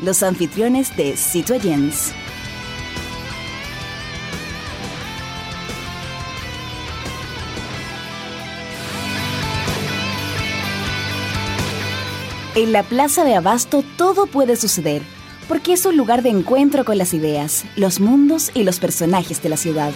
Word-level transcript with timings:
los 0.00 0.22
anfitriones 0.22 0.96
de 0.96 1.16
Citoyens. 1.16 2.12
En 12.54 12.72
la 12.72 12.82
Plaza 12.82 13.24
de 13.24 13.36
Abasto 13.36 13.84
todo 13.96 14.26
puede 14.26 14.56
suceder, 14.56 15.02
porque 15.46 15.74
es 15.74 15.86
un 15.86 15.96
lugar 15.96 16.22
de 16.22 16.30
encuentro 16.30 16.84
con 16.84 16.98
las 16.98 17.14
ideas, 17.14 17.64
los 17.76 18.00
mundos 18.00 18.50
y 18.52 18.64
los 18.64 18.80
personajes 18.80 19.40
de 19.42 19.48
la 19.48 19.56
ciudad. 19.56 19.92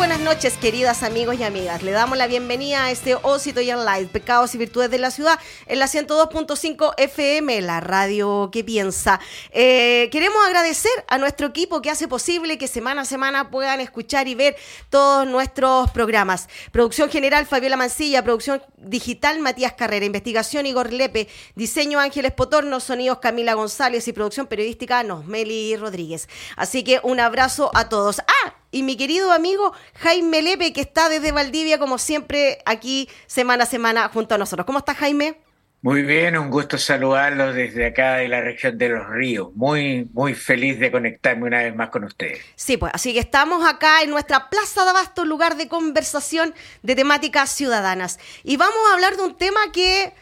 Buenas 0.00 0.20
noches, 0.20 0.56
queridas 0.56 1.02
amigos 1.02 1.36
y 1.38 1.44
amigas. 1.44 1.82
Le 1.82 1.90
damos 1.90 2.16
la 2.16 2.26
bienvenida 2.26 2.84
a 2.86 2.90
este 2.90 3.16
Osito 3.16 3.60
y 3.60 3.66
Live, 3.66 4.06
Pecados 4.10 4.54
y 4.54 4.58
Virtudes 4.58 4.90
de 4.90 4.98
la 4.98 5.10
Ciudad, 5.10 5.38
en 5.66 5.78
la 5.78 5.88
102.5 5.88 6.94
FM, 6.96 7.60
la 7.60 7.80
radio 7.80 8.48
que 8.50 8.64
piensa. 8.64 9.20
Eh, 9.50 10.08
queremos 10.10 10.42
agradecer 10.46 10.90
a 11.06 11.18
nuestro 11.18 11.48
equipo 11.48 11.82
que 11.82 11.90
hace 11.90 12.08
posible 12.08 12.56
que 12.56 12.66
semana 12.66 13.02
a 13.02 13.04
semana 13.04 13.50
puedan 13.50 13.78
escuchar 13.80 14.26
y 14.26 14.34
ver 14.34 14.56
todos 14.88 15.26
nuestros 15.26 15.90
programas. 15.90 16.48
Producción 16.72 17.10
general, 17.10 17.44
Fabiola 17.44 17.76
Mancilla, 17.76 18.24
producción 18.24 18.62
digital, 18.78 19.38
Matías 19.40 19.74
Carrera, 19.74 20.06
investigación, 20.06 20.64
Igor 20.64 20.94
Lepe, 20.94 21.28
diseño, 21.56 22.00
Ángeles 22.00 22.32
Potorno, 22.32 22.80
sonidos, 22.80 23.18
Camila 23.18 23.52
González 23.52 24.08
y 24.08 24.14
producción 24.14 24.46
periodística, 24.46 25.02
Nosmeli 25.02 25.76
Rodríguez. 25.76 26.26
Así 26.56 26.84
que 26.84 27.00
un 27.02 27.20
abrazo 27.20 27.70
a 27.74 27.90
todos. 27.90 28.20
¡Ah! 28.20 28.59
Y 28.70 28.82
mi 28.82 28.96
querido 28.96 29.32
amigo 29.32 29.72
Jaime 29.94 30.42
Lepe, 30.42 30.72
que 30.72 30.80
está 30.80 31.08
desde 31.08 31.32
Valdivia, 31.32 31.78
como 31.78 31.98
siempre, 31.98 32.58
aquí 32.64 33.08
semana 33.26 33.64
a 33.64 33.66
semana 33.66 34.08
junto 34.08 34.34
a 34.34 34.38
nosotros. 34.38 34.66
¿Cómo 34.66 34.78
está 34.78 34.94
Jaime? 34.94 35.38
Muy 35.82 36.02
bien, 36.02 36.36
un 36.36 36.50
gusto 36.50 36.76
saludarlos 36.76 37.54
desde 37.54 37.86
acá 37.86 38.16
de 38.16 38.28
la 38.28 38.42
región 38.42 38.76
de 38.76 38.90
los 38.90 39.08
ríos. 39.08 39.48
Muy, 39.54 40.10
muy 40.12 40.34
feliz 40.34 40.78
de 40.78 40.90
conectarme 40.92 41.46
una 41.46 41.62
vez 41.62 41.74
más 41.74 41.88
con 41.88 42.04
ustedes. 42.04 42.40
Sí, 42.54 42.76
pues 42.76 42.92
así 42.94 43.14
que 43.14 43.18
estamos 43.18 43.66
acá 43.66 44.02
en 44.02 44.10
nuestra 44.10 44.50
Plaza 44.50 44.84
de 44.84 44.90
Abasto, 44.90 45.24
lugar 45.24 45.56
de 45.56 45.68
conversación 45.68 46.54
de 46.82 46.94
temáticas 46.94 47.48
ciudadanas. 47.50 48.18
Y 48.44 48.58
vamos 48.58 48.76
a 48.90 48.94
hablar 48.94 49.16
de 49.16 49.22
un 49.22 49.38
tema 49.38 49.60
que 49.72 50.12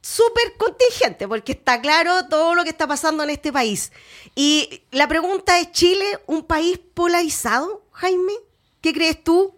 súper 0.00 0.54
contingente, 0.56 1.26
porque 1.26 1.52
está 1.52 1.80
claro 1.80 2.28
todo 2.28 2.54
lo 2.54 2.62
que 2.62 2.70
está 2.70 2.86
pasando 2.86 3.24
en 3.24 3.30
este 3.30 3.52
país. 3.52 3.90
Y 4.36 4.82
la 4.92 5.08
pregunta 5.08 5.58
es, 5.58 5.72
¿Chile 5.72 6.20
un 6.26 6.44
país 6.44 6.78
polarizado? 6.94 7.82
Jaime? 7.98 8.34
¿Qué 8.80 8.92
crees 8.92 9.24
tú? 9.24 9.56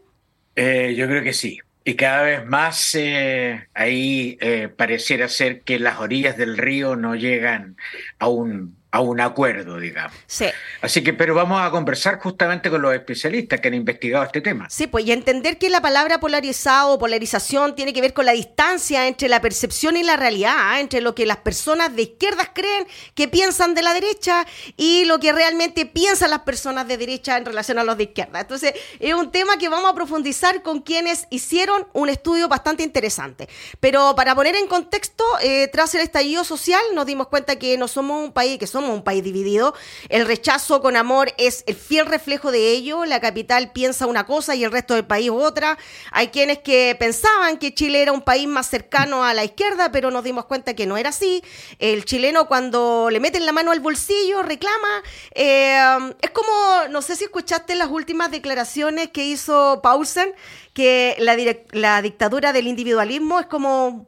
Eh, 0.57 0.95
yo 0.97 1.07
creo 1.07 1.23
que 1.23 1.35
sí. 1.35 1.59
Y 1.85 1.95
cada 1.95 2.23
vez 2.23 2.47
más 2.47 2.95
eh, 2.95 3.69
ahí 3.75 4.39
eh, 4.41 4.69
pareciera 4.75 5.29
ser 5.29 5.61
que 5.61 5.79
las 5.79 6.01
orillas 6.01 6.39
del 6.39 6.57
río 6.57 6.97
no 6.97 7.15
llegan 7.17 7.77
a 8.19 8.29
un 8.29 8.80
a 8.93 9.01
un 9.01 9.21
acuerdo, 9.21 9.79
digamos. 9.79 10.17
Sí. 10.27 10.47
Así 10.81 11.05
que, 11.05 11.13
pero 11.13 11.35
vamos 11.35 11.61
a 11.61 11.71
conversar 11.71 12.19
justamente 12.19 12.71
con 12.71 12.83
los 12.83 12.93
especialistas 12.93 13.61
que 13.61 13.69
han 13.69 13.75
investigado 13.75 14.25
este 14.25 14.41
tema. 14.41 14.69
Sí, 14.69 14.87
pues 14.87 15.07
y 15.07 15.13
entender 15.13 15.59
que 15.59 15.71
la 15.71 15.81
palabra 15.81 16.19
polarizado 16.19 16.95
o 16.95 16.99
polarización 16.99 17.75
tiene 17.77 17.93
que 17.93 18.01
ver 18.01 18.13
con 18.13 18.27
la 18.27 18.33
distancia 18.33 19.07
entre 19.07 19.29
la 19.29 19.41
percepción 19.41 19.97
y 19.97 20.03
la 20.03 20.17
realidad, 20.17 20.55
¿ah? 20.57 20.81
entre 20.81 21.01
lo 21.01 21.15
que 21.15 21.25
las 21.25 21.37
personas 21.39 21.95
de 21.95 22.03
izquierdas 22.03 22.51
creen 22.53 22.87
que 23.15 23.29
piensan 23.29 23.75
de 23.75 23.83
la 23.83 23.95
derecha 23.95 24.47
y 24.77 25.05
lo 25.05 25.21
que 25.21 25.33
realmente 25.33 25.87
piensan 25.87 26.31
las 26.31 26.41
personas 26.41 26.89
de 26.89 26.97
derecha 26.97 27.37
en 27.37 27.45
relación 27.45 27.79
a 27.79 27.85
los 27.85 27.97
de 27.97 28.05
izquierda. 28.05 28.41
Entonces, 28.41 28.75
es 28.99 29.15
un 29.15 29.31
tema 29.31 29.57
que 29.57 29.69
vamos 29.69 29.91
a 29.91 29.95
profundizar 29.95 30.63
con 30.63 30.81
quienes 30.81 31.27
hicieron 31.31 31.87
un 31.93 32.09
estudio 32.09 32.49
bastante 32.49 32.83
interesante. 32.83 33.49
Pero 33.79 34.15
para 34.17 34.35
poner 34.35 34.57
en 34.57 34.67
contexto, 34.67 35.25
eh, 35.43 35.69
tras 35.69 35.95
el 35.95 36.01
estallido 36.01 36.43
social 36.45 36.81
nos 36.95 37.07
dimos 37.07 37.29
cuenta 37.29 37.57
que 37.57 37.77
no 37.77 37.87
somos 37.87 38.25
un 38.25 38.33
país 38.33 38.59
que 38.59 38.67
somos 38.67 38.80
un 38.89 39.03
país 39.03 39.23
dividido. 39.23 39.75
El 40.09 40.27
rechazo 40.27 40.81
con 40.81 40.97
amor 40.97 41.33
es 41.39 41.65
el 41.67 41.75
fiel 41.75 42.07
reflejo 42.07 42.51
de 42.51 42.71
ello. 42.71 43.05
La 43.05 43.21
capital 43.21 43.73
piensa 43.73 44.07
una 44.07 44.27
cosa 44.27 44.55
y 44.55 44.65
el 44.65 44.73
resto 44.73 44.95
del 44.95 45.05
país 45.05 45.31
otra. 45.31 45.79
Hay 46.13 46.29
quienes 46.29 46.59
que 46.59 46.97
pensaban 46.99 47.59
que 47.59 47.75
Chile 47.75 48.03
era 48.03 48.13
un 48.13 48.23
país 48.23 48.49
más 48.49 48.69
cercano 48.69 49.25
a 49.25 49.35
la 49.35 49.45
izquierda, 49.45 49.93
pero 49.93 50.11
nos 50.11 50.25
dimos 50.25 50.47
cuenta 50.47 50.75
que 50.75 50.87
no 50.87 50.97
era 50.97 51.11
así. 51.11 51.43
El 51.79 52.05
chileno 52.05 52.47
cuando 52.47 53.09
le 53.11 53.21
meten 53.21 53.47
la 53.47 53.53
mano 53.53 53.73
al 53.73 53.81
bolsillo 53.81 54.43
reclama. 54.43 55.03
Eh, 55.35 56.15
es 56.21 56.31
como, 56.31 56.89
no 56.91 57.03
sé 57.03 57.17
si 57.17 57.25
escuchaste 57.25 57.75
las 57.75 57.91
últimas 57.91 58.31
declaraciones 58.31 59.11
que 59.11 59.25
hizo 59.25 59.81
Paulsen, 59.83 60.33
que 60.73 61.17
la, 61.19 61.37
la 61.73 62.03
dictadura 62.03 62.53
del 62.53 62.67
individualismo 62.67 63.41
es 63.41 63.47
como 63.47 64.07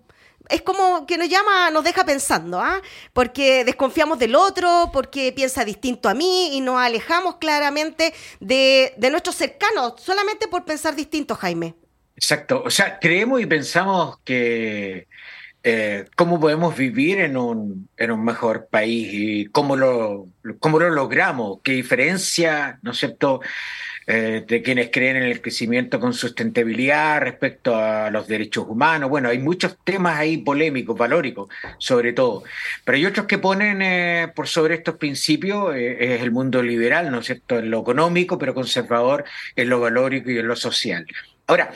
es 0.49 0.63
como 0.63 1.07
que 1.07 1.19
nos 1.19 1.29
llama, 1.29 1.71
nos 1.71 1.85
deja 1.85 2.05
pensando, 2.05 2.61
¿ah? 2.61 2.81
Porque 3.13 3.65
desconfiamos 3.65 4.19
del 4.19 4.35
otro, 4.35 4.91
porque 4.93 5.33
piensa 5.33 5.65
distinto 5.65 6.09
a 6.09 6.15
mí 6.15 6.57
y 6.57 6.61
nos 6.61 6.79
alejamos 6.79 7.37
claramente 7.37 8.13
de, 8.41 8.95
de 8.97 9.11
nuestros 9.11 9.37
cercanos, 9.37 9.95
solamente 9.99 10.49
por 10.49 10.65
pensar 10.65 10.95
distinto, 10.95 11.35
Jaime. 11.35 11.75
Exacto, 12.17 12.63
o 12.65 12.71
sea, 12.71 12.99
creemos 12.99 13.41
y 13.41 13.47
pensamos 13.47 14.19
que 14.25 15.09
eh, 15.65 16.07
cómo 16.17 16.41
podemos 16.41 16.77
vivir 16.77 17.21
en 17.21 17.37
un, 17.37 17.89
en 17.97 18.11
un 18.11 18.25
mejor 18.25 18.67
país 18.67 19.09
y 19.13 19.47
cómo 19.47 19.77
lo, 19.77 20.27
cómo 20.59 20.81
lo 20.81 20.91
logramos, 20.91 21.61
qué 21.63 21.73
diferencia, 21.73 22.81
¿no 22.83 22.91
es 22.91 22.99
cierto?, 22.99 23.41
eh, 24.07 24.45
de 24.47 24.63
quienes 24.63 24.91
creen 24.91 25.17
en 25.17 25.25
el 25.25 25.41
crecimiento 25.41 26.01
con 26.01 26.13
sustentabilidad 26.13 27.21
respecto 27.21 27.77
a 27.77 28.11
los 28.11 28.27
derechos 28.27 28.67
humanos. 28.69 29.11
Bueno, 29.11 29.29
hay 29.29 29.39
muchos 29.39 29.77
temas 29.85 30.19
ahí 30.19 30.39
polémicos, 30.39 30.97
valóricos, 30.97 31.49
sobre 31.79 32.13
todo. 32.13 32.43
Pero 32.85 32.97
hay 32.97 33.07
otros 33.07 33.27
que 33.27 33.39
ponen 33.39 33.83
eh, 33.83 34.33
por 34.35 34.49
sobre 34.49 34.75
estos 34.75 34.97
principios, 34.97 35.75
es 35.77 36.21
el 36.21 36.31
mundo 36.31 36.63
liberal, 36.63 37.11
¿no 37.11 37.21
es 37.21 37.27
cierto?, 37.27 37.59
en 37.59 37.71
lo 37.71 37.81
económico, 37.81 38.39
pero 38.39 38.55
conservador 38.55 39.25
en 39.57 39.69
lo 39.69 39.81
valórico 39.81 40.31
y 40.31 40.39
en 40.39 40.49
lo 40.49 40.57
social. 40.57 41.07
Ahora, 41.47 41.73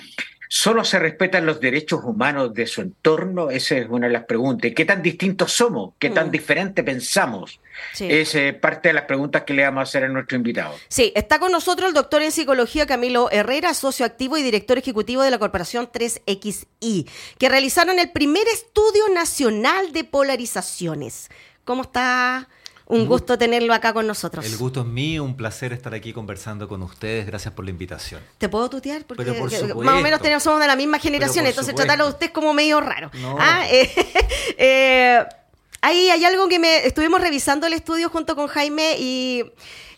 ¿Solo 0.49 0.85
se 0.85 0.99
respetan 0.99 1.45
los 1.45 1.61
derechos 1.61 2.01
humanos 2.05 2.55
de 2.55 2.67
su 2.67 2.81
entorno? 2.81 3.51
Esa 3.51 3.79
es 3.79 3.89
una 3.89 4.07
de 4.07 4.13
las 4.13 4.25
preguntas. 4.25 4.71
¿Qué 4.75 4.85
tan 4.85 5.03
distintos 5.03 5.53
somos? 5.53 5.95
¿Qué 5.99 6.11
tan 6.11 6.29
mm. 6.29 6.31
diferente 6.31 6.85
pensamos? 6.85 7.61
Es 7.99 8.35
eh, 8.35 8.53
parte 8.53 8.89
de 8.89 8.95
las 8.95 9.05
preguntas 9.05 9.43
que 9.45 9.55
le 9.55 9.65
vamos 9.65 9.81
a 9.81 9.83
hacer 9.83 10.05
a 10.05 10.09
nuestro 10.09 10.37
invitado. 10.37 10.75
Sí, 10.89 11.13
está 11.15 11.39
con 11.39 11.53
nosotros 11.53 11.89
el 11.89 11.95
doctor 11.95 12.23
en 12.23 12.33
psicología 12.33 12.87
Camilo 12.87 13.31
Herrera, 13.31 13.75
socio 13.75 14.05
activo 14.07 14.37
y 14.37 14.43
director 14.43 14.79
ejecutivo 14.79 15.23
de 15.23 15.31
la 15.31 15.39
Corporación 15.39 15.91
3XI, 15.91 17.09
que 17.39 17.49
realizaron 17.49 17.99
el 17.99 18.11
primer 18.11 18.47
estudio 18.49 19.09
nacional 19.15 19.93
de 19.93 20.05
polarizaciones. 20.05 21.29
¿Cómo 21.65 21.83
está, 21.83 22.49
un 22.87 23.07
gusto 23.07 23.37
tenerlo 23.37 23.75
acá 23.75 23.93
con 23.93 24.07
nosotros. 24.07 24.47
El 24.47 24.57
gusto 24.57 24.81
es 24.81 24.87
mío, 24.87 25.25
un 25.25 25.37
placer 25.37 25.73
estar 25.73 25.93
aquí 25.93 26.13
conversando 26.13 26.69
con 26.69 26.83
ustedes. 26.83 27.27
Gracias 27.27 27.53
por 27.53 27.65
la 27.65 27.73
invitación. 27.73 28.21
¿Te 28.39 28.49
puedo 28.49 28.71
tutear? 28.71 29.05
Porque 29.05 29.25
más 29.25 29.95
o 29.95 30.01
menos 30.01 30.21
tenemos, 30.21 30.43
somos 30.43 30.61
de 30.61 30.69
la 30.69 30.77
misma 30.77 30.99
generación, 30.99 31.47
entonces 31.47 31.75
tratarlo 31.75 32.05
de 32.05 32.11
usted 32.11 32.27
es 32.27 32.33
como 32.33 32.55
medio 32.55 32.81
raro. 32.81 33.11
Ah, 33.39 33.67
eh, 33.69 33.91
eh, 34.59 35.27
ahí 35.87 36.11
hay 36.11 36.25
algo 36.25 36.49
que 36.49 36.59
me 36.59 36.85
estuvimos 36.85 37.21
revisando 37.21 37.67
el 37.67 37.73
estudio 37.73 38.09
junto 38.09 38.35
con 38.35 38.49
Jaime 38.49 38.97
y 38.99 39.45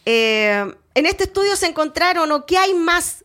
eh, 0.05 0.75
en 0.95 1.07
este 1.07 1.25
estudio 1.25 1.57
se 1.57 1.67
encontraron 1.67 2.31
o 2.31 2.45
qué 2.45 2.59
hay 2.59 2.75
más 2.75 3.25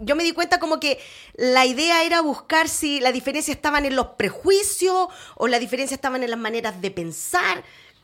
yo 0.00 0.16
me 0.16 0.24
di 0.24 0.32
cuenta 0.32 0.58
como 0.58 0.80
que 0.80 0.98
la 1.36 1.64
idea 1.64 2.02
era 2.02 2.20
buscar 2.20 2.68
si 2.68 2.98
la 2.98 3.12
diferencia 3.12 3.54
estaban 3.54 3.86
en 3.86 3.94
los 3.94 4.06
prejuicios 4.18 5.06
o 5.36 5.46
la 5.46 5.60
diferencia 5.60 5.94
estaban 5.94 6.24
en 6.24 6.30
las 6.30 6.38
maneras 6.38 6.80
de 6.80 6.90
pensar. 6.90 7.62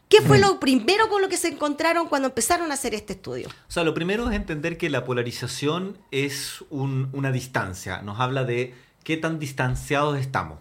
¿Qué 0.09 0.23
fue 0.23 0.39
lo 0.39 0.61
primero 0.61 1.09
con 1.09 1.21
lo 1.21 1.29
que 1.29 1.37
se 1.37 1.49
encontraron 1.49 2.07
cuando 2.09 2.29
empezaron 2.29 2.71
a 2.71 2.75
hacer 2.75 2.95
este 2.95 3.15
estudio? 3.15 3.49
O 3.49 3.73
sea, 3.73 3.83
lo 3.83 3.93
primero 3.93 4.31
es 4.31 4.37
entender 4.37 4.79
que 4.79 4.89
la 4.89 5.05
polarización 5.05 5.99
es 6.13 6.65
una 6.71 7.33
distancia, 7.33 8.03
nos 8.03 8.21
habla 8.21 8.45
de 8.45 8.73
qué 9.03 9.17
tan 9.17 9.41
distanciados 9.41 10.17
estamos. 10.17 10.61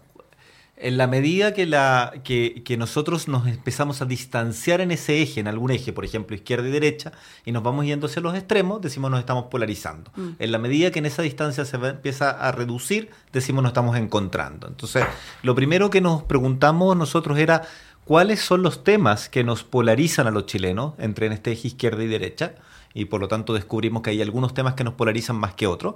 En 0.78 0.98
la 0.98 1.06
medida 1.06 1.54
que, 1.54 1.64
la, 1.64 2.12
que, 2.22 2.76
nosotros 2.78 3.28
nos 3.28 3.46
empezamos 3.46 4.02
a 4.02 4.04
distanciar 4.04 4.82
en 4.82 4.90
ese 4.90 5.22
eje, 5.22 5.40
en 5.40 5.48
algún 5.48 5.70
eje, 5.70 5.94
por 5.94 6.04
ejemplo, 6.04 6.36
izquierda 6.36 6.68
y 6.68 6.70
derecha, 6.70 7.12
y 7.46 7.52
nos 7.52 7.62
vamos 7.62 7.86
yendo 7.86 8.08
hacia 8.08 8.20
los 8.20 8.34
extremos, 8.34 8.82
decimos 8.82 9.10
nos 9.10 9.20
estamos 9.20 9.46
polarizando. 9.46 10.10
Mm. 10.16 10.28
En 10.38 10.52
la 10.52 10.58
medida 10.58 10.90
que 10.90 10.98
en 10.98 11.06
esa 11.06 11.22
distancia 11.22 11.64
se 11.64 11.76
empieza 11.76 12.30
a 12.30 12.52
reducir, 12.52 13.10
decimos 13.32 13.62
nos 13.62 13.70
estamos 13.70 13.96
encontrando. 13.96 14.68
Entonces, 14.68 15.06
lo 15.42 15.54
primero 15.54 15.88
que 15.88 16.02
nos 16.02 16.24
preguntamos 16.24 16.94
nosotros 16.94 17.38
era 17.38 17.62
cuáles 18.04 18.40
son 18.40 18.62
los 18.62 18.84
temas 18.84 19.30
que 19.30 19.44
nos 19.44 19.64
polarizan 19.64 20.26
a 20.26 20.30
los 20.30 20.44
chilenos 20.44 20.92
entre 20.98 21.24
en 21.24 21.32
este 21.32 21.52
eje 21.52 21.68
izquierda 21.68 22.04
y 22.04 22.06
derecha, 22.06 22.54
y 22.92 23.06
por 23.06 23.22
lo 23.22 23.28
tanto 23.28 23.54
descubrimos 23.54 24.02
que 24.02 24.10
hay 24.10 24.20
algunos 24.20 24.52
temas 24.52 24.74
que 24.74 24.84
nos 24.84 24.92
polarizan 24.92 25.36
más 25.36 25.54
que 25.54 25.66
otros. 25.66 25.94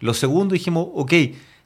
Lo 0.00 0.14
segundo 0.14 0.54
dijimos, 0.54 0.88
ok, 0.94 1.12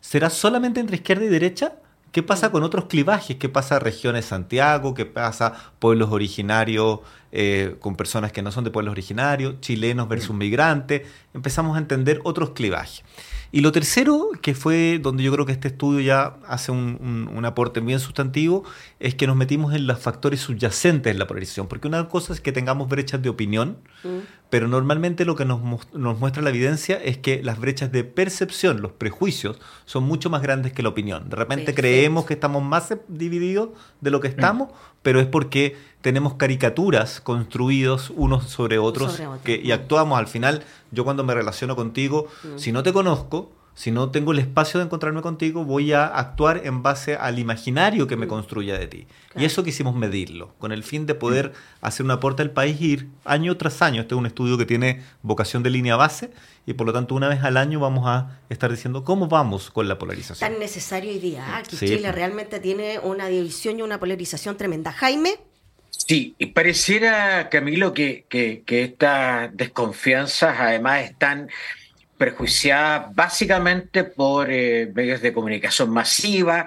¿será 0.01 0.31
solamente 0.31 0.81
entre 0.81 0.97
izquierda 0.97 1.25
y 1.25 1.29
derecha? 1.29 1.75
¿Qué 2.17 2.23
pasa 2.23 2.51
con 2.51 2.63
otros 2.63 2.87
clivajes? 2.87 3.37
¿Qué 3.37 3.51
pasa 3.51 3.79
regiones 3.79 4.25
Santiago? 4.25 4.95
¿Qué 4.95 5.05
pasa 5.05 5.53
pueblos 5.79 6.09
originarios 6.13 7.01
eh, 7.33 7.77
con 7.81 7.97
personas 7.97 8.33
que 8.33 8.43
no 8.43 8.53
son 8.53 8.65
de 8.65 8.71
pueblos 8.71 8.93
originarios? 8.93 9.61
Chilenos 9.61 10.09
versus 10.09 10.35
migrantes. 10.35 11.03
Empezamos 11.35 11.77
a 11.77 11.79
entender 11.79 12.21
otros 12.25 12.51
clivajes. 12.51 13.05
Y 13.53 13.61
lo 13.61 13.73
tercero, 13.73 14.31
que 14.43 14.55
fue 14.55 14.99
donde 15.01 15.23
yo 15.23 15.33
creo 15.33 15.47
que 15.47 15.53
este 15.53 15.69
estudio 15.69 16.01
ya 16.01 16.37
hace 16.47 16.73
un, 16.73 17.43
aporte 17.45 17.81
bien 17.81 18.01
sustantivo, 18.01 18.65
es 18.99 19.15
que 19.15 19.27
nos 19.27 19.37
metimos 19.37 19.73
en 19.73 19.87
los 19.87 20.01
factores 20.01 20.41
subyacentes 20.41 21.13
en 21.13 21.19
la 21.19 21.27
polarización. 21.27 21.69
Porque 21.69 21.87
una 21.87 22.09
cosa 22.09 22.33
es 22.33 22.41
que 22.41 22.51
tengamos 22.53 22.89
brechas 22.89 23.23
de 23.23 23.29
opinión, 23.29 23.79
mm. 24.03 24.09
pero 24.51 24.67
normalmente 24.67 25.25
lo 25.25 25.37
que 25.37 25.45
nos, 25.45 25.61
nos, 25.95 26.19
muestra 26.19 26.43
la 26.43 26.51
evidencia 26.51 26.97
es 26.97 27.19
que 27.19 27.43
las 27.43 27.59
brechas 27.61 27.93
de 27.93 28.03
percepción, 28.03 28.83
los 28.83 28.93
prejuicios, 28.93 29.61
son 29.85 30.05
mucho 30.05 30.29
más 30.29 30.43
grandes 30.43 30.73
que 30.73 30.83
la 30.83 30.89
opinión. 30.89 31.31
De 31.31 31.37
repente 31.37 31.73
creemos 31.73 32.27
que 32.27 32.35
estamos 32.35 32.65
más 32.65 32.95
divididos 33.07 33.71
de 34.01 34.11
lo 34.11 34.21
que 34.21 34.29
estamos, 34.29 34.71
pero 35.07 35.21
es 35.21 35.29
porque 35.29 35.77
tenemos 36.01 36.35
caricaturas 36.35 37.21
construidos 37.21 38.13
unos 38.17 38.47
sobre 38.47 38.79
otros 38.79 39.23
que, 39.45 39.55
y 39.63 39.71
actuamos 39.71 40.19
al 40.19 40.27
final. 40.27 40.65
Yo 40.91 41.05
cuando 41.05 41.23
me 41.23 41.33
relaciono 41.33 41.77
contigo, 41.77 42.27
mm. 42.43 42.59
si 42.59 42.73
no 42.73 42.83
te 42.83 42.93
conozco, 42.93 43.53
si 43.77 43.91
no 43.91 44.11
tengo 44.11 44.33
el 44.33 44.39
espacio 44.39 44.81
de 44.81 44.87
encontrarme 44.87 45.21
contigo, 45.21 45.67
voy 45.67 45.93
a 45.93 46.07
actuar 46.07 46.63
en 46.65 46.83
base 46.83 47.15
al 47.15 47.39
imaginario 47.39 48.07
que 48.07 48.17
me 48.17 48.25
mm. 48.25 48.29
construya 48.31 48.79
de 48.79 48.87
ti. 48.87 49.07
Y 49.37 49.45
eso 49.45 49.63
quisimos 49.63 49.95
medirlo, 49.95 50.55
con 50.59 50.73
el 50.73 50.83
fin 50.83 51.05
de 51.05 51.15
poder 51.15 51.51
mm. 51.51 51.85
hacer 51.85 52.07
un 52.07 52.11
aporte 52.11 52.41
al 52.41 52.53
país 52.53 52.81
y 52.81 52.93
ir 52.93 53.09
año 53.27 53.55
tras 53.59 53.83
año. 53.83 54.01
Este 54.01 54.15
es 54.15 54.19
un 54.19 54.25
estudio 54.25 54.57
que 54.57 54.65
tiene 54.65 55.03
vocación 55.21 55.63
de 55.63 55.69
línea 55.69 55.95
base 55.95 56.31
y 56.65 56.73
por 56.73 56.87
lo 56.87 56.95
tanto 56.95 57.15
una 57.15 57.29
vez 57.29 57.45
al 57.45 57.59
año 57.59 57.79
vamos 57.79 58.07
a 58.07 58.41
estar 58.49 58.71
diciendo 58.71 59.05
cómo 59.05 59.29
vamos 59.29 59.71
con 59.71 59.87
la 59.89 59.99
polarización. 59.99 60.51
Tan 60.51 60.59
necesario 60.59 61.11
hoy 61.11 61.19
día, 61.19 61.45
¿ah? 61.47 61.63
que 61.63 61.77
Chile 61.77 62.11
realmente 62.13 62.61
tiene 62.61 62.99
una 62.99 63.27
división 63.27 63.79
y 63.79 63.83
una 63.83 64.01
polarización 64.01 64.57
tremenda. 64.57 64.91
Jaime. 64.91 65.37
Sí, 65.91 66.35
y 66.39 66.47
pareciera, 66.47 67.51
Camilo, 67.51 67.93
que, 67.93 68.25
que, 68.31 68.63
que 68.65 68.85
estas 68.85 69.55
desconfianzas 69.55 70.57
además 70.59 71.03
están 71.03 71.51
prejuiciadas 72.17 73.15
básicamente 73.15 74.05
por 74.05 74.51
eh, 74.51 74.91
medios 74.95 75.21
de 75.21 75.33
comunicación 75.33 75.91
masiva, 75.91 76.67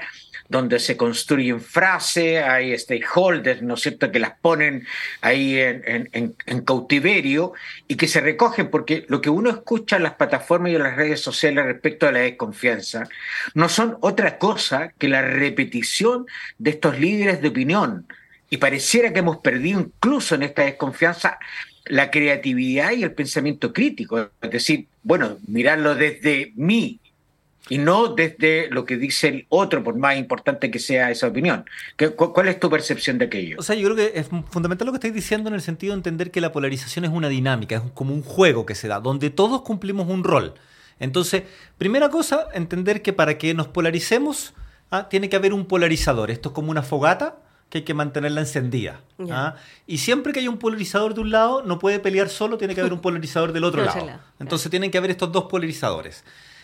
donde 0.49 0.79
se 0.79 0.97
construyen 0.97 1.61
frases, 1.61 2.43
hay 2.43 2.77
stakeholders, 2.77 3.61
¿no 3.61 3.75
es 3.75 3.81
cierto?, 3.81 4.11
que 4.11 4.19
las 4.19 4.31
ponen 4.39 4.85
ahí 5.21 5.59
en, 5.59 6.35
cautiverio 6.65 7.53
y 7.87 7.95
que 7.95 8.07
se 8.07 8.19
recogen, 8.19 8.69
porque 8.71 9.05
lo 9.07 9.21
que 9.21 9.29
uno 9.29 9.51
escucha 9.51 9.97
en 9.97 10.03
las 10.03 10.15
plataformas 10.15 10.71
y 10.71 10.75
en 10.75 10.83
las 10.83 10.95
redes 10.95 11.21
sociales 11.21 11.65
respecto 11.65 12.07
a 12.07 12.11
la 12.11 12.19
desconfianza 12.19 13.07
no 13.53 13.69
son 13.69 13.97
otra 14.01 14.39
cosa 14.39 14.91
que 14.97 15.07
la 15.07 15.21
repetición 15.21 16.25
de 16.57 16.71
estos 16.71 16.99
líderes 16.99 17.41
de 17.41 17.49
opinión. 17.49 18.07
Y 18.49 18.57
pareciera 18.57 19.13
que 19.13 19.19
hemos 19.19 19.37
perdido 19.37 19.79
incluso 19.79 20.33
en 20.33 20.41
esta 20.41 20.63
desconfianza 20.63 21.37
la 21.85 22.11
creatividad 22.11 22.91
y 22.91 23.03
el 23.03 23.13
pensamiento 23.13 23.73
crítico. 23.73 24.29
Es 24.41 24.51
decir, 24.51 24.87
bueno, 25.03 25.37
mirarlo 25.47 25.95
desde 25.95 26.51
mí 26.55 26.99
y 27.69 27.77
no 27.77 28.15
desde 28.15 28.69
lo 28.71 28.85
que 28.85 28.97
dice 28.97 29.27
el 29.27 29.45
otro, 29.49 29.83
por 29.83 29.95
más 29.95 30.17
importante 30.17 30.71
que 30.71 30.79
sea 30.79 31.11
esa 31.11 31.27
opinión. 31.27 31.65
¿Cuál 32.15 32.47
es 32.47 32.59
tu 32.59 32.69
percepción 32.69 33.17
de 33.17 33.25
aquello? 33.25 33.57
O 33.59 33.63
sea, 33.63 33.75
yo 33.75 33.83
creo 33.91 33.95
que 33.95 34.19
es 34.19 34.27
fundamental 34.49 34.87
lo 34.87 34.91
que 34.91 34.97
estáis 34.97 35.13
diciendo 35.13 35.49
en 35.49 35.55
el 35.55 35.61
sentido 35.61 35.93
de 35.93 35.97
entender 35.97 36.31
que 36.31 36.41
la 36.41 36.51
polarización 36.51 37.05
es 37.05 37.11
una 37.11 37.29
dinámica, 37.29 37.75
es 37.75 37.81
como 37.93 38.13
un 38.13 38.23
juego 38.23 38.65
que 38.65 38.75
se 38.75 38.87
da, 38.87 38.99
donde 38.99 39.29
todos 39.29 39.61
cumplimos 39.61 40.07
un 40.09 40.23
rol. 40.23 40.55
Entonces, 40.99 41.43
primera 41.77 42.09
cosa, 42.09 42.47
entender 42.53 43.01
que 43.01 43.13
para 43.13 43.37
que 43.37 43.53
nos 43.53 43.67
polaricemos, 43.67 44.53
ah, 44.91 45.07
tiene 45.07 45.29
que 45.29 45.35
haber 45.35 45.53
un 45.53 45.65
polarizador. 45.65 46.31
Esto 46.31 46.49
es 46.49 46.55
como 46.55 46.71
una 46.71 46.81
fogata 46.81 47.37
que 47.69 47.79
hay 47.79 47.83
que 47.83 47.93
mantenerla 47.93 48.41
encendida. 48.41 49.01
¿ah? 49.31 49.55
Y 49.85 49.99
siempre 49.99 50.33
que 50.33 50.39
hay 50.39 50.47
un 50.47 50.57
polarizador 50.57 51.13
de 51.13 51.21
un 51.21 51.31
lado, 51.31 51.63
no 51.63 51.79
puede 51.79 51.99
pelear 51.99 52.29
solo, 52.29 52.57
tiene 52.57 52.73
que 52.73 52.81
haber 52.81 52.93
un 52.93 53.01
polarizador 53.01 53.53
del 53.53 53.63
otro 53.63 53.83
lado. 53.83 54.19
Entonces 54.39 54.69
tienen 54.71 54.91
que 54.91 54.97
haber 54.97 55.11
estos 55.11 55.31
dos 55.31 55.45
polarizadores. 55.45 56.23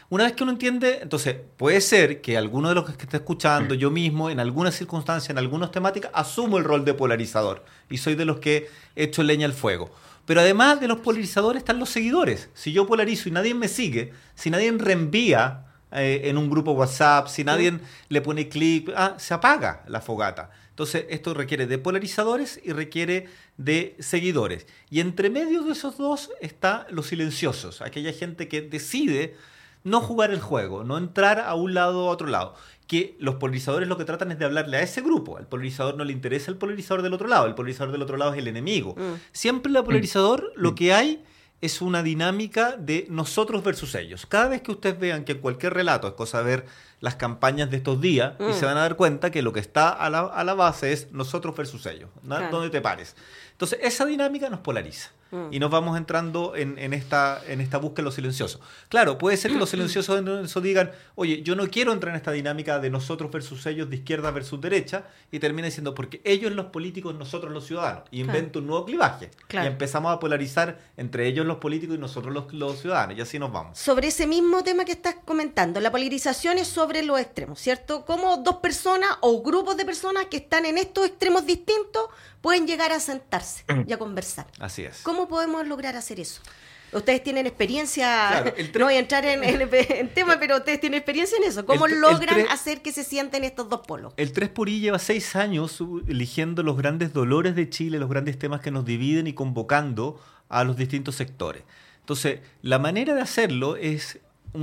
Una 0.09 0.25
vez 0.25 0.33
que 0.33 0.43
uno 0.43 0.51
entiende, 0.51 0.99
entonces 1.01 1.35
puede 1.57 1.81
ser 1.81 2.21
que 2.21 2.37
alguno 2.37 2.69
de 2.69 2.75
los 2.75 2.85
que 2.85 2.91
está 2.91 3.17
escuchando, 3.17 3.73
yo 3.73 3.89
mismo, 3.89 4.29
en 4.29 4.39
algunas 4.39 4.75
circunstancias, 4.75 5.31
en 5.31 5.39
algunas 5.39 5.71
temáticas, 5.71 6.11
asumo 6.13 6.59
el 6.59 6.63
rol 6.63 6.85
de 6.85 6.93
polarizador 6.93 7.65
y 7.89 7.97
soy 7.97 8.13
de 8.13 8.25
los 8.25 8.37
que 8.37 8.69
echo 8.95 9.23
leña 9.23 9.47
al 9.47 9.53
fuego. 9.53 9.91
Pero 10.25 10.41
además 10.41 10.79
de 10.79 10.87
los 10.87 10.99
polarizadores 10.99 11.61
están 11.61 11.79
los 11.79 11.89
seguidores. 11.89 12.49
Si 12.53 12.71
yo 12.71 12.85
polarizo 12.85 13.29
y 13.29 13.31
nadie 13.31 13.53
me 13.53 13.67
sigue, 13.67 14.13
si 14.35 14.49
nadie 14.49 14.71
reenvía 14.71 15.65
eh, 15.91 16.21
en 16.25 16.37
un 16.37 16.49
grupo 16.49 16.71
WhatsApp, 16.71 17.27
si 17.27 17.43
nadie 17.43 17.79
le 18.09 18.21
pone 18.21 18.47
clic, 18.47 18.91
ah, 18.95 19.15
se 19.17 19.33
apaga 19.33 19.83
la 19.87 20.01
fogata. 20.01 20.51
Entonces, 20.75 21.05
esto 21.07 21.33
requiere 21.33 21.67
de 21.67 21.77
polarizadores 21.77 22.59
y 22.61 22.73
requiere 22.73 23.29
de 23.55 23.95
seguidores. 23.99 24.67
Y 24.89 24.99
entre 24.99 25.29
medio 25.29 25.63
de 25.63 25.71
esos 25.71 25.97
dos 25.97 26.31
está 26.41 26.85
los 26.89 27.07
silenciosos, 27.07 27.81
aquella 27.81 28.11
gente 28.11 28.49
que 28.49 28.61
decide 28.61 29.37
no 29.85 30.01
jugar 30.01 30.31
el 30.31 30.41
juego, 30.41 30.83
no 30.83 30.97
entrar 30.97 31.39
a 31.39 31.55
un 31.55 31.73
lado 31.73 32.03
o 32.03 32.09
a 32.09 32.11
otro 32.11 32.27
lado. 32.27 32.55
Que 32.87 33.15
los 33.19 33.35
polarizadores 33.35 33.87
lo 33.87 33.97
que 33.97 34.03
tratan 34.03 34.33
es 34.33 34.37
de 34.37 34.43
hablarle 34.43 34.75
a 34.75 34.81
ese 34.81 34.99
grupo. 34.99 35.37
Al 35.37 35.47
polarizador 35.47 35.95
no 35.95 36.03
le 36.03 36.11
interesa 36.11 36.51
el 36.51 36.57
polarizador 36.57 37.03
del 37.03 37.13
otro 37.13 37.29
lado. 37.29 37.45
El 37.45 37.55
polarizador 37.55 37.93
del 37.93 38.01
otro 38.01 38.17
lado 38.17 38.33
es 38.33 38.39
el 38.39 38.49
enemigo. 38.49 38.95
Mm. 38.97 39.13
Siempre 39.31 39.71
el 39.71 39.81
polarizador 39.81 40.51
lo 40.57 40.73
mm. 40.73 40.75
que 40.75 40.93
hay 40.93 41.23
es 41.61 41.81
una 41.81 42.03
dinámica 42.03 42.75
de 42.77 43.07
nosotros 43.09 43.63
versus 43.63 43.95
ellos. 43.95 44.25
Cada 44.25 44.49
vez 44.49 44.61
que 44.61 44.71
ustedes 44.71 44.99
vean 44.99 45.23
que 45.23 45.33
en 45.33 45.39
cualquier 45.39 45.73
relato, 45.73 46.07
es 46.07 46.13
cosa 46.13 46.39
de 46.39 46.43
ver 46.43 46.65
las 46.99 47.15
campañas 47.15 47.71
de 47.71 47.77
estos 47.77 47.99
días, 48.01 48.33
y 48.39 48.53
se 48.53 48.65
mm. 48.65 48.67
van 48.67 48.77
a 48.77 48.81
dar 48.81 48.95
cuenta 48.95 49.31
que 49.31 49.41
lo 49.41 49.53
que 49.53 49.59
está 49.59 49.89
a 49.89 50.09
la, 50.09 50.53
base 50.53 50.93
es 50.93 51.11
nosotros 51.11 51.55
versus 51.55 51.85
ellos, 51.85 52.09
¿no? 52.23 52.69
te 52.69 52.81
pares. 52.81 53.15
Entonces, 53.51 53.79
esa 53.81 54.05
dinámica 54.05 54.49
nos 54.49 54.59
polariza. 54.59 55.11
Mm. 55.35 55.53
Y 55.53 55.59
nos 55.59 55.69
vamos 55.69 55.97
entrando 55.97 56.55
en, 56.55 56.93
esta, 56.93 57.41
en 57.47 57.61
esta 57.61 57.77
búsqueda 57.77 57.95
de 57.95 58.03
lo 58.03 58.11
silencioso. 58.11 58.59
Claro, 58.89 59.17
puede 59.17 59.37
ser 59.37 59.51
que 59.51 59.57
los 59.57 59.69
silenciosos 59.75 60.23
eso 60.43 60.61
digan, 60.61 60.91
oye, 61.15 61.41
yo 61.41 61.55
no 61.55 61.67
quiero 61.67 61.91
entrar 61.91 62.13
en 62.13 62.17
esta 62.17 62.31
dinámica 62.31 62.79
de 62.79 62.89
nosotros 62.89 63.31
versus 63.31 63.65
ellos, 63.65 63.89
de 63.89 63.97
izquierda 63.97 64.31
versus 64.31 64.59
derecha, 64.61 65.05
y 65.31 65.39
termina 65.39 65.65
diciendo, 65.65 65.93
porque 65.93 66.21
ellos 66.23 66.53
los 66.53 66.67
políticos, 66.67 67.15
nosotros 67.15 67.51
los 67.51 67.65
ciudadanos, 67.65 68.03
y 68.11 68.21
invento 68.21 68.59
un 68.59 68.67
nuevo 68.67 68.85
clivaje. 68.85 69.31
Y 69.51 69.57
empezamos 69.57 70.13
a 70.13 70.19
polarizar 70.19 70.79
entre 70.97 71.27
ellos 71.27 71.45
los 71.45 71.57
políticos 71.57 71.95
y 71.95 71.99
nosotros 71.99 72.33
los, 72.33 72.53
los, 72.53 72.79
ciudadanos, 72.79 73.17
y 73.17 73.21
así 73.21 73.39
nos 73.39 73.51
vamos. 73.51 73.77
Sobre 73.77 74.07
ese 74.07 74.27
mismo 74.27 74.63
tema 74.63 74.85
que 74.85 74.93
estás 74.93 75.15
comentando, 75.25 75.79
la 75.79 75.91
polarización 75.91 76.57
es 76.57 76.67
sobre 76.67 77.03
los 77.03 77.19
extremos, 77.19 77.59
¿cierto? 77.59 78.05
Como 78.05 78.37
dos 78.37 78.57
personas 78.57 79.09
o 79.21 79.41
grupos 79.41 79.77
de 79.77 79.85
personas 79.85 80.25
que 80.25 80.37
están 80.37 80.65
en 80.65 80.77
estos 80.77 81.05
extremos 81.05 81.45
distintos 81.45 82.05
pueden 82.45 82.67
llegar 82.67 82.91
a 82.91 82.99
sentarse 82.99 83.63
mm. 83.67 83.89
y 83.89 83.93
a 83.93 83.97
conversar. 83.97 84.45
Así 84.59 84.83
es. 84.83 85.01
¿Cómo 85.01 85.27
podemos 85.27 85.65
lograr 85.65 85.95
hacer 85.95 86.19
eso? 86.19 86.43
Ustedes 86.91 87.23
tienen 87.23 87.47
experiencia, 87.47 88.53
no 88.77 88.85
voy 88.85 88.93
a 88.93 88.99
entrar 88.99 89.25
en, 89.25 89.43
el 89.43 90.09
tema, 90.13 90.37
pero 90.39 90.57
ustedes 90.57 90.79
tienen 90.79 90.99
experiencia 90.99 91.39
en 91.39 91.45
eso. 91.45 91.65
¿Cómo 91.65 91.87
logran 91.87 92.41
hacer 92.51 92.83
que 92.83 92.91
se 92.91 93.03
sienten 93.03 93.43
estos 93.43 93.67
dos 93.67 93.81
polos? 93.87 94.13
El 94.17 94.31
3 94.31 94.49
por 94.49 94.69
I 94.69 94.79
lleva 94.79 94.99
seis 94.99 95.35
años 95.35 95.83
eligiendo 96.07 96.61
los 96.61 96.77
grandes 96.77 97.13
dolores 97.13 97.55
de 97.55 97.67
Chile, 97.67 97.97
los 97.97 98.11
grandes 98.11 98.37
temas 98.37 98.61
que 98.61 98.69
nos 98.69 98.85
dividen 98.85 99.25
y 99.25 99.33
convocando 99.33 100.21
a 100.47 100.63
los 100.63 100.77
distintos 100.77 101.15
sectores. 101.15 101.63
Entonces, 102.01 102.41
la 102.61 102.77
manera 102.77 103.15
de 103.15 103.21
hacerlo 103.21 103.75
es 103.75 104.19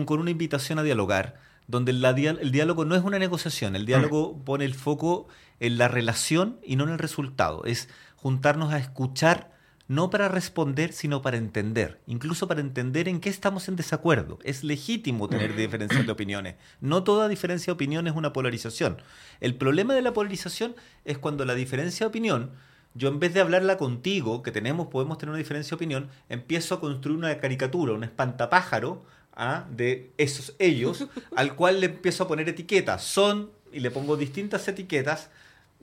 con 0.06 0.20
una 0.20 0.30
invitación 0.30 0.78
a 0.78 0.84
dialogar, 0.84 1.40
donde 1.66 1.90
el 1.90 2.52
diálogo 2.52 2.84
no 2.84 2.94
es 2.94 3.02
una 3.02 3.18
negociación, 3.18 3.74
el 3.74 3.86
diálogo 3.86 4.34
mm. 4.34 4.44
pone 4.44 4.64
el 4.66 4.74
foco 4.74 5.26
en 5.62 5.78
la 5.78 5.86
relación 5.86 6.58
y 6.64 6.74
no 6.74 6.84
en 6.84 6.90
el 6.90 6.98
resultado. 6.98 7.64
Es 7.64 7.88
juntarnos 8.16 8.72
a 8.72 8.78
escuchar, 8.78 9.52
no 9.86 10.10
para 10.10 10.28
responder, 10.28 10.92
sino 10.92 11.22
para 11.22 11.36
entender, 11.36 12.00
incluso 12.08 12.48
para 12.48 12.60
entender 12.60 13.08
en 13.08 13.20
qué 13.20 13.28
estamos 13.28 13.68
en 13.68 13.76
desacuerdo. 13.76 14.40
Es 14.42 14.64
legítimo 14.64 15.28
tener 15.28 15.54
diferencias 15.54 16.04
de 16.04 16.10
opiniones. 16.10 16.56
No 16.80 17.04
toda 17.04 17.28
diferencia 17.28 17.66
de 17.66 17.74
opinión 17.74 18.08
es 18.08 18.14
una 18.16 18.32
polarización. 18.32 19.00
El 19.40 19.54
problema 19.54 19.94
de 19.94 20.02
la 20.02 20.12
polarización 20.12 20.74
es 21.04 21.18
cuando 21.18 21.44
la 21.44 21.54
diferencia 21.54 22.06
de 22.06 22.08
opinión 22.08 22.50
yo 22.94 23.08
en 23.08 23.20
vez 23.20 23.32
de 23.32 23.40
hablarla 23.40 23.78
contigo, 23.78 24.42
que 24.42 24.50
tenemos, 24.50 24.88
podemos 24.88 25.16
tener 25.16 25.30
una 25.30 25.38
diferencia 25.38 25.70
de 25.70 25.76
opinión, 25.76 26.10
empiezo 26.28 26.74
a 26.74 26.80
construir 26.80 27.16
una 27.16 27.38
caricatura, 27.38 27.94
un 27.94 28.04
espantapájaro 28.04 29.02
¿ah? 29.34 29.64
de 29.70 30.12
esos 30.18 30.54
ellos, 30.58 31.06
al 31.34 31.54
cual 31.54 31.80
le 31.80 31.86
empiezo 31.86 32.24
a 32.24 32.28
poner 32.28 32.50
etiquetas. 32.50 33.02
Son, 33.02 33.50
y 33.72 33.80
le 33.80 33.90
pongo 33.90 34.18
distintas 34.18 34.68
etiquetas, 34.68 35.30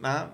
¿ah? 0.04 0.30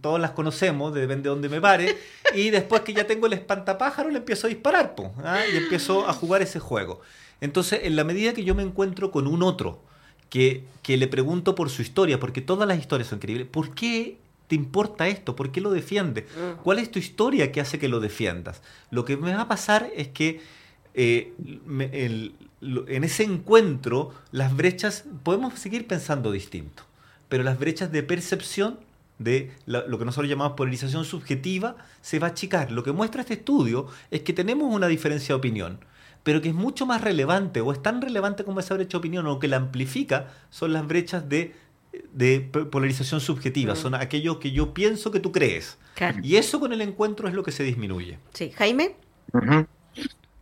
todos 0.00 0.20
las 0.20 0.32
conocemos, 0.32 0.94
depende 0.94 1.24
de 1.24 1.28
dónde 1.30 1.48
me 1.48 1.60
pare, 1.60 1.96
y 2.34 2.50
después 2.50 2.82
que 2.82 2.92
ya 2.92 3.06
tengo 3.06 3.26
el 3.26 3.32
espantapájaro 3.34 4.10
le 4.10 4.18
empiezo 4.18 4.46
a 4.46 4.50
disparar, 4.50 4.94
¿ah? 5.24 5.40
y 5.52 5.56
empiezo 5.56 6.08
a 6.08 6.12
jugar 6.12 6.42
ese 6.42 6.58
juego. 6.60 7.00
Entonces, 7.40 7.80
en 7.84 7.96
la 7.96 8.04
medida 8.04 8.32
que 8.34 8.44
yo 8.44 8.54
me 8.54 8.62
encuentro 8.62 9.10
con 9.10 9.26
un 9.26 9.42
otro, 9.42 9.82
que, 10.28 10.64
que 10.82 10.96
le 10.96 11.08
pregunto 11.08 11.54
por 11.54 11.70
su 11.70 11.82
historia, 11.82 12.20
porque 12.20 12.40
todas 12.40 12.68
las 12.68 12.78
historias 12.78 13.08
son 13.08 13.16
increíbles, 13.18 13.48
¿por 13.50 13.74
qué 13.74 14.18
te 14.46 14.54
importa 14.54 15.08
esto? 15.08 15.34
¿Por 15.36 15.50
qué 15.52 15.60
lo 15.60 15.70
defiendes? 15.70 16.24
Mm. 16.36 16.62
¿Cuál 16.62 16.78
es 16.78 16.90
tu 16.90 16.98
historia 16.98 17.50
que 17.50 17.60
hace 17.60 17.78
que 17.78 17.88
lo 17.88 17.98
defiendas? 18.00 18.62
Lo 18.90 19.04
que 19.04 19.16
me 19.16 19.34
va 19.34 19.42
a 19.42 19.48
pasar 19.48 19.90
es 19.96 20.08
que 20.08 20.40
eh, 20.94 21.32
me- 21.66 21.90
el- 22.04 22.34
lo- 22.60 22.86
en 22.88 23.04
ese 23.04 23.22
encuentro 23.24 24.12
las 24.32 24.54
brechas, 24.56 25.04
podemos 25.22 25.58
seguir 25.58 25.86
pensando 25.86 26.30
distinto, 26.32 26.82
pero 27.28 27.42
las 27.44 27.58
brechas 27.58 27.90
de 27.92 28.02
percepción 28.02 28.78
de 29.20 29.52
la- 29.66 29.84
lo 29.86 29.98
que 29.98 30.04
nosotros 30.04 30.28
llamamos 30.28 30.54
polarización 30.56 31.04
subjetiva 31.04 31.76
se 32.00 32.18
va 32.18 32.26
a 32.26 32.30
achicar. 32.30 32.72
Lo 32.72 32.82
que 32.82 32.90
muestra 32.92 33.20
este 33.20 33.34
estudio 33.34 33.86
es 34.10 34.22
que 34.22 34.32
tenemos 34.32 34.74
una 34.74 34.88
diferencia 34.88 35.28
de 35.34 35.38
opinión, 35.38 35.78
pero 36.24 36.40
que 36.40 36.48
es 36.48 36.54
mucho 36.54 36.86
más 36.86 37.00
relevante 37.02 37.60
o 37.60 37.70
es 37.72 37.80
tan 37.82 38.00
relevante 38.02 38.42
como 38.44 38.58
esa 38.60 38.74
brecha 38.74 38.92
de 38.92 38.98
opinión 38.98 39.26
o 39.26 39.38
que 39.38 39.46
la 39.48 39.56
amplifica 39.58 40.32
son 40.50 40.72
las 40.72 40.86
brechas 40.86 41.28
de, 41.28 41.54
de 42.12 42.40
polarización 42.40 43.20
subjetiva, 43.20 43.74
Mm. 43.74 43.76
son 43.76 43.94
aquello 43.94 44.38
que 44.40 44.52
yo 44.52 44.72
pienso 44.74 45.10
que 45.10 45.20
tú 45.20 45.32
crees. 45.32 45.76
Claro. 45.94 46.18
Y 46.22 46.36
eso 46.36 46.58
con 46.58 46.72
el 46.72 46.80
encuentro 46.80 47.28
es 47.28 47.34
lo 47.34 47.42
que 47.42 47.52
se 47.52 47.62
disminuye. 47.62 48.18
Sí, 48.32 48.50
Jaime. 48.56 48.96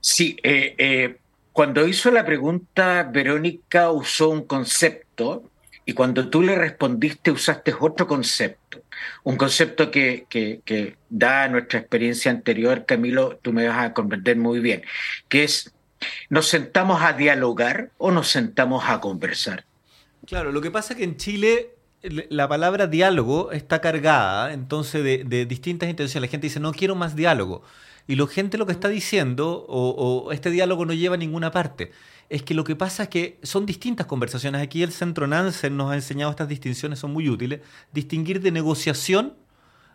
Sí, 0.00 0.36
eh, 0.42 0.74
eh, 0.78 1.18
cuando 1.52 1.86
hizo 1.86 2.10
la 2.10 2.24
pregunta, 2.24 3.02
Verónica 3.12 3.90
usó 3.90 4.28
un 4.28 4.42
concepto 4.44 5.50
y 5.88 5.94
cuando 5.94 6.28
tú 6.28 6.42
le 6.42 6.54
respondiste 6.54 7.30
usaste 7.30 7.74
otro 7.80 8.06
concepto, 8.06 8.82
un 9.24 9.38
concepto 9.38 9.90
que, 9.90 10.26
que, 10.28 10.96
da 11.08 11.48
nuestra 11.48 11.78
experiencia 11.78 12.30
anterior, 12.30 12.84
Camilo, 12.84 13.38
tú 13.40 13.54
me 13.54 13.66
vas 13.66 13.78
a 13.82 13.94
comprender 13.94 14.36
muy 14.36 14.60
bien, 14.60 14.82
que 15.30 15.44
es, 15.44 15.72
¿nos 16.28 16.46
sentamos 16.46 17.00
a 17.00 17.14
dialogar 17.14 17.90
o 17.96 18.10
nos 18.10 18.28
sentamos 18.28 18.84
a 18.86 19.00
conversar? 19.00 19.64
Claro, 20.26 20.52
lo 20.52 20.60
que 20.60 20.70
pasa 20.70 20.92
es 20.92 20.98
que 20.98 21.04
en 21.04 21.16
Chile 21.16 21.70
la 22.02 22.46
palabra 22.48 22.86
diálogo 22.86 23.50
está 23.52 23.80
cargada 23.80 24.52
entonces 24.52 25.02
de, 25.02 25.24
de 25.24 25.46
distintas 25.46 25.88
intenciones. 25.88 26.28
La 26.28 26.30
gente 26.30 26.48
dice, 26.48 26.60
no 26.60 26.72
quiero 26.72 26.96
más 26.96 27.16
diálogo. 27.16 27.62
Y 28.06 28.16
la 28.16 28.26
gente 28.26 28.58
lo 28.58 28.66
que 28.66 28.72
está 28.72 28.88
diciendo, 28.88 29.64
o, 29.66 29.90
o 30.26 30.32
este 30.32 30.50
diálogo 30.50 30.84
no 30.84 30.92
lleva 30.92 31.14
a 31.14 31.18
ninguna 31.18 31.50
parte, 31.50 31.92
es 32.30 32.42
que 32.42 32.54
lo 32.54 32.64
que 32.64 32.76
pasa 32.76 33.04
es 33.04 33.08
que 33.08 33.38
son 33.42 33.64
distintas 33.64 34.06
conversaciones. 34.06 34.60
Aquí 34.60 34.82
el 34.82 34.92
Centro 34.92 35.26
Nansen 35.26 35.76
nos 35.76 35.90
ha 35.90 35.94
enseñado 35.94 36.30
estas 36.30 36.48
distinciones, 36.48 36.98
son 36.98 37.12
muy 37.12 37.28
útiles. 37.28 37.60
Distinguir 37.92 38.42
de 38.42 38.50
negociación, 38.50 39.34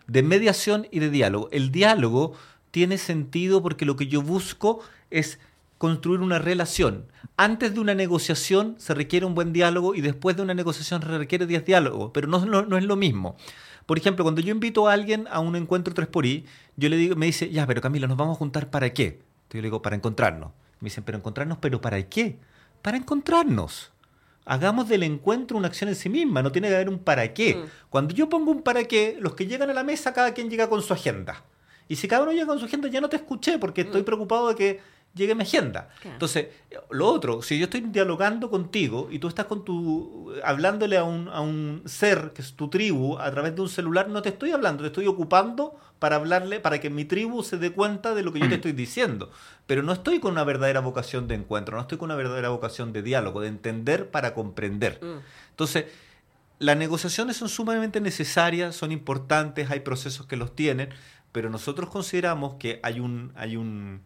de 0.08 0.24
mediación 0.24 0.88
y 0.92 1.00
de 1.00 1.10
diálogo. 1.10 1.50
El 1.52 1.72
diálogo 1.72 2.34
tiene 2.72 2.98
sentido 2.98 3.62
porque 3.62 3.86
lo 3.86 3.96
que 3.96 4.08
yo 4.08 4.24
busco 4.24 4.80
es 5.12 5.40
construir 5.78 6.22
una 6.22 6.40
relación. 6.40 7.06
Antes 7.38 7.76
de 7.76 7.80
una 7.80 7.94
negociación 7.94 8.76
se 8.80 8.96
requiere 8.96 9.26
un 9.26 9.36
buen 9.36 9.54
diálogo 9.54 9.94
y 9.94 10.02
después 10.02 10.36
de 10.36 10.42
una 10.42 10.56
negociación 10.56 11.02
se 11.02 11.08
requiere 11.10 11.46
10 11.46 11.66
diálogos, 11.66 12.12
pero 12.14 12.28
no, 12.28 12.78
es 12.78 12.84
lo 12.84 12.96
mismo. 12.96 13.36
Por 13.86 13.98
ejemplo, 13.98 14.24
cuando 14.24 14.42
yo 14.42 14.52
invito 14.52 14.88
a 14.88 14.94
alguien 14.94 15.28
a 15.30 15.40
un 15.40 15.56
encuentro 15.56 15.94
3 15.94 16.08
por 16.08 16.26
I, 16.26 16.46
yo 16.78 16.90
le 16.90 16.96
digo, 16.96 17.16
me 17.16 17.26
dice, 17.28 17.50
ya, 17.52 17.68
pero 17.68 17.82
Camila, 17.82 18.08
¿nos 18.08 18.18
vamos 18.18 18.38
a 18.38 18.40
juntar 18.40 18.72
para 18.72 18.94
qué? 18.94 19.06
Entonces 19.06 19.52
yo 19.52 19.62
le 19.62 19.68
digo, 19.68 19.82
para 19.82 19.96
encontrarnos. 19.96 20.52
Me 20.84 20.88
dicen, 20.90 21.06
pero 21.06 21.18
encontrarnos, 21.18 21.60
¿pero 21.60 21.80
para 21.80 22.04
qué? 22.10 22.38
Para 22.82 22.98
encontrarnos. 22.98 23.94
Hagamos 24.46 24.90
del 24.90 25.04
encuentro 25.04 25.58
una 25.58 25.70
acción 25.70 25.88
en 25.88 25.96
sí 25.96 26.10
misma, 26.10 26.44
no 26.44 26.52
tiene 26.52 26.68
que 26.68 26.76
haber 26.76 26.90
un 26.90 27.00
para 27.00 27.34
qué. 27.34 27.56
Mm. 27.56 27.64
Cuando 27.90 28.14
yo 28.14 28.28
pongo 28.28 28.52
un 28.52 28.62
para 28.64 28.84
qué, 28.84 29.16
los 29.22 29.34
que 29.34 29.48
llegan 29.48 29.70
a 29.70 29.74
la 29.74 29.86
mesa, 29.86 30.12
cada 30.14 30.34
quien 30.34 30.50
llega 30.50 30.68
con 30.68 30.82
su 30.82 30.92
agenda. 30.92 31.46
Y 31.88 31.96
si 31.96 32.10
cada 32.10 32.24
uno 32.24 32.34
llega 32.34 32.48
con 32.48 32.60
su 32.60 32.66
agenda, 32.66 32.90
ya 32.90 33.00
no 33.00 33.08
te 33.08 33.16
escuché 33.16 33.58
porque 33.60 33.82
estoy 33.82 34.02
Mm. 34.02 34.06
preocupado 34.06 34.50
de 34.50 34.56
que 34.56 34.80
llegue 35.14 35.36
mi 35.36 35.44
agenda. 35.44 35.90
Claro. 36.02 36.16
Entonces, 36.16 36.48
lo 36.90 37.08
otro, 37.08 37.42
si 37.42 37.58
yo 37.58 37.66
estoy 37.66 37.82
dialogando 37.82 38.50
contigo 38.50 39.10
y 39.12 39.20
tú 39.20 39.28
estás 39.28 39.46
con 39.46 39.64
tu 39.64 40.34
hablándole 40.44 40.98
a 40.98 41.04
un, 41.04 41.28
a 41.30 41.42
un 41.42 41.84
ser 41.86 42.32
que 42.34 42.42
es 42.42 42.54
tu 42.54 42.70
tribu 42.70 43.18
a 43.20 43.30
través 43.32 43.56
de 43.56 43.62
un 43.62 43.70
celular, 43.70 44.10
no 44.10 44.22
te 44.22 44.30
estoy 44.30 44.52
hablando, 44.52 44.84
te 44.84 44.88
estoy 44.88 45.08
ocupando 45.08 45.76
para 46.00 46.18
hablarle, 46.18 46.60
para 46.60 46.82
que 46.82 46.90
mi 46.90 47.06
tribu 47.06 47.44
se 47.44 47.58
dé 47.58 47.72
cuenta 47.72 48.14
de 48.14 48.24
lo 48.24 48.34
que 48.34 48.40
yo 48.40 48.50
te 48.50 48.56
estoy 48.56 48.74
diciendo. 48.74 49.32
Pero 49.66 49.84
no 49.84 49.94
estoy 49.94 50.20
con 50.20 50.34
una 50.34 50.44
verdadera 50.44 50.82
vocación 50.82 51.30
de 51.30 51.36
encuentro, 51.36 51.78
no 51.78 51.84
estoy 51.84 51.98
con 51.98 52.08
una 52.08 52.16
verdadera 52.16 52.50
vocación 52.50 52.92
de 52.92 53.02
diálogo, 53.02 53.40
de 53.40 53.48
entender 53.48 54.10
para 54.12 54.34
comprender. 54.34 55.00
Mm. 55.02 55.20
Entonces, 55.52 55.86
las 56.60 56.76
negociaciones 56.76 57.38
son 57.38 57.50
sumamente 57.50 58.02
necesarias, 58.02 58.76
son 58.76 58.92
importantes, 58.92 59.72
hay 59.72 59.80
procesos 59.80 60.28
que 60.28 60.36
los 60.36 60.56
tienen, 60.56 60.90
pero 61.32 61.50
nosotros 61.50 61.90
consideramos 61.90 62.56
que 62.56 62.80
hay 62.84 63.00
un, 63.00 63.32
hay 63.36 63.56
un, 63.56 64.02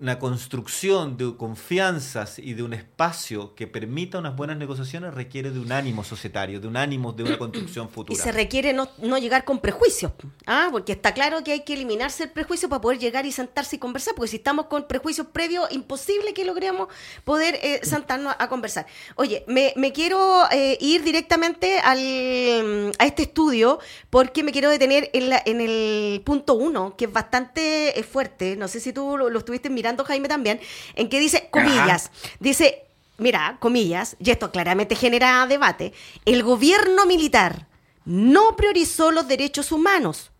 una 0.00 0.18
construcción 0.18 1.16
de 1.18 1.36
confianzas 1.36 2.38
y 2.38 2.54
de 2.54 2.62
un 2.62 2.72
espacio 2.72 3.54
que 3.54 3.66
permita 3.66 4.18
unas 4.18 4.34
buenas 4.34 4.56
negociaciones 4.56 5.12
requiere 5.12 5.50
de 5.50 5.60
un 5.60 5.72
ánimo 5.72 6.04
societario, 6.04 6.58
de 6.58 6.66
un 6.66 6.76
ánimo 6.78 7.12
de 7.12 7.22
una 7.24 7.36
construcción 7.38 7.88
Y 7.90 7.92
futura. 7.92 8.22
se 8.22 8.32
requiere 8.32 8.72
no, 8.72 8.88
no 9.02 9.18
llegar 9.18 9.44
con 9.44 9.58
prejuicios, 9.60 10.12
¿ah? 10.46 10.68
porque 10.70 10.92
está 10.92 11.12
claro 11.12 11.44
que 11.44 11.52
hay 11.52 11.64
que 11.64 11.74
eliminarse 11.74 12.24
el 12.24 12.30
prejuicio 12.30 12.68
para 12.68 12.80
poder 12.80 12.98
llegar 12.98 13.26
y 13.26 13.32
sentarse 13.32 13.76
y 13.76 13.78
conversar, 13.78 14.14
porque 14.14 14.30
si 14.30 14.36
estamos 14.36 14.66
con 14.66 14.88
prejuicios 14.88 15.26
previos, 15.26 15.70
imposible 15.70 16.32
que 16.32 16.44
logremos 16.46 16.88
poder 17.24 17.58
eh, 17.62 17.80
sentarnos 17.84 18.34
a 18.38 18.48
conversar. 18.48 18.86
Oye, 19.16 19.44
me, 19.48 19.74
me 19.76 19.92
quiero 19.92 20.44
eh, 20.50 20.78
ir 20.80 21.02
directamente 21.04 21.78
al, 21.80 22.92
a 22.98 23.04
este 23.06 23.22
estudio 23.24 23.78
porque 24.08 24.42
me 24.42 24.52
quiero 24.52 24.70
detener 24.70 25.10
en, 25.12 25.28
la- 25.28 25.42
en 25.44 25.60
el 25.60 26.22
punto 26.24 26.54
uno, 26.54 26.96
que 26.96 27.04
es 27.04 27.12
bastante 27.12 27.98
eh, 27.98 28.02
fuerte, 28.02 28.56
no 28.56 28.66
sé 28.66 28.80
si 28.80 28.92
tú 28.94 29.16
lo, 29.18 29.28
lo 29.28 29.38
estuviste 29.38 29.68
mirando, 29.68 29.89
Jaime, 30.04 30.28
también, 30.28 30.60
en 30.94 31.08
que 31.08 31.20
dice, 31.20 31.48
comillas, 31.50 32.10
dice... 32.38 32.84
Mira, 33.18 33.58
comillas, 33.60 34.16
y 34.18 34.30
esto 34.30 34.50
claramente 34.50 34.96
genera 34.96 35.46
debate, 35.46 35.92
el 36.24 36.42
gobierno 36.42 37.04
militar 37.04 37.66
no 38.06 38.56
priorizó 38.56 39.10
los 39.10 39.28
derechos 39.28 39.72
humanos, 39.72 40.30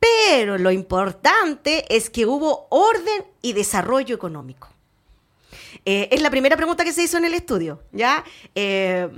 pero 0.00 0.58
lo 0.58 0.72
importante 0.72 1.84
es 1.88 2.10
que 2.10 2.26
hubo 2.26 2.66
orden 2.70 3.24
y 3.40 3.52
desarrollo 3.52 4.16
económico. 4.16 4.68
Eh, 5.84 6.08
es 6.10 6.20
la 6.20 6.30
primera 6.30 6.56
pregunta 6.56 6.84
que 6.84 6.92
se 6.92 7.04
hizo 7.04 7.18
en 7.18 7.24
el 7.24 7.34
estudio, 7.34 7.80
¿ya? 7.92 8.24
Eh, 8.56 9.08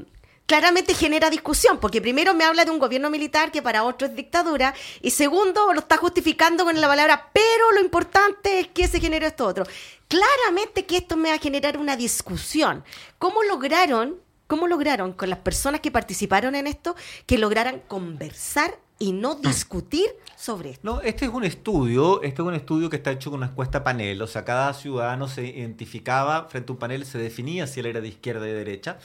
claramente 0.46 0.94
genera 0.94 1.30
discusión, 1.30 1.78
porque 1.78 2.00
primero 2.00 2.34
me 2.34 2.44
habla 2.44 2.64
de 2.64 2.70
un 2.70 2.78
gobierno 2.78 3.10
militar 3.10 3.50
que 3.50 3.62
para 3.62 3.84
otro 3.84 4.06
es 4.06 4.14
dictadura, 4.14 4.74
y 5.00 5.10
segundo 5.10 5.72
lo 5.72 5.80
está 5.80 5.96
justificando 5.96 6.64
con 6.64 6.80
la 6.80 6.88
palabra, 6.88 7.30
pero 7.32 7.72
lo 7.72 7.80
importante 7.80 8.60
es 8.60 8.68
que 8.68 8.88
se 8.88 9.00
generó 9.00 9.26
esto 9.26 9.46
otro. 9.46 9.64
Claramente 10.08 10.84
que 10.84 10.98
esto 10.98 11.16
me 11.16 11.30
va 11.30 11.36
a 11.36 11.38
generar 11.38 11.78
una 11.78 11.96
discusión. 11.96 12.84
¿Cómo 13.18 13.42
lograron, 13.42 14.16
cómo 14.46 14.68
lograron 14.68 15.12
con 15.12 15.30
las 15.30 15.38
personas 15.38 15.80
que 15.80 15.90
participaron 15.90 16.54
en 16.54 16.66
esto, 16.66 16.94
que 17.26 17.38
lograran 17.38 17.80
conversar 17.88 18.78
y 18.98 19.12
no 19.12 19.34
discutir 19.34 20.06
sobre 20.36 20.70
esto? 20.70 20.80
No, 20.84 21.00
este 21.00 21.24
es 21.24 21.30
un 21.32 21.44
estudio, 21.44 22.22
este 22.22 22.42
es 22.42 22.46
un 22.46 22.54
estudio 22.54 22.90
que 22.90 22.96
está 22.96 23.10
hecho 23.10 23.30
con 23.30 23.38
una 23.38 23.50
encuesta 23.50 23.82
panel, 23.82 24.20
o 24.20 24.26
sea, 24.26 24.44
cada 24.44 24.72
ciudadano 24.74 25.26
se 25.26 25.46
identificaba 25.46 26.44
frente 26.48 26.70
a 26.70 26.74
un 26.74 26.78
panel, 26.78 27.06
se 27.06 27.18
definía 27.18 27.66
si 27.66 27.80
él 27.80 27.86
era 27.86 28.00
de 28.02 28.08
izquierda 28.08 28.42
o 28.42 28.44
de 28.44 28.52
derecha. 28.52 28.98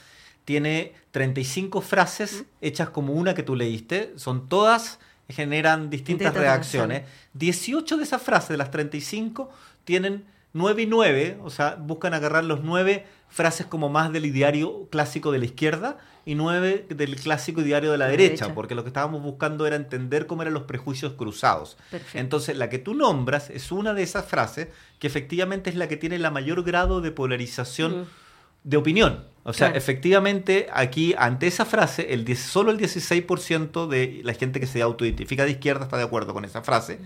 Tiene 0.49 0.93
35 1.11 1.79
frases 1.81 2.43
hechas 2.59 2.89
como 2.89 3.13
una 3.13 3.35
que 3.35 3.43
tú 3.43 3.55
leíste, 3.55 4.13
son 4.15 4.49
todas 4.49 4.97
generan 5.29 5.91
distintas 5.91 6.33
reacciones. 6.33 7.03
18 7.33 7.97
de 7.97 8.03
esas 8.03 8.19
frases 8.19 8.49
de 8.49 8.57
las 8.57 8.71
35 8.71 9.51
tienen 9.83 10.25
9 10.53 10.81
y 10.81 10.85
9, 10.87 11.37
o 11.43 11.51
sea, 11.51 11.75
buscan 11.75 12.15
agarrar 12.15 12.45
los 12.45 12.63
9 12.63 13.05
frases 13.27 13.67
como 13.67 13.89
más 13.89 14.11
del 14.11 14.25
ideario 14.25 14.87
clásico 14.89 15.31
de 15.31 15.37
la 15.37 15.45
izquierda 15.45 15.99
y 16.25 16.33
9 16.33 16.87
del 16.89 17.15
clásico 17.17 17.61
ideario 17.61 17.91
de 17.91 17.99
la 17.99 18.07
derecha, 18.07 18.45
derecha. 18.45 18.55
porque 18.55 18.73
lo 18.73 18.81
que 18.83 18.89
estábamos 18.89 19.21
buscando 19.21 19.67
era 19.67 19.75
entender 19.75 20.25
cómo 20.25 20.41
eran 20.41 20.55
los 20.55 20.63
prejuicios 20.63 21.13
cruzados. 21.13 21.77
Perfecto. 21.91 22.17
Entonces, 22.17 22.57
la 22.57 22.69
que 22.69 22.79
tú 22.79 22.95
nombras 22.95 23.51
es 23.51 23.71
una 23.71 23.93
de 23.93 24.01
esas 24.01 24.25
frases 24.25 24.69
que 24.97 25.05
efectivamente 25.05 25.69
es 25.69 25.75
la 25.75 25.87
que 25.87 25.95
tiene 25.95 26.17
la 26.17 26.31
mayor 26.31 26.63
grado 26.63 27.01
de 27.01 27.11
polarización 27.11 28.01
Mm. 28.01 28.05
De 28.63 28.77
opinión. 28.77 29.25
O 29.43 29.53
sea, 29.53 29.67
Claro. 29.67 29.77
efectivamente, 29.77 30.67
aquí, 30.71 31.15
ante 31.17 31.47
esa 31.47 31.65
frase, 31.65 32.13
el 32.13 32.25
10 32.25 32.39
solo 32.39 32.71
el 32.71 32.77
16% 32.77 33.87
de 33.87 34.21
la 34.23 34.33
gente 34.33 34.59
que 34.59 34.67
se 34.67 34.81
autoidentifica 34.81 35.45
de 35.45 35.51
izquierda 35.51 35.85
está 35.85 35.97
de 35.97 36.03
acuerdo 36.03 36.33
con 36.33 36.45
esa 36.45 36.61
frase. 36.61 36.99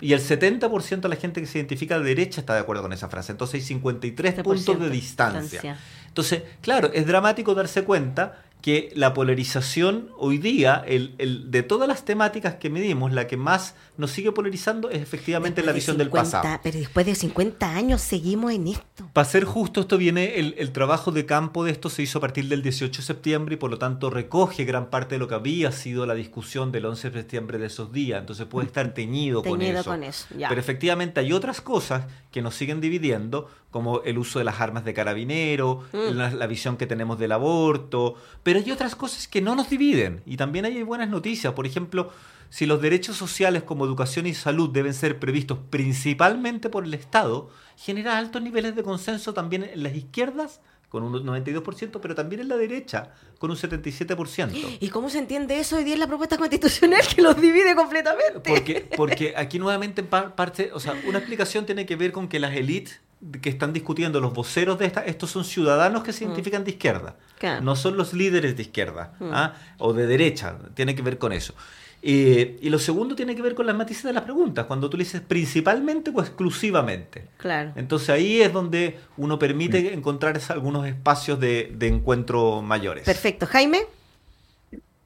Y 0.00 0.12
el 0.12 0.20
70% 0.20 1.08
de 1.08 1.08
la 1.08 1.16
gente 1.20 1.40
que 1.40 1.46
se 1.46 1.58
identifica 1.58 1.98
de 1.98 2.04
derecha 2.04 2.40
está 2.40 2.54
de 2.54 2.60
acuerdo 2.60 2.82
con 2.82 2.92
esa 2.92 3.08
frase. 3.08 3.32
Entonces 3.32 3.54
hay 3.54 3.60
53 3.62 4.34
puntos 4.42 4.78
de 4.80 4.90
distancia. 4.90 5.78
Entonces, 6.06 6.42
claro, 6.60 6.90
es 6.92 7.06
dramático 7.06 7.54
darse 7.54 7.84
cuenta 7.84 8.42
que 8.60 8.90
la 8.96 9.14
polarización 9.14 10.08
hoy 10.18 10.38
día, 10.38 10.82
el, 10.86 11.14
el- 11.18 11.50
de 11.50 11.62
todas 11.62 11.88
las 11.88 12.04
temáticas 12.04 12.56
que 12.56 12.70
medimos, 12.70 13.12
la 13.12 13.26
que 13.26 13.36
más 13.36 13.74
nos 13.96 14.10
sigue 14.10 14.32
polarizando 14.32 14.90
es 14.90 15.00
efectivamente 15.00 15.62
la 15.62 15.68
de 15.68 15.74
visión 15.74 15.96
del 15.96 16.08
50 16.08 16.30
pasado. 16.42 16.60
Pero 16.62 16.78
después 16.78 17.06
de 17.06 17.14
50 17.14 17.74
años 17.74 18.00
seguimos 18.00 18.52
en 18.52 18.68
esto. 18.68 19.08
Para 19.12 19.24
ser 19.28 19.44
justo, 19.44 19.80
esto 19.80 19.96
viene, 19.96 20.38
el, 20.40 20.54
el 20.58 20.72
trabajo 20.72 21.12
de 21.12 21.24
campo 21.24 21.64
de 21.64 21.70
esto 21.70 21.88
se 21.88 22.02
hizo 22.02 22.18
a 22.18 22.20
partir 22.20 22.48
del 22.48 22.62
18 22.62 23.00
de 23.00 23.06
septiembre 23.06 23.54
y 23.54 23.58
por 23.58 23.70
lo 23.70 23.78
tanto 23.78 24.10
recoge 24.10 24.64
gran 24.64 24.90
parte 24.90 25.14
de 25.14 25.18
lo 25.20 25.28
que 25.28 25.34
había 25.36 25.70
sido 25.72 26.04
la 26.04 26.14
discusión 26.14 26.72
del 26.72 26.84
11 26.86 27.10
de 27.10 27.18
septiembre 27.20 27.58
de 27.58 27.66
esos 27.66 27.92
días. 27.92 28.20
Entonces 28.20 28.46
puede 28.46 28.66
estar 28.66 28.92
teñido, 28.92 29.42
con 29.42 29.62
eso. 29.62 29.84
con 29.90 30.02
eso, 30.02 30.26
ya. 30.36 30.48
Pero 30.48 30.60
efectivamente 30.60 31.20
hay 31.20 31.32
otras 31.32 31.60
cosas 31.60 32.04
que 32.32 32.42
nos 32.42 32.54
siguen 32.56 32.80
dividiendo, 32.80 33.48
como 33.70 34.02
el 34.02 34.16
uso 34.18 34.38
de 34.38 34.44
las 34.46 34.60
armas 34.60 34.84
de 34.84 34.94
carabinero, 34.94 35.82
Mm. 35.92 36.16
la, 36.16 36.30
la 36.30 36.46
visión 36.46 36.76
que 36.76 36.86
tenemos 36.86 37.18
del 37.18 37.32
aborto, 37.32 38.14
Pero 38.42 38.58
hay 38.60 38.70
otras 38.70 38.94
cosas 38.96 39.28
que 39.28 39.40
no 39.42 39.54
nos 39.54 39.68
dividen 39.68 40.22
y 40.26 40.36
también 40.36 40.64
hay 40.64 40.82
buenas 40.82 41.08
noticias. 41.10 41.52
Por 41.52 41.66
ejemplo, 41.66 42.10
si 42.50 42.64
los 42.64 42.80
derechos 42.80 43.16
sociales 43.16 43.62
como 43.62 43.84
educación 43.84 44.26
y 44.26 44.32
salud 44.34 44.70
deben 44.70 44.94
ser 44.94 45.18
previstos 45.18 45.58
principalmente 45.68 46.70
por 46.70 46.84
el 46.84 46.94
Estado, 46.94 47.50
genera 47.76 48.16
altos 48.16 48.40
niveles 48.40 48.74
de 48.74 48.82
consenso 48.82 49.34
también 49.34 49.64
en 49.64 49.82
las 49.82 49.94
izquierdas 49.94 50.60
con 50.88 51.02
un 51.02 51.12
92%, 51.26 51.98
pero 52.00 52.14
también 52.14 52.40
en 52.40 52.48
la 52.48 52.56
derecha, 52.56 53.10
con 53.38 53.50
un 53.50 53.58
77%. 53.58 54.78
¿Y 54.80 54.88
cómo 54.88 55.10
se 55.10 55.18
entiende 55.18 55.58
eso 55.58 55.76
hoy 55.76 55.84
día 55.84 55.92
en 55.92 56.00
la 56.00 56.06
propuesta 56.06 56.38
constitucional 56.38 57.02
que 57.14 57.20
los 57.20 57.38
divide 57.38 57.74
completamente? 57.74 58.48
Porque, 58.48 58.88
porque 58.96 59.34
aquí 59.36 59.58
nuevamente 59.58 60.02
parte, 60.02 60.70
o 60.72 60.80
sea, 60.80 60.94
una 61.06 61.18
explicación 61.18 61.66
tiene 61.66 61.84
que 61.84 61.96
ver 61.96 62.12
con 62.12 62.26
que 62.28 62.38
las 62.40 62.54
élites 62.54 63.00
que 63.40 63.50
están 63.50 63.72
discutiendo 63.72 64.20
los 64.20 64.32
voceros 64.32 64.78
de 64.78 64.86
esta, 64.86 65.04
estos 65.04 65.30
son 65.30 65.44
ciudadanos 65.44 66.02
que 66.02 66.12
se 66.12 66.24
mm. 66.24 66.28
identifican 66.28 66.64
de 66.64 66.70
izquierda, 66.70 67.16
no 67.62 67.76
son 67.76 67.96
los 67.96 68.12
líderes 68.12 68.56
de 68.56 68.62
izquierda 68.62 69.14
mm. 69.18 69.30
¿ah? 69.32 69.54
o 69.78 69.92
de 69.92 70.06
derecha, 70.06 70.56
tiene 70.74 70.94
que 70.94 71.02
ver 71.02 71.18
con 71.18 71.32
eso. 71.32 71.54
Eh, 72.00 72.58
y 72.62 72.70
lo 72.70 72.78
segundo 72.78 73.16
tiene 73.16 73.34
que 73.34 73.42
ver 73.42 73.56
con 73.56 73.66
las 73.66 73.74
matices 73.74 74.04
de 74.04 74.12
las 74.12 74.22
preguntas, 74.22 74.66
cuando 74.66 74.88
tú 74.88 74.96
le 74.96 75.02
dices 75.02 75.20
principalmente 75.20 76.12
o 76.14 76.20
exclusivamente. 76.20 77.24
Claro. 77.38 77.72
Entonces 77.74 78.10
ahí 78.10 78.40
es 78.40 78.52
donde 78.52 78.98
uno 79.16 79.38
permite 79.38 79.92
encontrar 79.92 80.40
algunos 80.48 80.86
espacios 80.86 81.40
de, 81.40 81.76
encuentro 81.80 82.62
mayores. 82.62 83.04
Perfecto. 83.04 83.46
Jaime. 83.46 83.80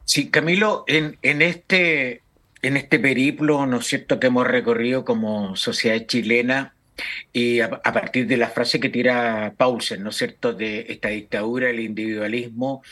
Sí, 0.05 0.29
Camilo, 0.29 0.85
en, 0.87 1.17
en, 1.23 1.41
este, 1.41 2.21
en 2.61 2.77
este 2.77 2.99
periplo, 2.99 3.65
¿no 3.65 3.79
es 3.79 3.87
cierto?, 3.87 4.21
que 4.21 4.27
hemos 4.27 4.47
recorrido 4.47 5.07
como 5.07 5.57
sociedad 5.57 6.05
chilena, 6.07 6.75
y 7.33 7.61
a, 7.61 7.71
partir 7.71 8.27
de 8.27 8.37
la 8.37 8.49
frase 8.49 8.81
que 8.81 8.89
tira 8.89 9.55
Paulsen, 9.57 10.03
¿no 10.03 10.11
es 10.11 10.17
cierto?, 10.17 10.53
de 10.53 10.87
esta 10.89 11.09
dictadura, 11.09 11.71
el 11.71 11.81
individualismo, 11.81 12.83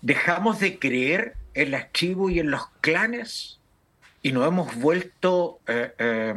dejamos 0.00 0.60
de 0.60 0.78
creer 0.78 1.34
en 1.54 1.70
las 1.70 1.92
tribus 1.92 2.32
y 2.32 2.40
en 2.40 2.50
los 2.50 2.68
clanes 2.80 3.60
y 4.22 4.32
nos 4.32 4.48
hemos 4.48 4.74
vuelto 4.76 5.60
eh, 5.66 5.92
eh, 5.98 6.34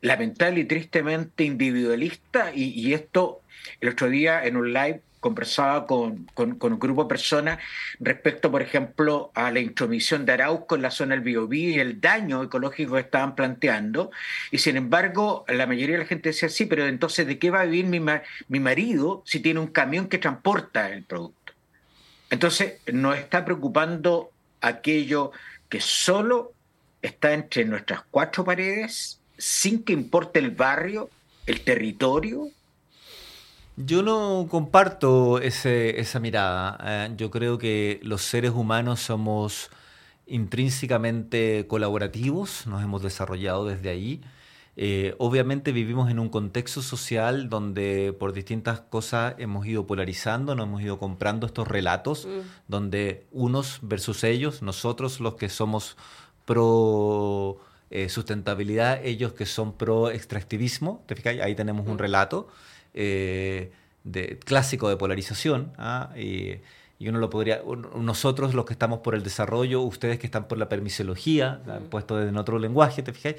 lamentable 0.00 0.60
y 0.60 0.64
tristemente 0.64 1.44
individualistas 1.44 2.52
y, 2.56 2.92
esto 2.94 3.42
el 3.80 3.90
otro 3.90 4.08
día 4.08 4.44
en 4.44 4.56
un 4.56 4.72
live 4.72 5.00
conversaba 5.22 5.86
con, 5.86 6.26
un 6.36 6.78
grupo 6.80 7.04
de 7.04 7.08
personas 7.08 7.58
respecto, 8.00 8.50
por 8.50 8.60
ejemplo, 8.60 9.30
a 9.34 9.52
la 9.52 9.60
intromisión 9.60 10.26
de 10.26 10.32
Arauco 10.32 10.74
en 10.74 10.82
la 10.82 10.90
zona 10.90 11.14
del 11.14 11.22
Biobío 11.22 11.70
y 11.70 11.78
el 11.78 12.00
daño 12.00 12.42
ecológico 12.42 12.94
que 12.94 13.00
estaban 13.00 13.36
planteando. 13.36 14.10
Y 14.50 14.58
sin 14.58 14.76
embargo, 14.76 15.44
la 15.46 15.66
mayoría 15.66 15.94
de 15.94 16.02
la 16.02 16.08
gente 16.08 16.30
decía, 16.30 16.48
sí, 16.48 16.66
pero 16.66 16.86
entonces, 16.86 17.24
¿de 17.26 17.38
qué 17.38 17.50
va 17.50 17.60
a 17.60 17.64
vivir 17.66 17.86
mi, 17.86 18.00
mi 18.48 18.60
marido 18.60 19.22
si 19.24 19.38
tiene 19.38 19.60
un 19.60 19.68
camión 19.68 20.08
que 20.08 20.18
transporta 20.18 20.90
el 20.90 21.04
producto? 21.04 21.52
Entonces, 22.28 22.80
nos 22.92 23.16
está 23.16 23.44
preocupando 23.44 24.32
aquello 24.60 25.30
que 25.68 25.80
solo 25.80 26.52
está 27.00 27.32
entre 27.32 27.64
nuestras 27.64 28.02
cuatro 28.10 28.44
paredes, 28.44 29.20
sin 29.38 29.84
que 29.84 29.92
importe 29.92 30.40
el 30.40 30.50
barrio, 30.50 31.08
el 31.46 31.62
territorio? 31.62 32.48
Yo 33.76 34.02
no 34.02 34.46
comparto 34.50 35.38
esa 35.38 36.20
mirada. 36.20 36.78
Eh, 36.84 37.14
yo 37.16 37.30
creo 37.30 37.58
que 37.58 38.00
los 38.02 38.22
seres 38.22 38.50
humanos 38.50 39.00
somos 39.00 39.70
intrínsecamente 40.26 41.66
colaborativos, 41.66 42.66
nos 42.66 42.82
hemos 42.82 43.02
desarrollado 43.02 43.66
desde 43.66 43.88
ahí. 43.88 44.20
Eh, 44.76 45.14
obviamente 45.18 45.72
vivimos 45.72 46.10
en 46.10 46.18
un 46.18 46.30
contexto 46.30 46.80
social 46.80 47.50
donde 47.50 48.14
por 48.18 48.32
distintas 48.32 48.80
cosas 48.80 49.34
hemos 49.38 49.66
ido 49.66 49.86
polarizando, 49.86 50.54
nos 50.54 50.66
hemos 50.66 50.82
ido 50.82 50.98
comprando 50.98 51.46
estos 51.46 51.68
relatos, 51.68 52.26
mm. 52.26 52.40
donde 52.68 53.26
unos 53.32 53.80
versus 53.82 54.24
ellos, 54.24 54.62
nosotros 54.62 55.20
los 55.20 55.34
que 55.34 55.50
somos 55.50 55.96
pro 56.46 57.58
eh, 57.90 58.08
sustentabilidad, 58.08 59.04
ellos 59.04 59.34
que 59.34 59.44
son 59.44 59.74
pro 59.74 60.10
extractivismo, 60.10 61.02
¿te 61.06 61.16
fijas? 61.16 61.36
Ahí 61.42 61.54
tenemos 61.54 61.86
un 61.86 61.96
mm. 61.96 61.98
relato 61.98 62.48
eh, 62.94 63.72
de, 64.04 64.38
clásico 64.38 64.88
de 64.88 64.96
polarización. 64.96 65.72
¿ah? 65.78 66.10
Y, 66.16 66.58
uno 67.00 67.18
lo 67.18 67.30
podría, 67.30 67.60
nosotros 67.98 68.54
los 68.54 68.64
que 68.64 68.74
estamos 68.74 69.00
por 69.00 69.16
el 69.16 69.24
desarrollo, 69.24 69.80
ustedes 69.80 70.20
que 70.20 70.26
están 70.26 70.46
por 70.46 70.56
la 70.56 70.68
permisología, 70.68 71.60
mm. 71.66 71.88
puesto 71.88 72.22
en 72.22 72.36
otro 72.36 72.60
lenguaje, 72.60 73.02
¿te 73.02 73.12
fijas? 73.12 73.34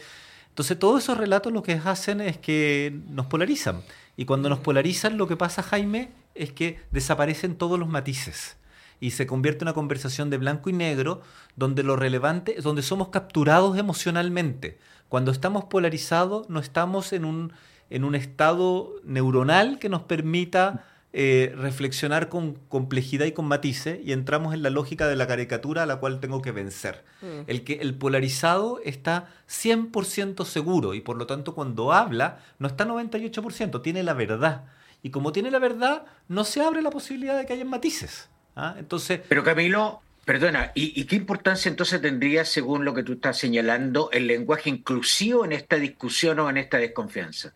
Entonces 0.49 0.77
todos 0.77 1.01
esos 1.01 1.17
relatos 1.17 1.53
lo 1.53 1.63
que 1.63 1.79
hacen 1.83 2.19
es 2.19 2.37
que 2.37 2.93
nos 3.09 3.27
polarizan. 3.27 3.81
Y 4.17 4.25
cuando 4.25 4.49
nos 4.49 4.59
polarizan 4.59 5.17
lo 5.17 5.27
que 5.27 5.37
pasa, 5.37 5.63
Jaime, 5.63 6.11
es 6.35 6.51
que 6.51 6.79
desaparecen 6.91 7.55
todos 7.55 7.79
los 7.79 7.87
matices. 7.87 8.57
Y 8.99 9.11
se 9.11 9.25
convierte 9.25 9.63
en 9.63 9.69
una 9.69 9.73
conversación 9.73 10.29
de 10.29 10.37
blanco 10.37 10.69
y 10.69 10.73
negro 10.73 11.21
donde 11.55 11.83
lo 11.83 11.95
relevante, 11.95 12.57
donde 12.61 12.83
somos 12.83 13.09
capturados 13.09 13.77
emocionalmente. 13.77 14.77
Cuando 15.09 15.31
estamos 15.31 15.63
polarizados 15.65 16.49
no 16.49 16.59
estamos 16.59 17.13
en 17.13 17.25
un, 17.25 17.53
en 17.93 18.03
un 18.03 18.15
estado 18.15 18.95
neuronal 19.03 19.77
que 19.77 19.87
nos 19.87 20.01
permita 20.01 20.83
eh, 21.13 21.53
reflexionar 21.55 22.27
con 22.27 22.55
complejidad 22.67 23.27
y 23.27 23.33
con 23.33 23.45
matices 23.45 23.99
y 24.03 24.13
entramos 24.13 24.55
en 24.55 24.63
la 24.63 24.71
lógica 24.71 25.07
de 25.07 25.15
la 25.15 25.27
caricatura 25.27 25.83
a 25.83 25.85
la 25.85 25.97
cual 25.97 26.19
tengo 26.19 26.41
que 26.41 26.51
vencer. 26.51 27.03
Mm. 27.21 27.41
El, 27.45 27.63
que, 27.63 27.73
el 27.75 27.93
polarizado 27.93 28.81
está 28.83 29.29
100% 29.47 30.43
seguro 30.43 30.95
y 30.95 31.01
por 31.01 31.17
lo 31.17 31.27
tanto 31.27 31.53
cuando 31.53 31.93
habla 31.93 32.39
no 32.57 32.67
está 32.67 32.87
98%, 32.87 33.83
tiene 33.83 34.01
la 34.01 34.15
verdad. 34.15 34.63
Y 35.03 35.11
como 35.11 35.31
tiene 35.31 35.51
la 35.51 35.59
verdad, 35.59 36.05
no 36.27 36.45
se 36.45 36.63
abre 36.63 36.81
la 36.81 36.89
posibilidad 36.89 37.37
de 37.37 37.45
que 37.45 37.53
haya 37.53 37.65
matices. 37.65 38.27
¿ah? 38.55 38.73
Entonces, 38.79 39.21
Pero 39.29 39.43
Camilo, 39.43 40.01
Perdona, 40.25 40.71
¿y, 40.73 40.99
¿y, 40.99 41.03
qué 41.03 41.17
importancia 41.17 41.69
entonces 41.69 42.01
tendría, 42.01 42.45
según 42.45 42.85
lo 42.85 42.93
que 42.93 43.03
tú 43.03 43.13
estás 43.13 43.37
señalando, 43.37 44.09
el 44.11 44.25
lenguaje 44.25 44.69
inclusivo 44.69 45.43
en 45.43 45.51
esta 45.51 45.75
discusión 45.75 46.39
o 46.39 46.49
en 46.49 46.57
esta 46.57 46.77
desconfianza? 46.77 47.53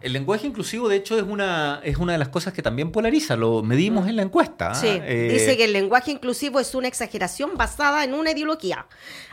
El 0.00 0.12
lenguaje 0.12 0.46
inclusivo, 0.46 0.88
de 0.88 0.96
hecho, 0.96 1.16
es 1.16 1.22
una, 1.22 1.80
es 1.82 1.96
una 1.96 2.12
de 2.12 2.18
las 2.18 2.28
cosas 2.28 2.52
que 2.52 2.62
también 2.62 2.92
polariza, 2.92 3.34
lo 3.34 3.62
medimos 3.62 4.08
en 4.08 4.16
la 4.16 4.22
encuesta. 4.22 4.74
Sí, 4.74 4.88
eh, 4.88 5.30
dice 5.32 5.56
que 5.56 5.64
el 5.64 5.72
lenguaje 5.72 6.10
inclusivo 6.10 6.60
es 6.60 6.74
una 6.74 6.86
exageración 6.86 7.56
basada 7.56 8.04
en 8.04 8.12
una 8.12 8.32
ideología. 8.32 8.86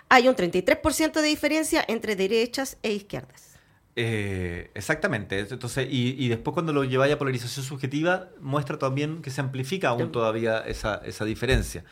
Hay 0.07 0.27
un 0.27 0.35
33% 0.35 1.13
de 1.13 1.27
diferencia 1.27 1.83
entre 1.87 2.15
derechas 2.15 2.77
e 2.81 2.93
izquierdas. 2.93 3.53
Eh, 3.95 4.71
exactamente. 4.73 5.39
Entonces, 5.39 5.87
y, 5.89 6.27
después 6.29 6.53
cuando 6.53 6.71
lo 6.71 6.83
lleváis 6.85 7.13
a 7.13 7.17
polarización 7.17 7.65
subjetiva, 7.65 8.29
muestra 8.39 8.79
también 8.79 9.21
que 9.21 9.31
se 9.31 9.41
amplifica 9.41 9.89
aún 9.89 10.11
todavía 10.11 10.59
esa, 10.59 11.01
esa 11.05 11.25
diferencia. 11.25 11.83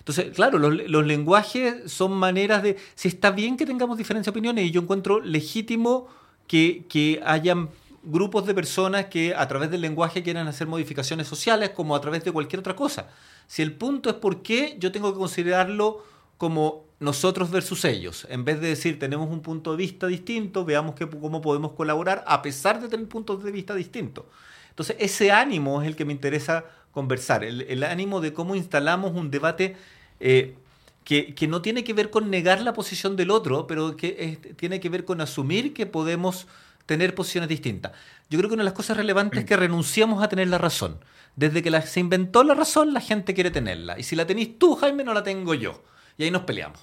Entonces, 0.00 0.34
claro, 0.34 0.58
los, 0.58 0.74
los, 0.88 1.06
lenguajes 1.06 1.90
son 1.90 2.12
maneras 2.12 2.62
de... 2.62 2.76
Si 2.94 3.08
está 3.08 3.30
bien 3.30 3.56
que 3.56 3.66
tengamos 3.66 3.96
diferentes 3.96 4.28
opiniones 4.28 4.64
y 4.64 4.70
yo 4.70 4.80
encuentro 4.80 5.20
legítimo 5.20 6.08
que, 6.46 6.84
que 6.88 7.20
hayan 7.24 7.68
grupos 8.10 8.46
de 8.46 8.54
personas 8.54 9.06
que 9.06 9.34
a 9.34 9.46
través 9.46 9.70
del 9.70 9.82
lenguaje 9.82 10.22
quieren 10.22 10.46
hacer 10.46 10.66
modificaciones 10.66 11.28
sociales 11.28 11.70
como 11.70 11.94
a 11.94 12.00
través 12.00 12.24
de 12.24 12.32
cualquier 12.32 12.60
otra 12.60 12.74
cosa. 12.74 13.08
Si 13.46 13.60
el 13.60 13.72
punto 13.74 14.08
es 14.08 14.16
por 14.16 14.42
qué 14.42 14.76
yo 14.78 14.90
tengo 14.90 15.12
que 15.12 15.18
considerarlo 15.18 16.02
como 16.38 16.86
nosotros 17.00 17.50
versus 17.50 17.84
ellos, 17.84 18.26
en 18.30 18.44
vez 18.44 18.60
de 18.60 18.68
decir 18.68 18.98
tenemos 18.98 19.28
un 19.30 19.40
punto 19.40 19.72
de 19.72 19.76
vista 19.76 20.06
distinto, 20.06 20.64
veamos 20.64 20.94
que, 20.94 21.06
cómo 21.08 21.42
podemos 21.42 21.72
colaborar 21.72 22.24
a 22.26 22.40
pesar 22.40 22.80
de 22.80 22.88
tener 22.88 23.06
puntos 23.08 23.44
de 23.44 23.52
vista 23.52 23.74
distintos. 23.74 24.24
Entonces 24.70 24.96
ese 24.98 25.30
ánimo 25.30 25.82
es 25.82 25.88
el 25.88 25.94
que 25.94 26.06
me 26.06 26.12
interesa 26.12 26.64
conversar, 26.92 27.44
el, 27.44 27.84
ánimo 27.84 28.20
de 28.20 28.32
cómo 28.32 28.54
instalamos 28.54 29.12
un 29.12 29.30
debate 29.30 29.76
eh, 30.18 30.56
que, 31.04 31.34
que, 31.34 31.46
no 31.46 31.62
tiene 31.62 31.84
que 31.84 31.92
ver 31.92 32.10
con 32.10 32.30
negar 32.30 32.60
la 32.62 32.72
posición 32.72 33.16
del 33.16 33.30
otro, 33.30 33.66
pero 33.66 33.96
que 33.96 34.38
tiene 34.56 34.80
que 34.80 34.88
ver 34.88 35.04
con 35.04 35.20
asumir 35.20 35.74
que 35.74 35.86
podemos 35.86 36.46
tener 36.88 37.14
posiciones 37.14 37.50
distintas. 37.50 37.92
Yo 38.30 38.38
creo 38.38 38.48
que 38.48 38.54
una 38.54 38.62
de 38.62 38.70
las 38.70 38.74
cosas 38.74 38.96
relevantes 38.96 39.40
es 39.40 39.44
que 39.44 39.56
renunciamos 39.58 40.22
a 40.24 40.28
tener 40.30 40.48
la 40.48 40.56
razón. 40.56 40.98
Desde 41.36 41.62
que 41.62 41.82
se 41.82 42.00
inventó 42.00 42.42
la 42.42 42.54
razón, 42.54 42.94
la 42.94 43.00
gente 43.00 43.34
quiere 43.34 43.50
tenerla. 43.50 43.98
Y 43.98 44.04
si 44.04 44.16
la 44.16 44.26
tenés 44.26 44.58
tú, 44.58 44.74
Jaime, 44.74 45.04
no 45.04 45.12
la 45.12 45.22
tengo 45.22 45.52
yo. 45.52 45.84
Y 46.16 46.24
ahí 46.24 46.30
nos 46.30 46.42
peleamos. 46.42 46.80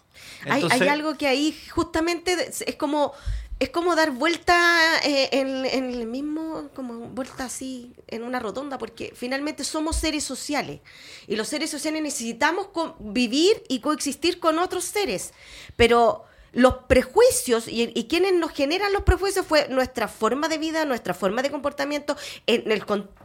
hay, 0.47 0.87
algo 0.87 1.17
que 1.17 1.27
ahí 1.27 1.57
justamente 1.71 2.37
es 2.49 2.75
como 2.75 3.13
es 3.57 3.69
como 3.69 3.95
dar 3.95 4.11
vuelta 4.11 4.99
eh, 5.03 5.29
en, 5.31 5.65
el 5.65 6.05
mismo, 6.07 6.69
como 6.75 7.07
vuelta 7.09 7.45
así, 7.45 7.93
en 8.07 8.23
una 8.23 8.39
rotonda, 8.39 8.77
porque 8.77 9.13
finalmente 9.15 9.63
somos 9.63 9.95
seres 9.95 10.23
sociales. 10.23 10.81
Y 11.25 11.35
los 11.35 11.47
seres 11.47 11.71
sociales 11.71 12.03
necesitamos 12.03 12.67
vivir 12.99 13.63
y 13.69 13.79
coexistir 13.79 14.39
con 14.39 14.59
otros 14.59 14.83
seres. 14.83 15.33
Pero 15.77 16.25
los 16.55 16.75
prejuicios 16.87 17.65
y, 17.67 18.07
quienes 18.07 18.33
nos 18.33 18.51
generan 18.51 18.93
los 18.93 19.03
prejuicios 19.03 19.45
fue 19.45 19.67
nuestra 19.67 20.07
forma 20.07 20.47
de 20.47 20.57
vida, 20.57 20.85
nuestra 20.85 21.13
forma 21.13 21.41
de 21.41 21.51
comportamiento, 21.51 22.15
el, 22.47 22.63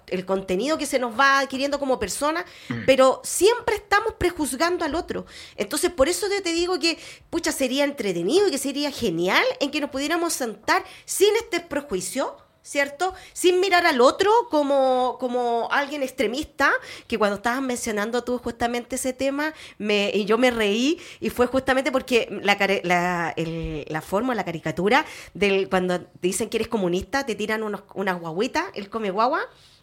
el 0.08 0.26
contenido 0.26 0.76
que 0.76 0.84
se 0.84 0.98
nos 0.98 1.18
va 1.18 1.38
adquiriendo 1.38 1.78
como 1.78 2.00
persona, 2.00 2.44
mm. 2.68 2.86
pero 2.86 3.20
siempre 3.22 3.76
estamos 3.76 4.14
prejuzgando 4.18 4.84
al 4.84 4.96
otro. 4.96 5.26
Entonces, 5.56 5.92
por 5.92 6.08
eso 6.08 6.26
te 6.28 6.52
digo 6.52 6.80
que, 6.80 6.98
pucha, 7.30 7.52
sería 7.52 7.84
entretenido 7.84 8.48
y 8.48 8.50
que 8.50 8.58
sería 8.58 8.90
genial 8.90 9.44
en 9.60 9.70
que 9.70 9.80
nos 9.80 9.90
pudiéramos 9.90 10.32
sentar 10.32 10.84
sin 11.04 11.34
este 11.36 11.60
prejuicio 11.60 12.36
¿cierto? 12.62 13.14
Sin 13.32 13.60
mirar 13.60 13.86
al 13.86 14.00
otro 14.00 14.30
como, 14.50 15.16
como 15.18 15.68
alguien 15.70 16.02
extremista, 16.02 16.72
que 17.06 17.18
cuando 17.18 17.36
estabas 17.36 17.62
mencionando 17.62 18.22
tú 18.22 18.38
justamente 18.38 18.96
ese 18.96 19.12
tema, 19.12 19.54
me, 19.78 20.10
y 20.14 20.24
yo 20.24 20.38
me 20.38 20.50
reí, 20.50 21.00
y 21.20 21.30
fue 21.30 21.46
justamente 21.46 21.90
porque 21.90 22.28
la, 22.42 22.56
la, 22.84 23.32
el, 23.36 23.84
la 23.88 24.00
forma, 24.00 24.34
la 24.34 24.44
caricatura, 24.44 25.04
del 25.34 25.68
cuando 25.68 26.06
dicen 26.20 26.48
que 26.48 26.58
eres 26.58 26.68
comunista, 26.68 27.24
te 27.24 27.34
tiran 27.34 27.62
unos, 27.62 27.82
unas 27.94 28.20
guaguitas, 28.20 28.64
él 28.74 28.90
come 28.90 29.10
guagua, 29.10 29.40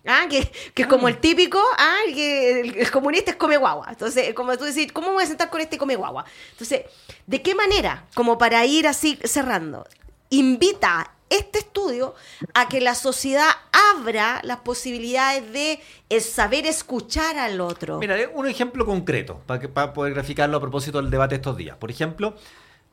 Ah, 0.10 0.26
que, 0.30 0.50
que 0.74 0.84
es 0.84 0.88
como 0.88 1.10
el 1.10 1.18
típico, 1.18 1.62
ah, 1.78 1.98
que 2.14 2.62
el, 2.62 2.92
comunista 2.92 3.32
es 3.32 3.38
come 3.38 3.58
guagua. 3.58 3.88
Entonces, 3.90 4.34
como 4.34 4.58
tú 4.58 4.64
decís, 4.64 4.92
¿cómo 4.94 5.12
voy 5.12 5.24
a 5.24 5.28
sentar 5.28 5.50
con 5.50 5.60
este 5.60 5.78
come 5.78 5.98
guagua? 5.98 6.24
Entonces, 6.52 6.84
¿de 7.26 7.42
qué 7.42 7.54
manera, 7.54 8.06
como 8.16 8.38
para 8.38 8.66
ir 8.66 8.88
así 8.88 9.20
cerrando, 9.26 9.86
invita 10.30 11.12
este 11.30 11.60
estudio 11.60 12.16
a 12.54 12.68
que 12.68 12.82
la 12.82 12.96
sociedad 12.96 13.50
abra 13.96 14.42
las 14.44 14.58
posibilidades 14.60 15.52
de 15.52 15.80
saber 16.20 16.66
escuchar 16.66 17.38
al 17.38 17.62
otro. 17.62 18.00
Mira, 18.00 18.16
un 18.34 18.48
ejemplo 18.48 18.86
concreto 18.86 19.42
para, 19.46 19.68
para 19.68 19.94
poder 19.94 20.14
graficarlo 20.14 20.58
a 20.58 20.62
propósito 20.62 21.02
del 21.02 21.12
debate 21.12 21.36
estos 21.36 21.58
días. 21.58 21.78
Por 21.78 21.92
ejemplo, 21.92 22.36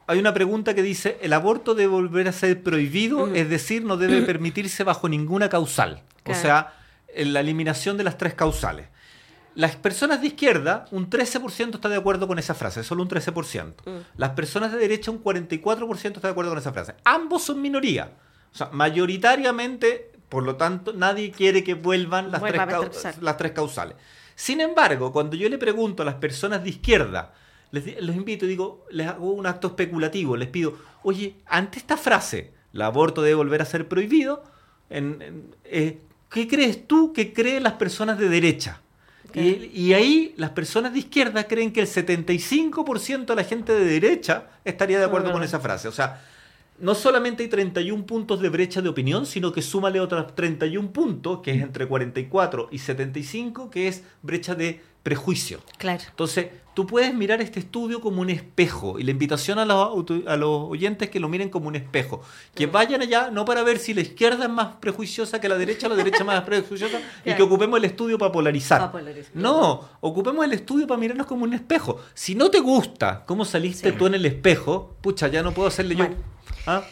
hay 0.07 0.19
una 0.19 0.35
pregunta 0.35 0.75
que 0.75 0.83
dice, 0.83 1.19
¿el 1.23 1.33
aborto 1.33 1.75
debe 1.75 1.93
volver 1.93 2.29
a 2.29 2.33
ser 2.33 2.63
prohibido? 2.63 3.35
Es 3.35 3.49
decir, 3.49 3.85
no 3.85 3.97
debe 3.97 4.23
permitirse 4.27 4.85
bajo 4.85 5.09
ninguna 5.09 5.49
causal. 5.49 6.03
O 6.27 6.35
sea, 6.35 6.75
la 7.17 7.41
eliminación 7.41 7.97
de 7.97 8.05
las 8.05 8.19
tres 8.19 8.35
causales. 8.35 8.89
Las 9.55 9.77
personas 9.77 10.21
de 10.21 10.29
izquierda, 10.29 10.87
un 10.91 11.09
13% 11.09 11.77
está 11.77 11.89
de 11.89 11.97
acuerdo 11.97 12.27
con 12.27 12.39
esa 12.39 12.55
frase, 12.55 12.83
solo 12.83 13.03
un 13.03 13.09
13%. 13.09 13.75
Las 14.17 14.31
personas 14.31 14.73
de 14.73 14.79
derecha, 14.79 15.11
un 15.11 15.23
44% 15.23 16.17
está 16.17 16.29
de 16.29 16.33
acuerdo 16.33 16.51
con 16.51 16.59
esa 16.59 16.73
frase. 16.73 16.95
Ambos 17.05 17.43
son 17.43 17.63
minoría. 17.63 18.13
O 18.53 18.57
sea, 18.57 18.71
mayoritariamente, 18.73 20.13
por 20.29 20.43
lo 20.43 20.57
tanto, 20.57 20.93
nadie 20.93 21.31
quiere 21.31 21.63
que 21.63 21.75
vuelvan 21.75 22.31
las, 22.31 22.43
tres, 22.43 23.19
las 23.21 23.37
tres, 23.37 23.53
causales. 23.53 23.97
Sin 24.35 24.61
embargo, 24.61 25.13
cuando 25.13 25.37
yo 25.37 25.49
le 25.49 25.59
pregunto 25.59 26.03
a 26.03 26.07
las 26.07 26.17
personas 26.17 26.63
de 26.65 26.71
izquierda, 26.71 27.33
les, 27.71 28.03
los 28.03 28.17
invito, 28.17 28.47
digo, 28.47 28.85
les 28.91 29.07
hago 29.07 29.33
un 29.33 29.47
acto 29.47 29.69
especulativo, 29.69 30.37
les 30.37 30.49
pido, 30.49 30.77
oye, 31.03 31.37
ante 31.47 31.79
esta 31.79 31.97
frase, 31.97 32.53
el 32.73 32.83
aborto 32.83 33.23
debe 33.23 33.37
volver 33.37 33.63
a 33.63 33.67
ser 33.67 33.87
prohibido, 33.87 34.43
eh, 34.91 36.01
¿qué 36.31 36.49
crees 36.49 36.87
tú 36.89 37.13
que 37.13 37.33
creen 37.33 37.63
las 37.63 37.75
personas 37.75 38.19
de 38.19 38.29
derecha? 38.29 38.81
Y, 39.35 39.71
y, 39.75 39.95
ahí 39.95 40.35
las 40.37 40.51
personas 40.51 40.93
de 40.93 41.01
izquierda 41.01 41.45
creen 41.45 41.73
que 41.73 41.81
el 41.81 41.87
75% 41.87 43.27
de 43.27 43.35
la 43.35 43.45
gente 43.45 43.73
de 43.73 43.85
derecha 43.85 44.49
estaría 44.65 44.99
de 44.99 45.05
acuerdo 45.05 45.33
con 45.33 45.43
esa 45.43 45.59
frase. 45.59 45.89
O 45.89 45.93
sea, 45.93 46.21
no 46.79 46.95
solamente 46.95 47.43
hay 47.43 47.49
31 47.49 48.05
puntos 48.05 48.41
de 48.41 48.49
brecha 48.49 48.83
de 48.83 48.89
opinión, 48.89 49.27
sino 49.27 49.53
que 49.53 49.63
súmale 49.63 50.01
otros 50.01 50.35
31 50.35 50.93
puntos, 50.93 51.41
que 51.41 51.53
es 51.53 51.63
entre 51.63 51.87
44 51.87 52.69
y 52.73 52.79
75, 52.79 53.71
que 53.71 53.89
es 53.89 54.03
brecha 54.23 54.55
de 54.55 54.81
prejuicio. 55.05 55.61
Claro. 55.79 56.03
Entonces, 56.09 56.47
tú 56.73 56.87
puedes 56.87 57.15
mirar 57.15 57.41
este 57.41 57.61
estudio 57.61 58.01
como 58.01 58.23
un 58.23 58.31
espejo, 58.31 58.99
y 58.99 59.05
la 59.05 59.13
invitación 59.13 59.61
a 59.61 59.65
los, 59.65 60.05
a 60.27 60.37
los 60.37 60.71
oyentes 60.71 61.07
es 61.07 61.13
que 61.13 61.21
lo 61.21 61.29
miren 61.29 61.51
como 61.51 61.69
un 61.69 61.77
espejo, 61.77 62.23
que 62.55 62.67
vayan 62.67 63.03
allá 63.03 63.31
no 63.31 63.45
para 63.45 63.63
ver 63.63 63.79
si 63.79 63.95
la 63.95 64.01
izquierda 64.01 64.45
es 64.45 64.51
más 64.51 64.77
prejuiciosa 64.81 65.41
que 65.41 65.49
la 65.49 65.57
derecha, 65.57 65.89
la 65.89 65.95
derecha 65.95 66.25
más 66.25 66.43
prejuiciosa, 66.47 67.01
y 67.25 67.35
que 67.35 67.43
ocupemos 67.43 67.79
el 67.79 67.85
estudio 67.85 68.19
para 68.19 68.33
polarizar. 68.33 68.91
No, 69.35 69.89
ocupemos 70.01 70.45
el 70.45 70.55
estudio 70.55 70.87
para 70.87 70.99
mirarnos 70.99 71.27
como 71.27 71.45
un 71.45 71.53
espejo. 71.53 72.01
Si 72.15 72.35
no 72.35 72.51
te 72.51 72.61
gusta 72.61 73.25
cómo 73.27 73.45
saliste 73.45 73.93
tú 73.93 74.07
en 74.07 74.15
el 74.15 74.25
espejo, 74.25 74.97
pucha, 75.03 75.29
ya 75.29 75.43
no 75.43 75.53
puedo 75.53 75.69
hacerle 75.69 75.95
yo 75.95 76.07
¿Ah? 76.67 76.83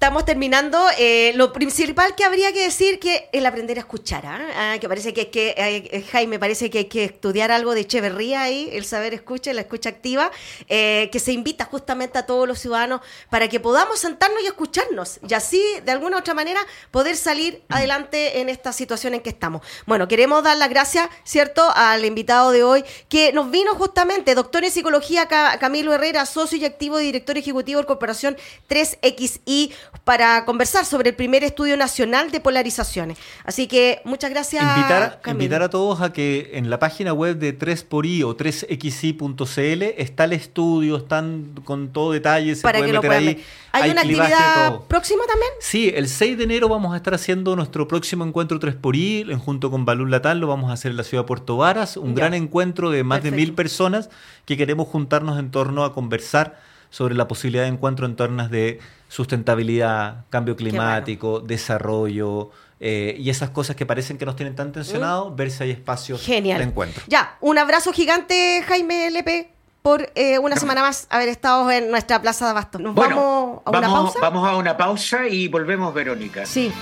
Estamos 0.00 0.24
terminando. 0.24 0.78
Eh, 0.96 1.32
lo 1.34 1.52
principal 1.52 2.14
que 2.14 2.22
habría 2.24 2.52
que 2.52 2.62
decir 2.62 3.00
que 3.00 3.28
el 3.32 3.44
aprender 3.44 3.78
a 3.78 3.80
escuchar. 3.80 4.24
Ah, 4.26 4.76
que 4.80 4.88
parece 4.88 5.12
que, 5.12 5.28
que 5.28 5.56
eh, 5.56 6.04
Jaime 6.12 6.38
parece 6.38 6.70
que 6.70 6.78
hay 6.78 6.84
que 6.84 7.02
estudiar 7.02 7.50
algo 7.50 7.74
de 7.74 7.80
Echeverría 7.80 8.42
ahí, 8.42 8.70
el 8.72 8.84
saber 8.84 9.12
escucha, 9.12 9.52
la 9.52 9.62
escucha 9.62 9.88
activa, 9.88 10.30
eh, 10.68 11.08
que 11.10 11.18
se 11.18 11.32
invita 11.32 11.64
justamente 11.64 12.16
a 12.16 12.26
todos 12.26 12.46
los 12.46 12.60
ciudadanos 12.60 13.00
para 13.28 13.48
que 13.48 13.58
podamos 13.58 13.98
sentarnos 13.98 14.40
y 14.40 14.46
escucharnos 14.46 15.18
y 15.28 15.34
así 15.34 15.60
de 15.84 15.90
alguna 15.90 16.18
u 16.18 16.20
otra 16.20 16.32
manera 16.32 16.60
poder 16.92 17.16
salir 17.16 17.64
adelante 17.68 18.38
en 18.38 18.50
esta 18.50 18.72
situación 18.72 19.14
en 19.14 19.20
que 19.20 19.30
estamos. 19.30 19.62
Bueno, 19.84 20.06
queremos 20.06 20.44
dar 20.44 20.58
las 20.58 20.70
gracias, 20.70 21.08
¿cierto?, 21.24 21.72
al 21.74 22.04
invitado 22.04 22.52
de 22.52 22.62
hoy 22.62 22.84
que 23.08 23.32
nos 23.32 23.50
vino 23.50 23.74
justamente, 23.74 24.36
doctor 24.36 24.62
en 24.62 24.70
psicología 24.70 25.26
Camilo 25.26 25.92
Herrera, 25.92 26.24
socio 26.24 26.56
y 26.56 26.64
activo 26.64 26.98
director 26.98 27.36
ejecutivo 27.36 27.80
de 27.80 27.86
Corporación 27.88 28.36
3XI 28.68 29.72
para 30.04 30.44
conversar 30.44 30.84
sobre 30.84 31.10
el 31.10 31.16
primer 31.16 31.44
estudio 31.44 31.76
nacional 31.76 32.30
de 32.30 32.40
polarizaciones. 32.40 33.18
Así 33.44 33.66
que 33.66 34.00
muchas 34.04 34.30
gracias. 34.30 34.64
Invitar, 34.64 35.20
invitar 35.26 35.62
a 35.62 35.70
todos 35.70 36.00
a 36.00 36.12
que 36.12 36.52
en 36.54 36.70
la 36.70 36.78
página 36.78 37.12
web 37.12 37.36
de 37.36 37.58
3xi 37.58 38.24
o 38.24 38.36
3xi.cl 38.36 39.82
está 40.00 40.24
el 40.24 40.32
estudio, 40.32 40.96
están 40.96 41.52
con 41.64 41.92
todo 41.92 42.12
detalle, 42.12 42.54
se 42.54 42.62
para 42.62 42.80
que 42.84 42.92
lo 42.92 43.02
ahí. 43.10 43.44
¿Hay, 43.72 43.90
una 43.90 44.00
actividad 44.00 44.80
próxima 44.88 45.24
también? 45.26 45.50
Sí, 45.60 45.92
el 45.94 46.08
6 46.08 46.38
de 46.38 46.44
enero 46.44 46.68
vamos 46.68 46.94
a 46.94 46.96
estar 46.96 47.12
haciendo 47.12 47.54
nuestro 47.54 47.86
próximo 47.86 48.24
encuentro 48.24 48.58
3xi, 48.58 49.38
junto 49.38 49.70
con 49.70 49.84
Balún 49.84 50.10
Latán, 50.10 50.40
lo 50.40 50.46
vamos 50.46 50.70
a 50.70 50.72
hacer 50.72 50.90
en 50.90 50.96
la 50.96 51.04
ciudad 51.04 51.24
de 51.24 51.28
Puerto 51.28 51.58
Varas, 51.58 51.96
un 51.96 52.14
gran 52.14 52.34
encuentro 52.34 52.90
de 52.90 53.04
más 53.04 53.22
de 53.22 53.30
mil 53.30 53.52
personas 53.52 54.08
que 54.46 54.56
queremos 54.56 54.88
juntarnos 54.88 55.38
en 55.38 55.50
torno 55.50 55.84
a 55.84 55.92
conversar 55.92 56.58
sobre 56.90 57.14
la 57.14 57.28
posibilidad 57.28 57.64
de 57.64 57.68
encuentro 57.68 58.06
en 58.06 58.16
torno 58.16 58.48
de 58.48 58.80
sustentabilidad, 59.08 60.24
cambio 60.30 60.56
climático, 60.56 61.40
desarrollo. 61.40 62.50
Eh, 62.80 63.16
y 63.18 63.28
esas 63.30 63.50
cosas 63.50 63.74
que 63.74 63.86
parecen 63.86 64.18
que 64.18 64.24
nos 64.24 64.36
tienen 64.36 64.54
tan 64.54 64.70
tensionados, 64.70 65.32
mm. 65.32 65.36
ver 65.36 65.50
si 65.50 65.64
hay 65.64 65.70
espacios 65.72 66.24
de 66.24 66.62
encuentro. 66.62 67.02
Ya, 67.08 67.36
un 67.40 67.58
abrazo 67.58 67.92
gigante, 67.92 68.62
Jaime 68.68 69.10
Lepe, 69.10 69.50
por 69.82 70.12
eh, 70.14 70.38
una 70.38 70.56
semana 70.56 70.82
más 70.82 71.06
haber 71.10 71.28
estado 71.28 71.68
en 71.70 71.90
nuestra 71.90 72.22
plaza 72.22 72.44
de 72.44 72.50
Abasto. 72.52 72.78
¿Nos 72.78 72.94
vamos 72.94 73.62
a 73.64 73.70
una 73.70 73.88
pausa? 73.88 74.18
Vamos 74.20 74.48
a 74.48 74.56
una 74.56 74.76
pausa 74.76 75.26
y 75.26 75.48
volvemos, 75.48 75.92
Verónica. 75.92 76.46
Sí. 76.46 76.72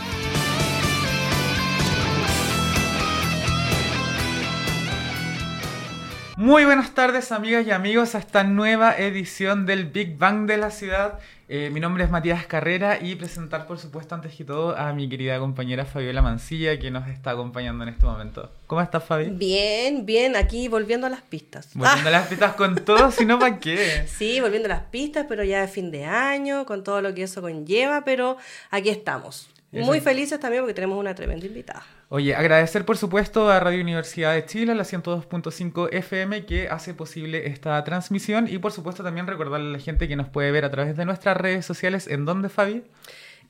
Muy 6.37 6.66
buenas 6.66 6.94
tardes 6.94 7.33
amigas 7.33 7.66
y 7.66 7.70
amigos 7.70 8.14
a 8.14 8.18
esta 8.18 8.44
nueva 8.44 8.94
edición 8.94 9.64
del 9.64 9.87
Big 9.87 10.18
Bang 10.18 10.46
de 10.46 10.59
la 10.59 10.70
ciudad. 10.70 11.18
Eh, 11.49 11.70
mi 11.72 11.81
nombre 11.81 12.05
es 12.05 12.11
Matías 12.11 12.46
Carrera 12.46 12.99
y 13.01 13.14
presentar 13.14 13.66
por 13.66 13.79
supuesto 13.79 14.14
antes 14.14 14.35
que 14.35 14.44
todo 14.44 14.77
a 14.77 14.92
mi 14.92 15.09
querida 15.09 15.38
compañera 15.38 15.87
Fabiola 15.87 16.20
Mancilla 16.20 16.79
que 16.79 16.90
nos 16.90 17.09
está 17.09 17.31
acompañando 17.31 17.85
en 17.85 17.88
este 17.88 18.05
momento. 18.05 18.53
¿Cómo 18.66 18.83
estás 18.83 19.03
Fabi? 19.03 19.31
Bien, 19.31 20.05
bien, 20.05 20.37
aquí 20.37 20.68
volviendo 20.68 21.07
a 21.07 21.11
las 21.11 21.22
pistas. 21.22 21.70
Volviendo 21.72 22.11
a 22.11 22.12
las 22.12 22.27
pistas 22.27 22.53
con 22.53 22.75
todo, 22.85 23.11
si 23.11 23.25
no, 23.25 23.38
¿para 23.38 23.59
qué? 23.59 24.07
Sí, 24.07 24.38
volviendo 24.42 24.66
a 24.66 24.72
las 24.77 24.83
pistas, 24.83 25.25
pero 25.27 25.42
ya 25.42 25.62
de 25.62 25.68
fin 25.68 25.90
de 25.90 26.05
año, 26.05 26.66
con 26.66 26.85
todo 26.85 27.01
lo 27.01 27.14
que 27.14 27.22
eso 27.22 27.40
conlleva, 27.40 28.05
pero 28.05 28.37
aquí 28.70 28.90
estamos. 28.90 29.49
Muy 29.72 30.00
felices 30.00 30.38
también 30.40 30.62
porque 30.62 30.74
tenemos 30.74 30.98
una 30.98 31.14
tremenda 31.14 31.44
invitada. 31.44 31.85
Oye, 32.09 32.35
agradecer 32.35 32.85
por 32.85 32.96
supuesto 32.96 33.50
a 33.50 33.61
Radio 33.61 33.81
Universidad 33.81 34.35
de 34.35 34.46
Chile, 34.46 34.74
la 34.74 34.85
102.5 34.85 35.88
FM, 35.92 36.46
que 36.46 36.68
hace 36.68 36.94
posible 36.94 37.48
esta 37.48 37.83
transmisión 37.85 38.46
y 38.48 38.59
por 38.59 38.72
supuesto 38.72 39.02
también 39.02 39.26
recordarle 39.26 39.70
a 39.70 39.72
la 39.72 39.79
gente 39.79 40.09
que 40.09 40.16
nos 40.16 40.29
puede 40.29 40.50
ver 40.52 40.64
a 40.64 40.70
través 40.70 40.96
de 40.96 41.05
nuestras 41.05 41.37
redes 41.37 41.66
sociales. 41.66 42.07
¿En 42.07 42.24
dónde, 42.24 42.48
Fabi? 42.48 42.85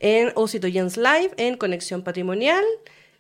En 0.01 0.33
Osito 0.35 0.69
Jens 0.69 0.97
Live, 0.97 1.31
en 1.37 1.57
Conexión 1.57 2.03
Patrimonial 2.03 2.65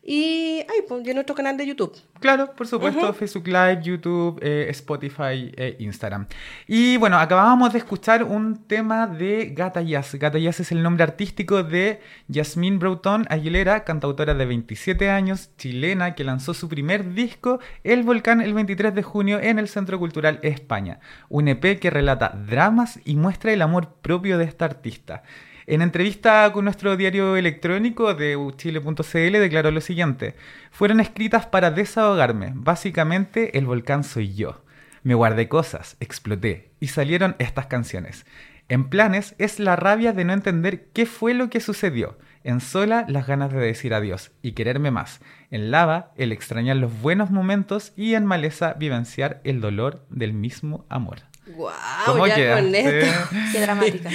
y, 0.08 0.64
ay, 0.70 0.84
pues, 0.86 1.04
en 1.04 1.14
nuestro 1.14 1.34
canal 1.34 1.56
de 1.56 1.66
YouTube. 1.66 1.92
Claro, 2.20 2.54
por 2.54 2.68
supuesto, 2.68 3.12
Facebook 3.12 3.48
Live, 3.48 3.80
YouTube, 3.82 4.38
eh, 4.40 4.68
Spotify 4.70 5.52
e 5.56 5.76
Instagram. 5.80 6.28
Y 6.68 6.96
bueno, 6.96 7.18
acabábamos 7.18 7.72
de 7.72 7.80
escuchar 7.80 8.22
un 8.22 8.68
tema 8.68 9.08
de 9.08 9.46
Gata 9.46 9.82
Jazz. 9.82 10.14
Gata 10.14 10.38
Jazz 10.38 10.60
es 10.60 10.70
el 10.70 10.80
nombre 10.80 11.02
artístico 11.02 11.64
de 11.64 12.00
Yasmín 12.28 12.78
Broughton 12.78 13.26
Aguilera, 13.28 13.82
cantautora 13.82 14.34
de 14.34 14.46
27 14.46 15.10
años, 15.10 15.50
chilena, 15.58 16.14
que 16.14 16.22
lanzó 16.22 16.54
su 16.54 16.68
primer 16.68 17.12
disco, 17.12 17.58
El 17.82 18.04
Volcán, 18.04 18.40
el 18.40 18.54
23 18.54 18.94
de 18.94 19.02
junio 19.02 19.40
en 19.40 19.58
el 19.58 19.66
Centro 19.66 19.98
Cultural 19.98 20.38
España. 20.44 21.00
Un 21.28 21.48
EP 21.48 21.80
que 21.80 21.90
relata 21.90 22.28
dramas 22.28 23.00
y 23.04 23.16
muestra 23.16 23.52
el 23.52 23.60
amor 23.60 23.94
propio 24.02 24.38
de 24.38 24.44
esta 24.44 24.66
artista. 24.66 25.24
En 25.68 25.82
entrevista 25.82 26.48
con 26.52 26.64
nuestro 26.64 26.96
diario 26.96 27.36
electrónico 27.36 28.14
de 28.14 28.38
chile.cl 28.56 29.32
declaró 29.32 29.72
lo 29.72 29.80
siguiente, 29.80 30.36
fueron 30.70 31.00
escritas 31.00 31.46
para 31.46 31.72
desahogarme, 31.72 32.52
básicamente 32.54 33.58
el 33.58 33.66
volcán 33.66 34.04
soy 34.04 34.32
yo. 34.32 34.62
Me 35.02 35.14
guardé 35.14 35.48
cosas, 35.48 35.96
exploté 35.98 36.70
y 36.78 36.86
salieron 36.86 37.34
estas 37.40 37.66
canciones. 37.66 38.26
En 38.68 38.88
planes 38.88 39.34
es 39.38 39.58
la 39.58 39.74
rabia 39.74 40.12
de 40.12 40.24
no 40.24 40.34
entender 40.34 40.86
qué 40.92 41.04
fue 41.04 41.34
lo 41.34 41.50
que 41.50 41.58
sucedió. 41.58 42.16
En 42.44 42.60
sola 42.60 43.04
las 43.08 43.26
ganas 43.26 43.52
de 43.52 43.58
decir 43.58 43.92
adiós 43.92 44.30
y 44.42 44.52
quererme 44.52 44.92
más. 44.92 45.20
En 45.50 45.72
lava 45.72 46.12
el 46.16 46.30
extrañar 46.30 46.76
los 46.76 47.00
buenos 47.00 47.32
momentos 47.32 47.92
y 47.96 48.14
en 48.14 48.24
maleza 48.24 48.74
vivenciar 48.74 49.40
el 49.42 49.60
dolor 49.60 50.06
del 50.10 50.32
mismo 50.32 50.86
amor. 50.88 51.22
Wow, 51.46 51.70
¿Cómo 52.06 52.26
ya 52.26 52.34
quedaste? 52.34 52.62
con 52.64 52.74
esto. 52.74 53.36
Qué 53.52 53.60
dramática. 53.60 54.10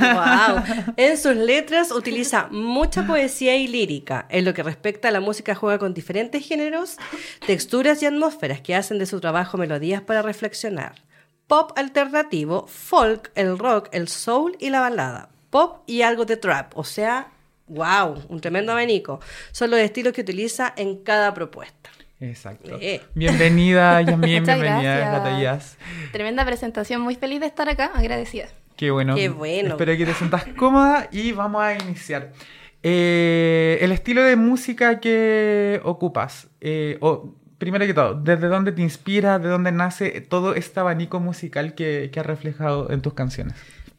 Wow. 0.00 0.92
En 0.96 1.16
sus 1.16 1.36
letras 1.36 1.92
utiliza 1.92 2.48
mucha 2.50 3.06
poesía 3.06 3.56
y 3.56 3.68
lírica. 3.68 4.26
En 4.28 4.44
lo 4.44 4.52
que 4.52 4.64
respecta 4.64 5.08
a 5.08 5.10
la 5.12 5.20
música 5.20 5.54
juega 5.54 5.78
con 5.78 5.94
diferentes 5.94 6.44
géneros, 6.46 6.96
texturas 7.46 8.02
y 8.02 8.06
atmósferas 8.06 8.60
que 8.60 8.74
hacen 8.74 8.98
de 8.98 9.06
su 9.06 9.20
trabajo 9.20 9.58
melodías 9.58 10.02
para 10.02 10.22
reflexionar. 10.22 10.94
Pop 11.46 11.72
alternativo, 11.76 12.66
folk, 12.66 13.30
el 13.36 13.58
rock, 13.58 13.88
el 13.92 14.08
soul 14.08 14.56
y 14.58 14.70
la 14.70 14.80
balada. 14.80 15.28
Pop 15.50 15.82
y 15.86 16.02
algo 16.02 16.24
de 16.24 16.36
trap, 16.36 16.76
o 16.76 16.82
sea, 16.82 17.30
wow, 17.68 18.24
un 18.28 18.40
tremendo 18.40 18.72
abanico. 18.72 19.20
Son 19.52 19.70
los 19.70 19.78
estilos 19.78 20.12
que 20.12 20.22
utiliza 20.22 20.72
en 20.76 21.02
cada 21.04 21.32
propuesta. 21.34 21.90
Exacto. 22.22 22.78
Eh. 22.80 23.00
Bienvenida, 23.14 24.00
Yasmin, 24.02 24.44
bienvenida, 24.44 25.40
Jazz. 25.40 25.76
Tremenda 26.12 26.44
presentación, 26.44 27.00
muy 27.00 27.16
feliz 27.16 27.40
de 27.40 27.46
estar 27.46 27.68
acá, 27.68 27.90
agradecida. 27.94 28.46
Qué 28.76 28.92
bueno. 28.92 29.16
Qué 29.16 29.28
bueno. 29.28 29.70
Espero 29.70 29.96
que 29.96 30.06
te 30.06 30.14
sientas 30.14 30.44
cómoda 30.56 31.08
y 31.10 31.32
vamos 31.32 31.62
a 31.62 31.74
iniciar. 31.74 32.32
Eh, 32.84 33.78
el 33.80 33.90
estilo 33.90 34.22
de 34.22 34.36
música 34.36 35.00
que 35.00 35.80
ocupas, 35.82 36.48
eh, 36.60 36.96
o 37.00 37.34
primero 37.58 37.86
que 37.86 37.94
todo, 37.94 38.14
¿desde 38.14 38.46
dónde 38.46 38.70
te 38.70 38.82
inspira, 38.82 39.40
de 39.40 39.48
dónde 39.48 39.72
nace 39.72 40.20
todo 40.20 40.54
este 40.54 40.78
abanico 40.78 41.18
musical 41.18 41.74
que, 41.74 42.10
que 42.12 42.20
has 42.20 42.26
reflejado 42.26 42.90
en 42.92 43.02
tus 43.02 43.14
canciones? 43.14 43.54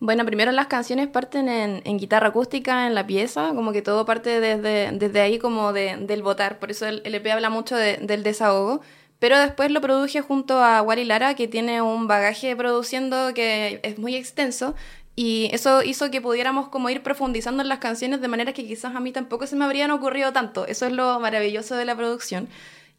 Bueno, 0.06 0.26
primero 0.26 0.52
las 0.52 0.68
canciones 0.68 1.08
parten 1.08 1.48
en, 1.48 1.82
en 1.86 1.98
guitarra 1.98 2.28
acústica, 2.28 2.88
en 2.88 2.94
la 2.94 3.08
pieza, 3.08 3.54
como 3.56 3.72
que 3.72 3.82
todo 3.82 4.06
parte 4.06 4.42
desde, 4.42 4.92
desde 4.92 5.22
ahí 5.22 5.39
como 5.39 5.72
de- 5.72 5.96
del 5.96 6.22
votar, 6.22 6.60
por 6.60 6.72
eso 6.72 6.86
el, 6.86 7.02
el 7.06 7.16
EP 7.16 7.32
habla 7.32 7.50
mucho 7.50 7.78
de- 7.78 7.96
del 7.98 8.22
desahogo, 8.22 8.82
pero 9.20 9.39
después 9.39 9.72
lo 9.72 9.80
produje 9.80 10.20
junto 10.20 10.62
a 10.62 10.82
Wally 10.82 11.06
Lara, 11.06 11.36
que 11.36 11.48
tiene 11.48 11.82
un 11.82 12.08
bagaje 12.08 12.54
produciendo 12.54 13.34
que 13.34 13.80
es 13.84 13.98
muy 13.98 14.16
extenso, 14.18 14.76
y 15.16 15.48
eso 15.54 15.82
hizo 15.84 16.12
que 16.12 16.20
pudiéramos 16.20 16.68
como 16.68 16.89
ir 16.89 17.02
profundizando 17.02 17.63
en 17.63 17.70
las 17.70 17.80
canciones 17.80 18.20
de 18.20 18.28
manera 18.28 18.52
que 18.52 18.66
quizás 18.68 18.96
a 18.96 19.00
mí 19.00 19.13
tampoco 19.13 19.48
se 19.48 19.56
me 19.56 19.63
habrían 19.63 19.92
ocurrido 19.92 20.34
tanto, 20.34 20.68
eso 20.68 20.86
es 20.86 20.92
lo 20.92 21.18
maravilloso 21.22 21.76
de 21.78 21.86
la 21.86 21.96
producción. 21.96 22.50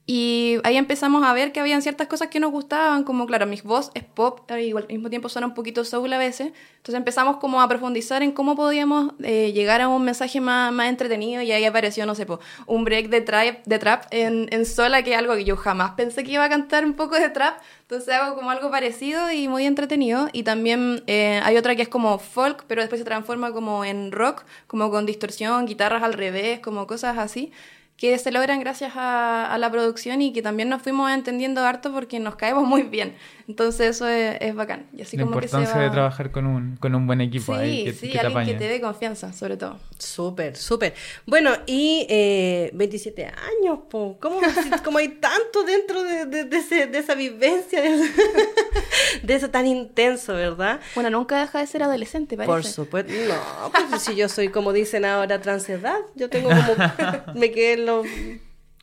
Y 0.06 0.58
ahí 0.64 0.76
empezamos 0.76 1.24
a 1.24 1.32
ver 1.32 1.50
que 1.50 1.60
habían 1.60 1.80
ciertas 1.80 2.08
cosas 2.08 2.28
que 2.28 2.38
nos 2.38 2.50
gustaban, 2.50 3.04
como 3.04 3.24
claro, 3.26 3.46
mi 3.46 3.58
voz 3.64 3.90
es 3.94 4.04
pop, 4.04 4.50
igual 4.50 4.84
al 4.84 4.94
mismo 4.94 5.08
tiempo 5.08 5.30
suena 5.30 5.46
un 5.46 5.54
poquito 5.54 5.82
soul 5.82 6.12
a 6.12 6.18
veces. 6.18 6.52
Entonces 6.76 6.96
empezamos 6.96 7.38
como 7.38 7.62
a 7.62 7.68
profundizar 7.68 8.22
en 8.22 8.32
cómo 8.32 8.54
podíamos 8.54 9.12
eh, 9.22 9.52
llegar 9.54 9.80
a 9.80 9.88
un 9.88 10.04
mensaje 10.04 10.42
más, 10.42 10.74
más 10.74 10.90
entretenido 10.90 11.40
y 11.40 11.52
ahí 11.52 11.64
apareció, 11.64 12.04
no 12.04 12.14
sé, 12.14 12.26
po, 12.26 12.38
un 12.66 12.84
break 12.84 13.08
de 13.08 13.22
trap, 13.22 13.64
de 13.64 13.78
trap 13.78 14.04
en, 14.10 14.48
en 14.50 14.66
Sola, 14.66 15.02
que 15.02 15.12
es 15.12 15.18
algo 15.18 15.36
que 15.36 15.44
yo 15.46 15.56
jamás 15.56 15.92
pensé 15.92 16.22
que 16.22 16.32
iba 16.32 16.44
a 16.44 16.50
cantar 16.50 16.84
un 16.84 16.92
poco 16.92 17.14
de 17.14 17.30
trap. 17.30 17.56
Entonces 17.80 18.12
hago 18.14 18.36
como 18.36 18.50
algo 18.50 18.70
parecido 18.70 19.30
y 19.30 19.48
muy 19.48 19.64
entretenido. 19.64 20.28
Y 20.34 20.42
también 20.42 21.02
eh, 21.06 21.40
hay 21.44 21.56
otra 21.56 21.76
que 21.76 21.82
es 21.82 21.88
como 21.88 22.18
folk, 22.18 22.64
pero 22.68 22.82
después 22.82 23.00
se 23.00 23.06
transforma 23.06 23.52
como 23.52 23.86
en 23.86 24.12
rock, 24.12 24.44
como 24.66 24.90
con 24.90 25.06
distorsión, 25.06 25.64
guitarras 25.64 26.02
al 26.02 26.12
revés, 26.12 26.60
como 26.60 26.86
cosas 26.86 27.16
así 27.16 27.52
que 27.96 28.18
se 28.18 28.32
logran 28.32 28.58
gracias 28.60 28.92
a, 28.96 29.52
a 29.52 29.56
la 29.58 29.70
producción 29.70 30.20
y 30.20 30.32
que 30.32 30.42
también 30.42 30.68
nos 30.68 30.82
fuimos 30.82 31.10
entendiendo 31.12 31.60
harto 31.64 31.92
porque 31.92 32.18
nos 32.18 32.34
caemos 32.36 32.64
muy 32.66 32.82
bien. 32.82 33.14
Entonces 33.46 33.90
eso 33.90 34.08
es, 34.08 34.36
es 34.40 34.54
bacán. 34.54 34.86
Y 34.96 35.02
así 35.02 35.16
La 35.16 35.24
como 35.24 35.38
que 35.38 35.46
se 35.48 35.54
importancia 35.56 35.76
va- 35.78 35.84
de 35.84 35.90
trabajar 35.90 36.30
con 36.32 36.46
un, 36.46 36.76
con 36.76 36.94
un 36.94 37.06
buen 37.06 37.20
equipo 37.20 37.54
Sí, 37.54 37.60
ahí 37.60 37.84
que, 37.84 37.92
sí, 37.92 38.06
que 38.10 38.18
te 38.18 38.26
alguien 38.26 38.44
que 38.46 38.50
apañe. 38.52 38.58
te 38.58 38.68
dé 38.68 38.80
confianza, 38.80 39.32
sobre 39.32 39.56
todo. 39.56 39.78
Súper, 39.98 40.56
súper. 40.56 40.94
Bueno, 41.26 41.52
y 41.66 42.06
eh, 42.08 42.70
27 42.74 43.26
años, 43.26 43.80
po. 43.88 44.16
¿Cómo, 44.20 44.40
cómo 44.84 44.98
hay 44.98 45.08
tanto 45.08 45.62
dentro 45.62 46.02
de, 46.02 46.26
de- 46.26 46.44
de 46.44 46.56
ese- 46.56 46.86
de 46.88 46.98
esa 46.98 47.14
vivencia, 47.14 47.80
de 47.80 47.94
eso, 47.94 48.04
de 49.22 49.34
eso 49.34 49.50
tan 49.50 49.66
intenso, 49.66 50.34
verdad? 50.34 50.80
Bueno, 50.94 51.10
nunca 51.10 51.38
deja 51.38 51.58
de 51.60 51.66
ser 51.66 51.82
adolescente, 51.82 52.36
parece. 52.36 52.50
Por 52.52 52.64
supuesto. 52.64 53.12
No, 53.12 53.70
pues 53.88 54.02
si 54.02 54.14
yo 54.16 54.28
soy, 54.28 54.48
como 54.48 54.72
dicen 54.72 55.04
ahora, 55.04 55.40
transedad. 55.40 55.98
Yo 56.14 56.28
tengo 56.30 56.48
como. 56.48 57.34
me 57.38 57.50
quedé 57.50 57.74
en 57.74 57.83
los. 57.86 58.06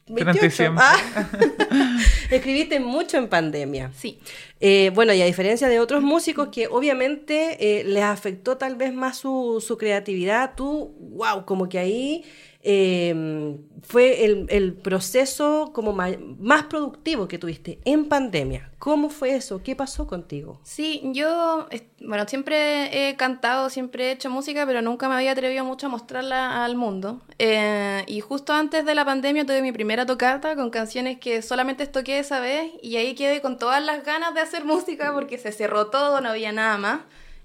28. 0.08 0.40
37. 0.40 0.76
Ah. 0.78 0.98
Escribiste 2.32 2.80
mucho 2.80 3.18
en 3.18 3.28
pandemia. 3.28 3.92
Sí. 3.96 4.20
Eh, 4.60 4.92
bueno, 4.94 5.14
y 5.14 5.22
a 5.22 5.26
diferencia 5.26 5.70
de 5.70 5.80
otros 5.80 6.02
músicos 6.02 6.50
que 6.50 6.68
obviamente 6.68 7.80
eh, 7.80 7.84
les 7.84 8.04
afectó 8.04 8.58
tal 8.58 8.76
vez 8.76 8.94
más 8.94 9.18
su, 9.18 9.64
su 9.66 9.78
creatividad, 9.78 10.54
tú, 10.56 10.96
wow, 11.00 11.46
como 11.46 11.70
que 11.70 11.80
ahí 11.80 12.26
eh, 12.63 13.58
fue 13.84 14.26
el, 14.26 14.45
el 14.50 14.74
proceso 14.74 15.71
como 15.74 15.93
más 15.93 16.63
productivo 16.69 17.28
que 17.28 17.38
tuviste 17.38 17.80
en 17.86 18.06
pandemia. 18.06 18.71
¿Cómo 18.78 19.10
fue 19.10 19.36
eso? 19.36 19.62
¿Qué 19.63 19.76
pasó 19.76 20.08
contigo? 20.08 20.60
Sí, 20.63 21.02
yo, 21.13 21.67
bueno, 22.00 22.28
siempre 22.28 23.10
he 23.10 23.15
cantado, 23.15 23.69
siempre 23.69 24.08
he 24.08 24.12
hecho 24.12 24.30
música, 24.30 24.65
pero 24.65 24.82
nunca 24.82 25.08
me 25.08 25.15
había 25.15 25.32
atrevido 25.32 25.63
mucho 25.63 25.88
a 25.88 25.89
mostrarla 25.89 26.63
al 26.65 26.76
mundo. 26.76 27.21
Eh, 27.38 28.04
y 28.08 28.21
justo 28.21 28.54
antes 28.54 28.86
de 28.86 28.95
la 28.95 29.06
pandemia 29.06 29.45
tuve 29.45 29.62
mi 29.62 29.71
primera 29.71 30.06
tocata 30.06 30.56
con 30.56 30.69
canciones 30.69 31.19
que 31.19 31.41
solamente 31.41 31.86
toqué 31.88 32.19
esa 32.19 32.39
vez 32.39 32.71
y 32.82 32.97
ahí 32.97 33.13
quedé 33.13 33.41
con 33.41 33.58
todas 33.58 33.84
las 33.84 34.04
ganas 34.04 34.34
de 34.34 34.41
hacer 34.41 34.65
música 34.65 35.13
porque 35.13 35.38
se 35.38 35.52
cerró 35.52 35.88
todo, 35.88 36.21
no 36.21 36.30
había 36.30 36.52
nada 36.52 36.78
más. 36.78 37.02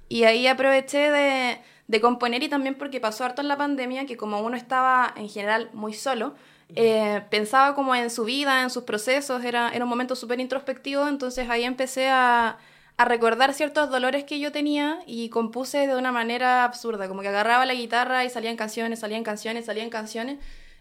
Y 0.08 0.24
ahí 0.24 0.46
aproveché 0.46 1.10
de, 1.10 1.58
de 1.88 2.00
componer 2.00 2.42
y 2.42 2.48
también 2.48 2.74
porque 2.74 3.00
pasó 3.00 3.24
harto 3.24 3.42
en 3.42 3.48
la 3.48 3.56
pandemia 3.56 4.06
que 4.06 4.16
como 4.16 4.40
uno 4.40 4.56
estaba 4.56 5.12
en 5.16 5.28
general 5.28 5.70
muy 5.72 5.94
solo, 5.94 6.34
eh, 6.74 7.22
pensaba 7.30 7.74
como 7.74 7.94
en 7.94 8.10
su 8.10 8.24
vida, 8.24 8.62
en 8.62 8.70
sus 8.70 8.82
procesos, 8.82 9.44
era, 9.44 9.70
era 9.70 9.84
un 9.84 9.88
momento 9.88 10.16
súper 10.16 10.40
introspectivo, 10.40 11.06
entonces 11.06 11.48
ahí 11.48 11.62
empecé 11.62 12.08
a, 12.08 12.58
a 12.96 13.04
recordar 13.04 13.54
ciertos 13.54 13.90
dolores 13.90 14.24
que 14.24 14.40
yo 14.40 14.50
tenía 14.50 14.98
y 15.06 15.28
compuse 15.28 15.86
de 15.86 15.96
una 15.96 16.12
manera 16.12 16.64
absurda, 16.64 17.08
como 17.08 17.22
que 17.22 17.28
agarraba 17.28 17.66
la 17.66 17.74
guitarra 17.74 18.24
y 18.24 18.30
salían 18.30 18.56
canciones, 18.56 19.00
salían 19.00 19.22
canciones, 19.22 19.66
salían 19.66 19.90
canciones. 19.90 20.38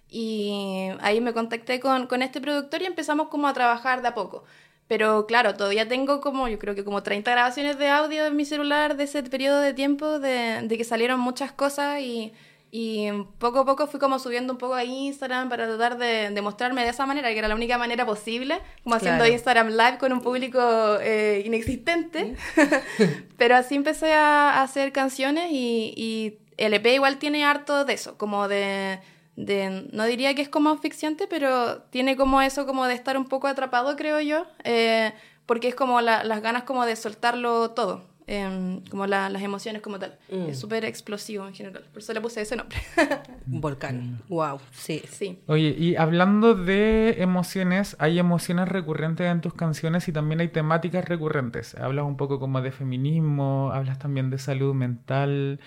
Y 0.10 0.89
ahí 1.02 1.20
me 1.20 1.34
contacté 1.34 1.80
con, 1.80 2.08
con 2.08 2.22
este 2.22 2.39
productor 2.39 2.82
y 2.82 2.86
empezamos 2.86 3.28
como 3.28 3.48
a 3.48 3.54
trabajar 3.54 4.02
de 4.02 4.08
a 4.10 4.13
poco. 4.13 4.44
Pero 4.88 5.26
claro, 5.26 5.56
todavía 5.56 5.88
tengo 5.88 6.21
como, 6.21 6.48
yo 6.48 6.60
creo 6.60 6.76
que 6.76 6.84
como 6.84 7.02
30 7.02 7.32
grabaciones 7.32 7.78
de 7.80 7.89
audio 7.89 8.26
en 8.26 8.36
mi 8.36 8.45
celular 8.45 8.95
de 8.98 9.06
ese 9.06 9.24
periodo 9.24 9.60
de 9.60 9.74
tiempo, 9.74 10.19
de, 10.19 10.62
de 10.63 10.78
que 10.78 10.84
salieron 10.84 11.19
muchas 11.19 11.52
cosas 11.52 12.02
y, 12.02 12.34
y 12.69 13.10
poco 13.39 13.60
a 13.62 13.65
poco 13.65 13.88
fui 13.88 14.00
como 14.00 14.19
subiendo 14.19 14.54
un 14.54 14.60
poco 14.60 14.76
a 14.76 14.84
Instagram 14.84 15.50
para 15.50 15.65
tratar 15.65 15.98
de, 15.98 16.30
de 16.30 16.41
mostrarme 16.43 16.84
de 16.84 16.89
esa 16.89 17.08
manera, 17.08 17.30
que 17.32 17.39
era 17.39 17.48
la 17.48 17.56
única 17.56 17.80
manera 17.80 18.06
posible, 18.06 18.60
como 18.84 18.95
haciendo 18.95 19.19
Claro. 19.24 19.34
Instagram 19.34 19.69
Live 19.69 19.98
con 19.98 20.13
un 20.13 20.21
público 20.21 20.60
eh, 21.02 21.41
inexistente. 21.45 22.36
Pero 23.38 23.56
así 23.56 23.76
empecé 23.76 24.13
a, 24.13 24.52
a 24.60 24.62
hacer 24.62 24.91
canciones 24.91 25.50
y, 25.52 25.93
y 25.98 26.38
el 26.58 26.74
EP 26.74 26.86
igual 26.93 27.17
tiene 27.17 27.43
harto 27.43 27.86
de 27.86 27.93
eso, 27.93 28.17
como 28.17 28.48
de, 28.48 29.00
de- 29.36 29.88
no 29.91 30.06
diría 30.06 30.34
que 30.36 30.41
es 30.41 30.50
como 30.50 30.69
asfixiante, 30.69 31.28
pero 31.28 31.82
tiene 31.89 32.15
como 32.15 32.41
eso 32.41 32.65
como 32.65 32.86
de 32.86 32.93
estar 32.93 33.17
un 33.17 33.26
poco 33.26 33.48
atrapado, 33.48 33.95
creo 33.95 34.19
yo, 34.21 34.45
eh, 34.63 35.13
porque 35.45 35.67
es 35.67 35.76
como 35.76 36.02
la- 36.02 36.24
las 36.24 36.41
ganas 36.41 36.63
como 36.63 36.86
de 36.86 36.95
soltarlo 36.95 37.71
todo, 37.71 38.04
em, 38.28 38.82
como 38.89 39.06
la- 39.06 39.30
las 39.30 39.43
emociones 39.43 39.82
como 39.84 40.00
tal. 40.00 40.17
Mm. 40.32 40.50
Es 40.50 40.58
súper 40.60 40.84
explosivo 40.86 41.45
en 41.48 41.54
general, 41.54 41.84
por 41.91 42.02
eso 42.02 42.13
le 42.13 42.21
puse 42.21 42.41
ese 42.41 42.56
nombre. 42.56 42.78
Un 43.52 43.62
volcán. 43.62 44.21
Wow, 44.30 44.60
sí. 44.71 45.04
sí. 45.10 45.38
Oye, 45.48 45.76
y 45.78 45.95
hablando 45.98 46.56
de 46.56 47.17
emociones, 47.19 47.95
hay 48.00 48.17
emociones 48.17 48.67
recurrentes 48.69 49.28
en 49.30 49.41
tus 49.41 49.54
canciones 49.54 50.08
y 50.08 50.12
también 50.13 50.39
hay 50.39 50.48
temáticas 50.48 51.06
recurrentes. 51.06 51.76
Hablas 51.76 52.06
un 52.06 52.17
poco 52.17 52.39
como 52.39 52.62
de 52.62 52.71
feminismo, 52.71 53.69
hablas 53.74 54.00
también 54.00 54.30
de 54.32 54.39
salud 54.39 54.74
mental, 54.74 55.60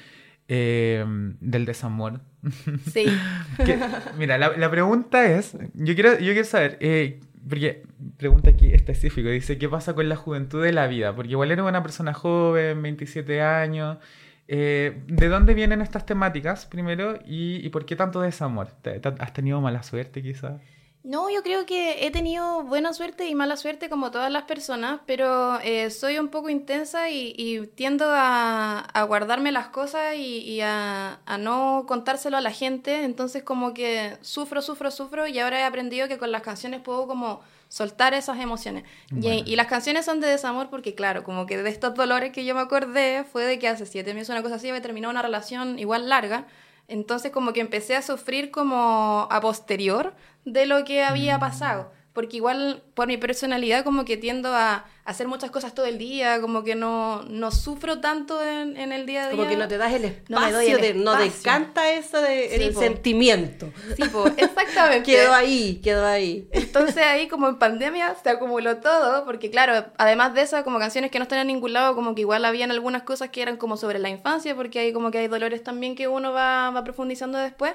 eh, 0.49 1.05
del 1.41 1.65
desamor. 1.67 2.21
Sí. 2.93 3.07
Que- 3.65 3.79
mira, 4.19 4.39
la, 4.39 4.57
la 4.57 4.71
pregunta 4.71 5.25
es, 5.27 5.57
yo 5.75 5.95
quiero, 5.95 6.13
yo 6.19 6.33
quiero 6.33 6.45
saber, 6.45 6.77
eh, 6.81 7.21
porque 7.49 7.83
pregunta 8.17 8.51
aquí 8.51 8.73
específico, 8.73 9.29
dice, 9.29 9.59
¿qué 9.59 9.69
pasa 9.69 9.95
con 9.95 10.09
la 10.09 10.17
juventud 10.17 10.63
de 10.63 10.73
la 10.73 10.87
vida? 10.87 11.15
Porque 11.15 11.31
igual 11.33 11.51
eres 11.51 11.65
una 11.65 11.83
persona 11.83 12.13
joven, 12.15 12.83
27 12.83 13.41
años. 13.43 13.99
eh, 14.49 15.03
¿De 15.07 15.29
dónde 15.29 15.55
vienen 15.55 15.81
estas 15.83 16.07
temáticas 16.07 16.67
primero 16.67 17.19
y, 17.27 17.57
y 17.65 17.69
por 17.71 17.85
qué 17.87 17.97
tanto 17.97 18.21
desamor? 18.21 18.69
¿Te- 18.83 19.01
te- 19.01 19.15
¿Has 19.19 19.33
tenido 19.33 19.61
mala 19.61 19.83
suerte 19.83 20.23
quizás? 20.23 20.61
No, 21.09 21.31
yo 21.31 21.43
creo 21.43 21.65
que 21.65 22.05
he 22.07 22.11
tenido 22.11 22.65
buena 22.65 22.93
suerte 22.93 23.27
y 23.29 23.35
mala 23.35 23.57
suerte 23.57 23.89
como 23.89 24.11
todas 24.11 24.31
las 24.31 24.43
personas, 24.43 25.01
pero 25.07 25.59
eh, 25.61 25.89
soy 25.89 26.19
un 26.19 26.29
poco 26.29 26.51
intensa 26.51 27.09
y, 27.09 27.33
y 27.35 27.67
tiendo 27.67 28.05
a, 28.11 28.81
a 28.81 29.03
guardarme 29.05 29.51
las 29.51 29.69
cosas 29.69 30.17
y, 30.17 30.41
y 30.41 30.61
a, 30.61 31.19
a 31.25 31.39
no 31.39 31.87
contárselo 31.89 32.37
a 32.37 32.43
la 32.43 32.51
gente, 32.51 33.05
entonces 33.05 33.43
como 33.43 33.73
que 33.73 34.19
sufro, 34.21 34.61
sufro, 34.61 34.91
sufro 34.91 35.27
y 35.27 35.39
ahora 35.39 35.61
he 35.61 35.65
aprendido 35.65 36.09
que 36.09 36.19
con 36.19 36.31
las 36.31 36.43
canciones 36.43 36.83
puedo 36.83 37.07
como 37.07 37.41
soltar 37.71 38.13
esas 38.13 38.39
emociones. 38.39 38.85
Y- 39.11 39.15
Bueno. 39.23 39.43
Y, 39.47 39.57
las 39.57 39.67
canciones 39.67 40.05
son 40.05 40.21
de 40.21 40.29
desamor 40.29 40.69
porque 40.69 40.95
claro, 40.95 41.25
como 41.25 41.47
que 41.47 41.57
de 41.57 41.71
estos 41.71 41.95
dolores 41.95 42.33
que 42.33 42.45
yo 42.45 42.55
me 42.55 42.61
acordé 42.61 43.25
fue 43.25 43.45
de 43.47 43.59
que 43.59 43.67
hace 43.69 43.87
siete 43.87 44.13
meses 44.13 44.29
una 44.29 44.43
cosa 44.43 44.57
así 44.57 44.69
había 44.69 44.83
terminado 44.83 45.11
una 45.11 45.23
relación 45.23 45.79
igual 45.79 46.07
larga. 46.11 46.47
Entonces 46.91 47.31
como 47.33 47.53
que 47.53 47.61
empecé 47.61 47.97
a 47.97 48.03
sufrir 48.03 48.51
como 48.51 49.29
a 49.31 49.41
posterior 49.43 50.15
de 50.53 50.67
lo 50.67 50.85
que 50.85 51.03
había 51.05 51.39
pasado. 51.39 51.93
Porque 52.13 52.37
igual 52.37 52.83
por 52.95 53.07
mi 53.07 53.17
personalidad 53.17 53.85
como 53.85 54.05
que 54.05 54.17
tiendo 54.17 54.55
a, 54.55 54.87
hacer 55.09 55.27
muchas 55.27 55.51
cosas 55.51 55.75
todo 55.75 55.87
el 55.87 55.97
día, 55.97 56.39
como 56.41 56.63
que 56.63 56.75
no, 56.75 57.23
no 57.25 57.51
sufro 57.51 57.99
tanto 57.99 58.43
en, 58.45 58.77
en 58.77 58.93
el 58.93 59.07
día 59.07 59.25
a 59.25 59.29
día. 59.29 59.37
Como 59.39 59.49
que 59.49 59.57
no 59.57 59.67
te 59.67 59.79
das 59.79 59.93
el 59.95 60.05
espacio, 60.05 60.35
No 60.37 60.41
me 60.47 60.53
doy 60.53 60.67
el 60.67 60.81
de, 60.83 60.95
no 60.95 61.13
espacio. 61.13 61.33
decanta 61.33 61.91
eso 61.93 62.21
de 62.21 62.49
Sí, 62.51 62.63
el 62.63 62.75
po. 62.75 62.81
sentimiento. 62.81 63.73
Sí, 63.97 64.03
po, 64.11 64.27
exactamente. 64.37 65.03
Quedó 65.11 65.33
ahí, 65.33 65.81
quedó 65.83 66.07
ahí. 66.07 66.47
Entonces 66.53 66.99
ahí 66.99 67.27
como 67.27 67.49
en 67.49 67.57
pandemia 67.59 68.15
se 68.23 68.29
acumuló 68.29 68.77
todo, 68.79 69.25
porque 69.25 69.51
claro, 69.51 69.87
además 69.97 70.35
de 70.35 70.43
eso, 70.43 70.63
como 70.63 70.79
canciones 70.79 71.11
que 71.11 71.19
no 71.19 71.23
están 71.23 71.39
en 71.39 71.47
ningún 71.47 71.73
lado, 71.73 71.95
como 71.95 72.15
que 72.15 72.21
igual 72.21 72.45
habían 72.45 72.71
algunas 72.71 73.03
cosas 73.05 73.31
que 73.31 73.41
eran 73.41 73.57
como 73.57 73.79
sobre 73.79 73.99
la 73.99 74.11
infancia, 74.11 74.55
porque 74.55 74.79
hay 74.79 74.93
como 74.93 75.11
que 75.11 75.19
hay 75.19 75.29
dolores 75.29 75.63
también 75.63 75.95
que 75.97 76.07
uno 76.07 76.33
va, 76.33 76.71
va 76.71 76.85
profundizando 76.85 77.39
después. 77.39 77.73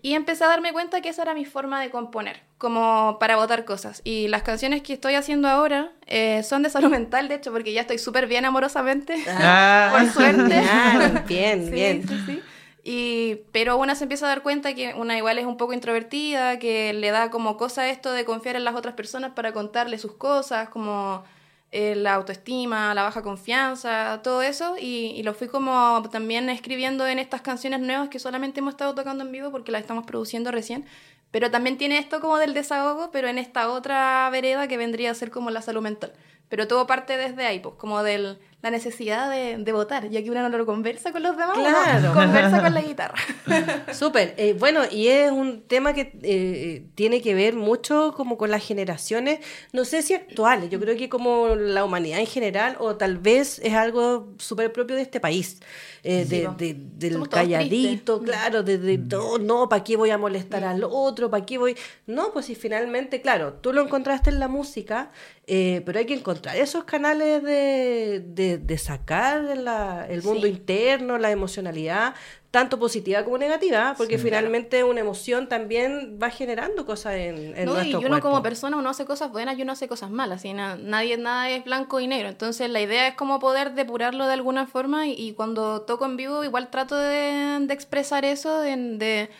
Y 0.00 0.14
empecé 0.14 0.44
a 0.44 0.48
darme 0.48 0.72
cuenta 0.72 1.00
que 1.02 1.10
esa 1.10 1.20
era 1.22 1.34
mi 1.34 1.44
forma 1.44 1.80
de 1.82 1.90
componer, 1.90 2.40
como 2.56 3.18
para 3.20 3.36
votar 3.36 3.64
cosas. 3.66 4.00
Y 4.04 4.28
las 4.28 4.42
canciones 4.42 4.82
que 4.82 4.94
estoy 4.94 5.14
haciendo 5.16 5.48
ahora 5.48 5.92
eh, 6.06 6.42
son 6.42 6.62
de 6.62 6.70
salud 6.70 6.90
mental, 6.90 7.28
de 7.28 7.36
hecho, 7.36 7.52
porque 7.52 7.72
ya 7.72 7.82
estoy 7.82 7.98
súper 7.98 8.26
bien 8.26 8.44
amorosamente, 8.44 9.14
Ah. 9.28 9.90
por 9.92 10.08
suerte. 10.10 10.60
Bien, 10.60 11.24
bien, 11.26 11.64
Sí, 11.66 11.70
bien. 11.72 12.08
sí, 12.08 12.20
sí. 12.26 12.42
Y, 12.84 13.36
pero 13.52 13.76
una 13.76 13.94
se 13.94 14.04
empieza 14.04 14.26
a 14.26 14.28
dar 14.30 14.42
cuenta 14.42 14.74
que 14.74 14.92
una 14.94 15.16
igual 15.16 15.38
es 15.38 15.46
un 15.46 15.56
poco 15.56 15.72
introvertida, 15.72 16.58
que 16.58 16.92
le 16.92 17.10
da 17.12 17.30
como 17.30 17.56
cosa 17.56 17.88
esto 17.88 18.10
de 18.12 18.24
confiar 18.24 18.56
en 18.56 18.64
las 18.64 18.74
otras 18.74 18.94
personas 18.94 19.30
para 19.32 19.52
contarle 19.52 19.98
sus 19.98 20.14
cosas, 20.14 20.68
como 20.68 21.22
eh, 21.70 21.94
la 21.94 22.14
autoestima, 22.14 22.92
la 22.92 23.04
baja 23.04 23.22
confianza, 23.22 24.20
todo 24.24 24.42
eso. 24.42 24.74
Y, 24.80 25.12
y 25.14 25.22
lo 25.22 25.32
fui 25.32 25.46
como 25.46 26.02
también 26.10 26.50
escribiendo 26.50 27.06
en 27.06 27.20
estas 27.20 27.40
canciones 27.40 27.78
nuevas 27.80 28.08
que 28.08 28.18
solamente 28.18 28.58
hemos 28.58 28.74
estado 28.74 28.94
tocando 28.96 29.22
en 29.24 29.30
vivo 29.30 29.52
porque 29.52 29.70
las 29.70 29.80
estamos 29.82 30.04
produciendo 30.04 30.50
recién. 30.50 30.84
Pero 31.32 31.50
también 31.50 31.78
tiene 31.78 31.98
esto 31.98 32.20
como 32.20 32.38
del 32.38 32.54
desahogo, 32.54 33.10
pero 33.10 33.26
en 33.26 33.38
esta 33.38 33.70
otra 33.72 34.30
vereda 34.30 34.68
que 34.68 34.76
vendría 34.76 35.10
a 35.10 35.14
ser 35.14 35.32
como 35.32 35.50
la 35.50 35.62
salud 35.62 35.82
mental. 35.82 36.12
Pero 36.48 36.68
todo 36.68 36.86
parte 36.86 37.16
desde 37.16 37.46
ahí, 37.46 37.58
pues, 37.58 37.74
como 37.76 38.02
de 38.04 38.38
la 38.62 38.70
necesidad 38.70 39.28
de, 39.30 39.56
de 39.58 39.72
votar, 39.72 40.08
ya 40.08 40.22
que 40.22 40.30
uno 40.30 40.48
no 40.48 40.56
lo 40.56 40.64
conversa 40.66 41.10
con 41.12 41.22
los 41.22 41.36
demás, 41.36 41.58
Claro. 41.58 42.12
conversa 42.14 42.62
con 42.62 42.72
la 42.72 42.80
guitarra. 42.82 43.14
Súper. 43.92 44.34
Eh, 44.36 44.54
bueno, 44.58 44.82
y 44.90 45.08
es 45.08 45.30
un 45.32 45.62
tema 45.62 45.92
que 45.94 46.12
eh, 46.22 46.86
tiene 46.94 47.20
que 47.20 47.34
ver 47.34 47.54
mucho 47.54 48.14
como 48.16 48.36
con 48.38 48.50
las 48.50 48.64
generaciones, 48.64 49.40
no 49.72 49.84
sé 49.84 50.02
si 50.02 50.14
actuales, 50.14 50.70
yo 50.70 50.78
creo 50.80 50.96
que 50.96 51.08
como 51.08 51.54
la 51.56 51.84
humanidad 51.84 52.20
en 52.20 52.26
general, 52.26 52.76
o 52.78 52.96
tal 52.96 53.18
vez 53.18 53.58
es 53.64 53.74
algo 53.74 54.32
súper 54.38 54.72
propio 54.72 54.96
de 54.96 55.02
este 55.02 55.20
país. 55.20 55.60
eh, 56.04 56.24
de, 56.28 56.48
de- 56.58 56.76
del 56.96 57.28
calladito, 57.28 58.18
tristes. 58.18 58.34
claro, 58.36 58.62
de, 58.62 58.78
de 58.78 58.98
no, 58.98 59.38
no, 59.38 59.68
¿para 59.68 59.84
qué 59.84 59.96
voy 59.96 60.10
a 60.10 60.18
molestar 60.18 60.64
al 60.64 60.82
otro? 60.84 61.30
¿Para 61.30 61.44
qué 61.46 61.58
voy? 61.58 61.76
No, 62.06 62.32
pues 62.32 62.46
si 62.46 62.54
finalmente, 62.56 63.20
claro, 63.20 63.54
tú 63.54 63.72
lo 63.72 63.82
encontraste 63.82 64.30
en 64.30 64.40
la 64.40 64.48
música, 64.48 65.10
eh, 65.46 65.82
pero 65.84 65.98
hay 65.98 66.06
que 66.06 66.14
encontrar 66.14 66.56
esos 66.56 66.84
canales 66.84 67.42
de, 67.42 68.20
de, 68.26 68.58
de 68.58 68.78
sacar 68.78 69.42
la- 69.56 70.06
el 70.08 70.22
mundo 70.22 70.42
Sí. 70.46 70.52
interno, 70.52 71.18
la 71.18 71.30
emocionalidad, 71.32 72.14
tanto 72.52 72.78
positiva 72.78 73.24
como 73.24 73.38
negativa, 73.38 73.94
porque 73.96 74.18
finalmente 74.18 74.84
una 74.84 75.00
emoción 75.00 75.48
también 75.48 76.18
va 76.22 76.28
generando 76.30 76.84
cosas 76.86 77.14
en, 77.14 77.56
en 77.56 77.64
No, 77.64 77.72
y 77.72 77.74
nuestro 77.74 77.98
uno 78.00 78.08
cuerpo. 78.10 78.28
como 78.28 78.42
persona, 78.42 78.76
uno 78.76 78.90
hace 78.90 79.04
cosas 79.06 79.32
buenas 79.32 79.58
y 79.58 79.62
uno 79.62 79.72
hace 79.72 79.88
cosas 79.88 80.10
malas. 80.10 80.44
Y 80.44 80.52
na- 80.52 80.76
nadie, 80.76 81.16
nada 81.16 81.48
es 81.50 81.64
blanco 81.64 81.98
y 81.98 82.06
negro. 82.06 82.28
Entonces 82.28 82.68
la 82.70 82.80
idea 82.82 83.08
es 83.08 83.14
como 83.14 83.38
poder 83.40 83.72
depurarlo 83.74 84.26
de 84.26 84.34
alguna 84.34 84.66
forma. 84.66 85.06
Y, 85.08 85.14
y 85.14 85.32
cuando 85.32 85.80
toco 85.82 86.04
en 86.04 86.16
vivo, 86.18 86.44
igual 86.44 86.70
trato 86.70 86.94
de, 86.94 87.58
de 87.66 87.72
expresar 87.74 88.24
eso. 88.26 88.60
De, 88.60 88.76
de- 88.76 89.30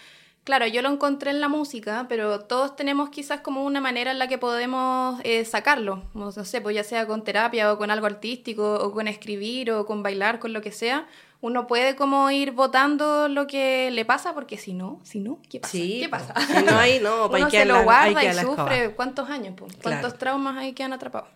claro, 0.45 0.67
yo 0.67 0.83
lo 0.83 0.89
encontré 0.91 1.31
en 1.31 1.41
la 1.41 1.49
música, 1.49 2.07
pero 2.09 2.41
todos 2.41 2.77
tenemos 2.77 3.11
quizás 3.11 3.41
como 3.41 3.65
una 3.65 3.81
manera 3.81 4.11
en 4.11 4.19
la 4.19 4.29
que 4.29 4.39
podemos 4.39 5.21
eh, 5.25 5.45
sacarlo. 5.45 6.05
No 6.15 6.31
sé, 6.33 6.61
pues 6.61 6.75
ya 6.77 6.85
sea 6.85 7.07
con 7.07 7.25
terapia 7.25 7.73
o 7.73 7.79
con 7.79 7.91
algo 7.91 8.07
artístico, 8.07 8.75
o 8.75 8.93
con 8.93 9.09
escribir, 9.09 9.71
o 9.73 9.87
con 9.87 10.03
bailar, 10.03 10.39
con 10.39 10.53
lo 10.53 10.61
que 10.61 10.73
sea. 10.73 11.07
Uno 11.41 11.67
puede 11.67 11.97
como 11.97 12.31
ir 12.31 12.53
votando 12.53 13.29
lo 13.29 13.49
que 13.49 13.91
le 13.91 14.05
pasa, 14.05 14.33
porque 14.33 14.57
si 14.59 14.75
no, 14.75 15.01
si 15.03 15.19
no, 15.19 15.41
¿qué 15.51 15.59
pasa? 15.59 15.73
Sí, 15.73 15.99
¿Qué 16.01 16.09
pasa? 16.09 16.35
Si 16.47 16.63
no 16.63 16.79
hay, 16.79 17.01
no, 17.01 17.27
Uno 17.31 17.51
se 17.51 17.65
lo 17.65 17.77
hay 17.79 17.85
guarda 17.85 18.23
y 18.23 18.27
escoba. 18.29 18.57
sufre 18.65 18.95
cuántos 18.95 19.29
años, 19.29 19.55
cuántos 19.59 19.81
Claro. 19.83 20.13
traumas 20.15 20.57
hay 20.59 20.73
que 20.73 20.85
han 20.85 20.93
atrapado. 20.93 21.27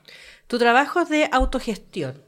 Tu 0.47 0.59
trabajo 0.59 1.01
es 1.01 1.09
de 1.09 1.29
autogestión, 1.33 2.23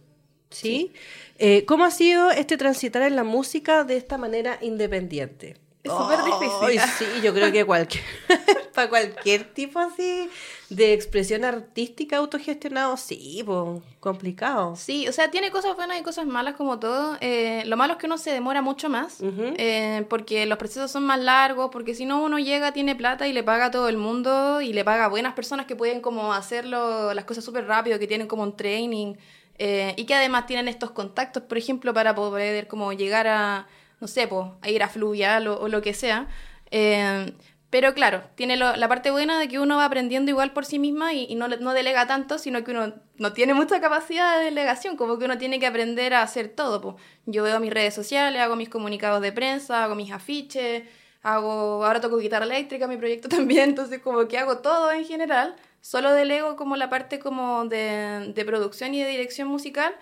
¿sí? 0.50 0.92
Eh, 1.38 1.64
¿Cómo 1.66 1.84
ha 1.84 1.92
sido 1.92 2.32
este 2.32 2.56
transitar 2.56 3.02
en 3.02 3.14
la 3.14 3.22
música 3.22 3.84
de 3.84 3.96
esta 3.96 4.18
manera 4.18 4.58
independiente? 4.60 5.56
Es 5.82 5.92
súper 5.92 6.18
difícil. 6.24 6.80
Sí, 6.98 7.22
yo 7.22 7.32
creo 7.32 7.52
que 7.52 7.64
cualquier, 7.64 8.02
para 8.74 8.88
cualquier 8.88 9.44
tipo 9.54 9.78
así 9.78 10.28
de 10.70 10.92
expresión 10.92 11.44
artística 11.44 12.16
autogestionado, 12.16 12.96
sí, 12.96 13.42
pues, 13.46 13.80
complicado. 14.00 14.74
Sí, 14.76 15.08
o 15.08 15.12
sea, 15.12 15.30
tiene 15.30 15.50
cosas 15.50 15.76
buenas 15.76 15.98
y 15.98 16.02
cosas 16.02 16.26
malas 16.26 16.56
como 16.56 16.78
todo. 16.78 17.16
Eh, 17.20 17.62
lo 17.66 17.76
malo 17.76 17.94
es 17.94 17.98
que 17.98 18.06
uno 18.06 18.18
se 18.18 18.32
demora 18.32 18.60
mucho 18.60 18.88
más, 18.88 19.18
eh, 19.22 20.04
porque 20.10 20.46
los 20.46 20.58
procesos 20.58 20.90
son 20.90 21.04
más 21.04 21.20
largos, 21.20 21.70
porque 21.72 21.94
si 21.94 22.04
no 22.04 22.22
uno 22.22 22.38
llega, 22.38 22.72
tiene 22.72 22.96
plata 22.96 23.28
y 23.28 23.32
le 23.32 23.44
paga 23.44 23.66
a 23.66 23.70
todo 23.70 23.88
el 23.88 23.96
mundo 23.96 24.60
y 24.60 24.72
le 24.72 24.84
paga 24.84 25.04
a 25.04 25.08
buenas 25.08 25.34
personas 25.34 25.66
que 25.66 25.76
pueden 25.76 26.00
como 26.00 26.32
hacerlo 26.32 27.14
las 27.14 27.24
cosas 27.24 27.44
súper 27.44 27.66
rápido, 27.66 27.98
que 27.98 28.06
tienen 28.06 28.26
como 28.26 28.42
un 28.42 28.56
training 28.56 29.14
eh, 29.58 29.94
y 29.96 30.04
que 30.04 30.14
además 30.14 30.46
tienen 30.46 30.68
estos 30.68 30.90
contactos, 30.90 31.44
por 31.44 31.56
ejemplo, 31.56 31.94
para 31.94 32.14
poder 32.14 32.66
como 32.68 32.92
llegar 32.92 33.26
a, 33.26 33.68
no 34.00 34.08
sé, 34.08 34.28
a 34.62 34.68
ir 34.70 34.82
a 34.82 34.88
fluvial 34.88 35.46
o, 35.48 35.60
o 35.60 35.68
lo 35.68 35.82
que 35.82 35.94
sea. 35.94 36.28
Eh, 36.70 37.32
pero 37.70 37.92
claro, 37.92 38.22
tiene 38.34 38.56
lo- 38.56 38.76
la 38.76 38.88
parte 38.88 39.10
buena 39.10 39.38
de 39.38 39.46
que 39.48 39.58
uno 39.58 39.76
va 39.76 39.84
aprendiendo 39.84 40.30
igual 40.30 40.52
por 40.52 40.64
sí 40.64 40.78
misma 40.78 41.12
y, 41.12 41.34
no, 41.34 41.48
no 41.48 41.74
delega 41.74 42.06
tanto, 42.06 42.38
sino 42.38 42.64
que 42.64 42.70
uno 42.70 42.94
no 43.16 43.32
tiene 43.34 43.52
mucha 43.52 43.80
capacidad 43.80 44.38
de 44.38 44.46
delegación, 44.46 44.96
como 44.96 45.18
que 45.18 45.26
uno 45.26 45.36
tiene 45.36 45.60
que 45.60 45.66
aprender 45.66 46.14
a 46.14 46.22
hacer 46.22 46.48
todo. 46.48 46.96
Yo 47.26 47.42
veo 47.42 47.60
mis 47.60 47.72
redes 47.72 47.94
sociales, 47.94 48.40
hago 48.40 48.56
mis 48.56 48.70
comunicados 48.70 49.20
de 49.20 49.32
prensa, 49.32 49.84
hago 49.84 49.94
mis 49.94 50.12
afiches, 50.12 50.84
hago 51.22 51.84
ahora 51.84 52.00
toco 52.00 52.16
guitarra 52.18 52.46
eléctrica, 52.46 52.86
mi 52.86 52.96
proyecto 52.96 53.28
también, 53.36 53.70
entonces 53.70 54.00
como 54.00 54.26
que 54.28 54.38
hago 54.38 54.58
todo 54.58 54.90
en 54.92 55.04
general, 55.04 55.54
solo 55.82 56.12
delego 56.14 56.56
como 56.56 56.76
la 56.76 56.88
parte 56.88 57.18
como 57.18 57.66
de, 57.66 58.32
de 58.34 58.44
producción 58.46 58.94
y 58.94 59.02
de 59.02 59.08
dirección 59.10 59.46
musical 59.48 59.94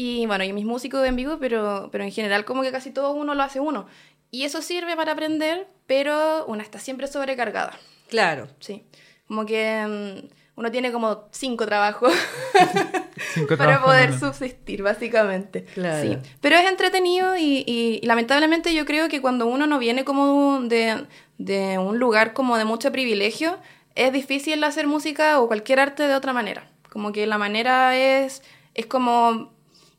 y 0.00 0.26
bueno, 0.26 0.44
y 0.44 0.52
mis 0.52 0.64
músicos 0.64 1.04
en 1.04 1.16
vivo, 1.16 1.38
pero, 1.40 1.88
pero 1.90 2.04
en 2.04 2.12
general 2.12 2.44
como 2.44 2.62
que 2.62 2.70
casi 2.70 2.90
todo 2.92 3.10
uno 3.12 3.34
lo 3.34 3.42
hace 3.42 3.58
uno. 3.58 3.86
Y 4.30 4.44
eso 4.44 4.62
sirve 4.62 4.94
para 4.94 5.12
aprender, 5.12 5.66
pero 5.86 6.44
una 6.46 6.62
está 6.62 6.78
siempre 6.78 7.08
sobrecargada, 7.08 7.76
Claro. 8.08 8.46
sí. 8.60 8.84
Como 9.26 9.44
que 9.44 9.84
mm, 10.24 10.28
uno 10.60 10.70
tiene 10.70 10.92
como 10.92 11.24
cinco 11.32 11.66
trabajos 11.66 12.12
Cinco 13.34 13.56
para 13.56 13.78
trabajos 13.78 13.86
poder 13.86 14.18
subsistir, 14.18 14.82
básicamente. 14.82 15.64
Claro. 15.74 16.02
Sí. 16.08 16.18
Pero 16.40 16.56
es 16.56 16.68
entretenido 16.70 17.36
y, 17.36 17.64
y- 17.66 17.98
y 18.02 18.06
lamentablemente 18.06 18.72
yo 18.74 18.84
creo 18.84 19.08
que 19.08 19.20
cuando 19.20 19.46
uno 19.46 19.66
no 19.66 19.78
viene 19.78 20.04
como 20.04 20.60
de, 20.62 21.06
de 21.38 21.78
un 21.78 21.98
lugar 21.98 22.32
como 22.34 22.56
de 22.56 22.64
mucho 22.64 22.92
privilegio, 22.92 23.58
es 23.94 24.12
difícil 24.12 24.62
hacer 24.64 24.86
música 24.86 25.40
o 25.40 25.48
cualquier 25.48 25.80
arte 25.80 26.06
de 26.06 26.14
otra 26.14 26.32
manera. 26.32 26.70
Como 26.90 27.10
que 27.12 27.26
la 27.26 27.36
manera 27.38 27.96
es, 27.96 28.42
es 28.74 28.86
como 28.86 29.52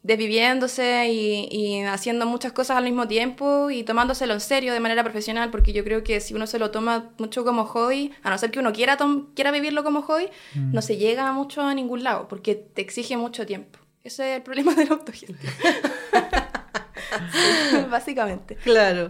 desviviéndose 0.09 1.07
y, 1.09 1.47
y 1.51 1.81
haciendo 1.83 2.25
muchas 2.25 2.51
cosas 2.51 2.75
al 2.77 2.83
mismo 2.83 3.07
tiempo 3.07 3.69
y 3.69 3.83
tomándoselo 3.83 4.33
en 4.33 4.41
serio 4.41 4.73
de 4.73 4.79
manera 4.81 5.03
profesional, 5.03 5.49
porque 5.51 5.71
yo 5.71 5.83
creo 5.85 6.03
que 6.03 6.19
si 6.19 6.33
uno 6.33 6.45
se 6.47 6.59
lo 6.59 6.71
toma 6.71 7.11
mucho 7.17 7.45
como 7.45 7.65
hobby, 7.65 8.11
a 8.23 8.29
no 8.29 8.37
ser 8.37 8.51
que 8.51 8.59
uno 8.59 8.73
quiera, 8.73 8.97
tom- 8.97 9.27
quiera 9.35 9.51
vivirlo 9.51 9.83
como 9.83 10.01
hobby, 10.01 10.27
no 10.55 10.81
se 10.81 10.97
llega 10.97 11.31
mucho 11.31 11.61
a 11.61 11.73
ningún 11.73 12.03
lado, 12.03 12.27
porque 12.27 12.55
te 12.55 12.81
exige 12.81 13.15
mucho 13.15 13.45
tiempo. 13.45 13.79
Ese 14.03 14.31
es 14.31 14.37
el 14.37 14.43
problema 14.43 14.73
de 14.75 14.85
la 14.85 14.91
autogestión. 14.95 15.37
Básicamente. 17.89 18.55
Claro. 18.55 19.09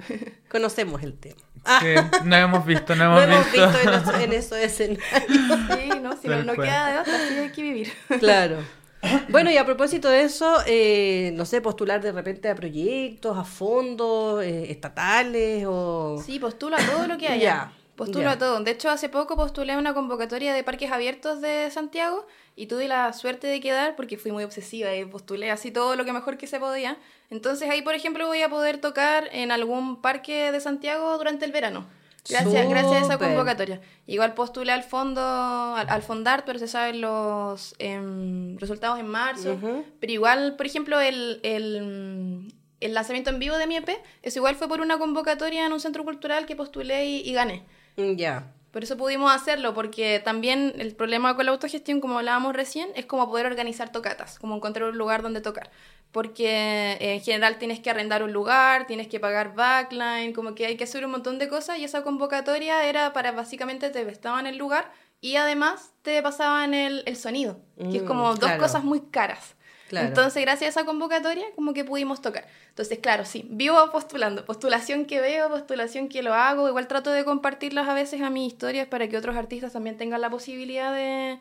Conocemos 0.50 1.02
el 1.04 1.14
tema. 1.18 1.42
Sí, 1.82 1.88
no 2.24 2.36
hemos 2.36 2.66
visto, 2.66 2.96
no 2.96 3.16
Lo 3.16 3.22
hemos, 3.22 3.36
hemos 3.36 3.52
visto. 3.52 3.70
visto 3.70 3.90
en, 4.20 4.34
eso- 4.34 4.56
en 4.56 4.64
escenarios. 4.64 5.04
Sí, 5.28 5.90
no, 6.02 6.16
si 6.18 6.28
no, 6.28 6.54
queda 6.54 6.92
de 6.94 7.00
otra, 7.00 7.14
sí 7.28 7.36
hay 7.36 7.50
que 7.52 7.62
vivir. 7.62 7.92
Claro. 8.20 8.58
Bueno, 9.30 9.50
y 9.52 9.58
a 9.58 9.66
propósito 9.66 10.10
de 10.10 10.24
eso, 10.24 10.58
eh, 10.66 11.32
no 11.36 11.46
sé, 11.46 11.62
postular 11.62 12.02
de 12.02 12.12
repente 12.12 12.50
a 12.50 12.56
proyectos, 12.56 13.38
a 13.38 13.44
fondos 13.44 14.44
eh, 14.44 14.72
estatales 14.72 15.66
o... 15.68 16.22
Sí, 16.26 16.40
postula 16.40 16.78
todo 16.86 17.08
lo 17.08 17.18
que 17.18 17.28
haya. 17.30 17.44
Ya, 17.44 17.74
Postula 17.96 18.34
ya. 18.34 18.38
todo. 18.40 18.60
De 18.62 18.72
hecho, 18.72 18.90
hace 18.90 19.10
poco 19.10 19.36
postulé 19.36 19.76
una 19.78 19.94
convocatoria 19.94 20.54
de 20.54 20.64
parques 20.64 20.92
abiertos 20.92 21.42
de 21.42 21.70
Santiago 21.70 22.26
y 22.56 22.68
tuve 22.68 22.88
la 22.88 23.12
suerte 23.14 23.48
de 23.48 23.60
quedar 23.60 23.96
porque 23.98 24.18
fui 24.18 24.32
muy 24.32 24.44
obsesiva 24.44 24.94
y 24.96 25.04
postulé 25.06 25.52
así 25.52 25.70
todo 25.72 25.96
lo 25.98 26.06
que 26.06 26.14
mejor 26.14 26.38
que 26.38 26.48
se 26.48 26.60
podía. 26.60 26.98
Entonces 27.30 27.70
ahí, 27.70 27.82
por 27.82 27.96
ejemplo, 27.96 28.26
voy 28.28 28.42
a 28.42 28.50
poder 28.50 28.80
tocar 28.80 29.30
en 29.34 29.52
algún 29.52 30.02
parque 30.02 30.52
de 30.52 30.60
Santiago 30.62 31.18
durante 31.18 31.46
el 31.46 31.52
verano. 31.52 31.88
Gracias, 32.28 32.70
gracias 32.70 32.94
a 32.94 33.00
esa 33.06 33.18
convocatoria. 33.18 33.82
Igual 34.08 34.34
postulé 34.34 34.72
al 34.72 34.84
fondo, 34.84 35.22
al, 35.22 35.90
al 35.90 36.02
Fondar, 36.02 36.44
pero 36.46 36.60
se 36.60 36.68
saben 36.68 37.02
los 37.02 37.76
em, 37.80 38.58
resultados 38.58 39.00
en 39.00 39.08
marzo. 39.08 39.54
Ujú. 39.54 39.86
Pero 40.00 40.14
igual, 40.14 40.56
por 40.56 40.66
ejemplo, 40.66 41.00
el, 41.00 41.40
el, 41.44 42.54
el 42.80 42.94
lanzamiento 42.94 43.30
en 43.30 43.40
vivo 43.40 43.58
de 43.58 43.68
mi 43.68 43.78
EP, 43.78 43.90
eso 44.22 44.40
igual 44.40 44.56
fue 44.56 44.68
por 44.68 44.82
una 44.82 44.98
convocatoria 44.98 45.66
en 45.66 45.74
un 45.74 45.80
centro 45.80 46.04
cultural 46.04 46.46
que 46.46 46.56
postulé 46.56 47.06
y, 47.06 47.28
y 47.30 47.34
gané. 47.34 47.64
Mm, 47.98 48.16
Ya. 48.16 48.52
Por 48.72 48.84
eso 48.84 48.98
pudimos 48.98 49.34
hacerlo, 49.34 49.74
porque 49.74 50.22
también 50.24 50.74
el 50.78 50.96
problema 50.96 51.36
con 51.36 51.48
la 51.48 51.52
autogestión, 51.54 52.00
como 52.00 52.20
hablábamos 52.20 52.56
recién, 52.56 52.90
es 52.94 53.08
como 53.08 53.28
poder 53.28 53.48
organizar 53.48 53.92
tocatas, 53.92 54.38
como 54.38 54.56
encontrar 54.56 54.90
un 54.90 54.96
lugar 54.98 55.24
donde 55.24 55.42
tocar. 55.42 55.72
Porque 56.12 56.94
eh, 57.00 57.14
en 57.16 57.22
general 57.22 57.58
tienes 57.60 57.80
que 57.80 57.90
arrendar 57.92 58.24
un 58.24 58.34
lugar, 58.34 58.88
tienes 58.88 59.08
que 59.08 59.20
pagar 59.20 59.54
backline, 59.54 60.34
como 60.34 60.56
que 60.56 60.66
hay 60.66 60.76
que 60.76 60.86
hacer 60.86 61.06
un 61.06 61.12
montón 61.12 61.38
de 61.38 61.48
cosas 61.50 61.78
y 61.78 61.84
esa 61.84 62.02
convocatoria 62.02 62.84
era 62.86 63.14
para 63.14 63.32
básicamente 63.32 63.90
te 63.92 64.04
prestaban 64.04 64.48
el 64.48 64.58
lugar 64.58 64.92
y 65.22 65.36
además 65.36 65.92
te 66.02 66.22
pasaban 66.24 66.74
el, 66.74 67.04
el 67.06 67.16
sonido, 67.16 67.60
que 67.78 67.98
es 67.98 68.04
Mm, 68.04 68.08
como 68.08 68.30
dos 68.30 68.40
claro. 68.40 68.60
cosas 68.62 68.84
muy 68.84 69.02
caras. 69.02 69.56
Claro. 69.90 70.08
Entonces, 70.08 70.42
gracias 70.44 70.68
a 70.78 70.82
esa 70.82 70.86
convocatoria, 70.86 71.46
como 71.56 71.74
que 71.74 71.84
pudimos 71.84 72.22
tocar. 72.22 72.48
Entonces, 72.70 73.00
claro, 73.00 73.26
sí, 73.26 73.48
vivo 73.50 73.76
postulando. 73.92 74.46
Postulación 74.46 75.06
que 75.06 75.20
veo, 75.20 75.50
postulación 75.50 76.10
que 76.10 76.22
lo 76.22 76.34
hago. 76.36 76.68
Igual 76.68 76.88
trato 76.88 77.12
de 77.12 77.26
compartirlas 77.26 77.88
a 77.88 77.96
veces 77.96 78.22
a 78.22 78.30
mis 78.30 78.54
historias 78.54 78.88
para 78.88 79.08
que 79.10 79.18
otros 79.18 79.36
artistas 79.36 79.74
también 79.74 79.98
tengan 79.98 80.22
la 80.22 80.30
posibilidad 80.30 80.94
de, 80.94 81.40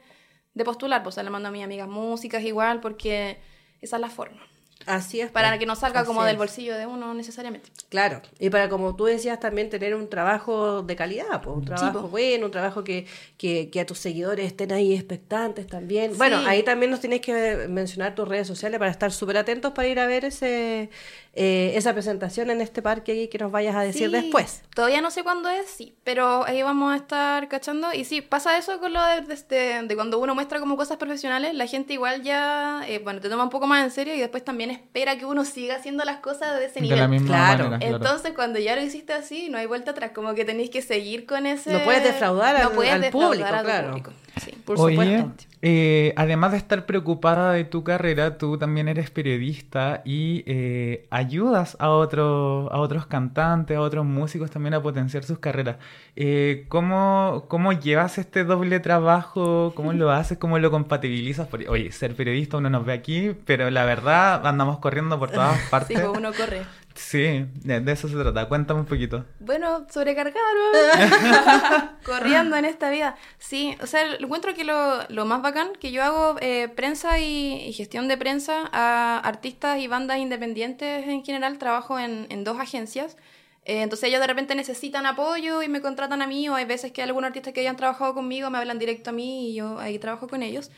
de 0.55 0.64
postular. 0.64 1.03
Pues 1.03 1.14
se 1.16 1.23
le 1.23 1.29
mando 1.29 1.49
a 1.49 1.53
mis 1.53 1.62
amigas 1.62 1.89
músicas 1.89 2.43
igual, 2.43 2.81
porque 2.81 3.39
esa 3.83 3.97
es 3.97 4.01
la 4.01 4.09
forma. 4.09 4.41
Así 4.87 5.20
es. 5.20 5.31
Para 5.31 5.49
pues. 5.49 5.61
que 5.61 5.66
no 5.66 5.76
salga 5.76 6.05
como 6.05 6.24
del 6.24 6.37
bolsillo 6.37 6.76
de 6.76 6.87
uno 6.87 7.12
necesariamente. 7.14 7.70
Claro, 7.89 8.22
y 8.39 8.49
para 8.51 8.68
como 8.68 8.95
tú 8.97 9.05
decías 9.05 9.39
también 9.41 9.68
tener 9.70 9.95
un 9.95 10.09
trabajo 10.09 10.83
de 10.83 10.97
calidad, 10.97 11.43
pues, 11.43 11.57
un 11.57 11.64
trabajo 11.64 12.09
bueno, 12.09 12.47
un 12.47 12.53
trabajo 12.53 12.85
que, 12.85 13.07
que, 13.37 13.70
que 13.70 13.81
a 13.81 13.87
tus 13.87 13.99
seguidores 13.99 14.47
estén 14.47 14.72
ahí 14.72 14.95
expectantes 14.95 15.66
también. 15.66 16.12
Sí. 16.12 16.18
Bueno, 16.18 16.39
ahí 16.47 16.62
también 16.62 16.91
nos 16.91 17.01
tienes 17.01 17.20
que 17.20 17.66
mencionar 17.68 18.14
tus 18.14 18.26
redes 18.29 18.47
sociales 18.47 18.79
para 18.79 18.91
estar 18.91 19.12
súper 19.12 19.37
atentos 19.37 19.72
para 19.72 19.89
ir 19.89 19.99
a 20.01 20.07
ver 20.07 20.24
ese 20.24 20.91
eh, 21.35 21.72
esa 21.76 21.93
presentación 21.93 22.51
en 22.51 22.61
este 22.61 22.83
parque 22.83 23.14
y 23.14 23.29
que 23.29 23.39
nos 23.39 23.53
vayas 23.53 23.76
a 23.76 23.83
decir 23.83 24.07
Sí, 24.09 24.12
después. 24.12 24.62
Todavía 24.74 25.01
no 25.01 25.11
sé 25.12 25.22
cuándo 25.22 25.49
es, 25.49 25.66
sí, 25.68 25.95
pero 26.03 26.45
ahí 26.47 26.62
vamos 26.62 26.93
a 26.93 26.97
estar 26.97 27.47
cachando. 27.49 27.93
Y 27.93 28.05
sí, 28.05 28.22
pasa 28.22 28.59
eso 28.59 28.81
con 28.81 28.93
lo 28.93 29.01
de, 29.05 29.20
de, 29.20 29.37
de- 29.37 29.83
de 29.87 29.95
cuando 29.95 30.18
uno 30.18 30.35
muestra 30.35 30.59
como 30.59 30.76
cosas 30.76 30.97
profesionales, 30.97 31.55
la 31.55 31.66
gente 31.68 31.93
igual 31.93 32.22
ya, 32.22 32.83
eh, 32.89 32.99
bueno, 32.99 33.20
te 33.20 33.29
toma 33.29 33.45
un 33.45 33.51
poco 33.51 33.68
más 33.68 33.85
en 33.85 33.91
serio 33.93 34.14
y 34.14 34.18
después 34.18 34.45
también 34.45 34.68
espera 34.71 35.16
que 35.19 35.25
uno 35.27 35.45
siga 35.45 35.77
haciendo 35.77 36.05
las 36.05 36.19
cosas 36.19 36.59
de 36.59 36.66
ese 36.66 36.75
De 36.77 36.81
nivel. 36.83 36.99
la 36.99 37.09
misma 37.09 37.27
Claro. 37.29 37.64
manera. 37.71 37.79
claro. 37.79 37.97
Entonces, 37.97 38.33
cuando 38.35 38.59
ya 38.59 38.75
lo 38.77 38.83
hiciste 38.83 39.12
así, 39.12 39.49
no 39.51 39.59
hay 39.59 39.66
vuelta 39.66 39.91
atrás, 39.93 40.12
como 40.14 40.35
que 40.35 40.45
tenéis 40.45 40.71
que 40.71 40.83
seguir 40.83 41.27
con 41.27 41.47
ese... 41.47 41.73
No 41.73 41.85
puedes 41.85 42.03
defraudar 42.05 42.57
al- 42.57 42.71
puedes 42.73 42.93
al 42.93 43.01
defraudar 43.01 43.29
público, 43.31 43.49
claro. 43.64 43.89
público, 43.89 44.12
sí. 44.45 44.51
Por 44.64 44.81
Oye, 44.81 44.97
supuesto. 44.97 45.47
Eh, 45.61 46.12
además 46.16 46.52
de 46.52 46.59
estar 46.59 46.86
preocupada 46.86 47.52
de 47.52 47.64
tu 47.64 47.82
carrera, 47.84 48.38
tú 48.38 48.59
también 48.59 48.86
eres 48.88 49.11
periodista 49.11 50.02
y 50.04 50.44
eh, 50.46 51.06
ayudas 51.11 51.76
a, 51.80 51.90
otros 51.90 52.70
a 52.70 52.78
otros 52.78 53.06
cantantes, 53.06 53.76
a 53.76 53.80
otros 53.80 54.04
músicos 54.04 54.50
también 54.50 54.74
a 54.74 54.82
potenciar 54.82 55.24
sus 55.24 55.38
carreras. 55.38 55.76
Eh, 56.16 56.66
¿cómo, 56.68 57.46
¿Cómo 57.48 57.72
llevas 57.72 58.18
este 58.18 58.44
doble 58.44 58.80
trabajo? 58.80 59.72
¿Cómo 59.74 59.92
lo 59.92 60.11
haces? 60.12 60.38
¿Cómo 60.38 60.59
lo 60.59 60.70
compatibilizas? 60.70 61.48
Porque, 61.48 61.68
oye, 61.68 61.90
ser 61.92 62.14
periodista 62.14 62.56
uno 62.59 62.70
nos 62.70 62.84
ve 62.84 62.92
aquí, 62.92 63.32
pero 63.44 63.70
la 63.70 63.84
verdad 63.84 64.46
andamos 64.46 64.78
corriendo 64.78 65.18
por 65.18 65.30
todas 65.30 65.59
Sí, 65.61 65.66
partes. 65.70 66.00
pues 66.00 66.18
uno 66.18 66.30
corre. 66.32 66.62
Sí, 66.99 67.46
de, 67.55 67.92
eso 67.92 68.09
se 68.09 68.16
trata. 68.16 68.49
Cuéntame 68.49 68.80
un 68.80 68.86
poquito. 68.86 69.24
Bueno, 69.38 69.86
sobrecargado, 69.88 70.40
corriendo 72.05 72.57
en 72.57 72.64
esta 72.64 72.90
vida. 72.90 73.14
Sí, 73.38 73.76
o 73.80 73.86
sea, 73.86 74.14
encuentro 74.16 74.53
que 74.53 74.64
lo, 74.64 75.09
lo 75.09 75.24
más 75.24 75.40
bacán 75.40 75.72
que 75.78 75.92
yo 75.92 76.03
hago 76.03 76.36
eh, 76.40 76.68
prensa 76.74 77.20
y, 77.20 77.62
y 77.68 77.72
gestión 77.72 78.09
de 78.09 78.16
prensa 78.16 78.68
a 78.72 79.20
artistas 79.20 79.78
y 79.78 79.86
bandas 79.86 80.18
independientes 80.18 81.07
en 81.07 81.24
general. 81.24 81.57
Trabajo 81.59 82.01
en, 82.01 82.26
en 82.30 82.42
dos 82.42 82.59
agencias. 82.59 83.16
Eh, 83.64 83.82
entonces 83.82 84.09
ellos 84.09 84.20
de 84.20 84.26
repente 84.26 84.57
necesitan 84.57 85.07
apoyo 85.07 85.62
y 85.62 85.68
me 85.68 85.80
contratan 85.80 86.20
a 86.20 86.26
mí 86.26 86.49
o 86.49 86.57
hay 86.57 86.64
veces 86.64 86.90
que 86.90 87.03
algunos 87.03 87.28
artistas 87.28 87.53
que 87.53 87.61
hayan 87.61 87.76
trabajado 87.76 88.12
conmigo 88.12 88.51
me 88.51 88.59
hablan 88.59 88.80
directo 88.80 89.11
a 89.11 89.12
mí 89.12 89.51
y 89.51 89.55
yo 89.55 89.78
ahí 89.78 90.01
trabajo 90.01 90.26
con 90.26 90.42
ellos. 90.42 90.72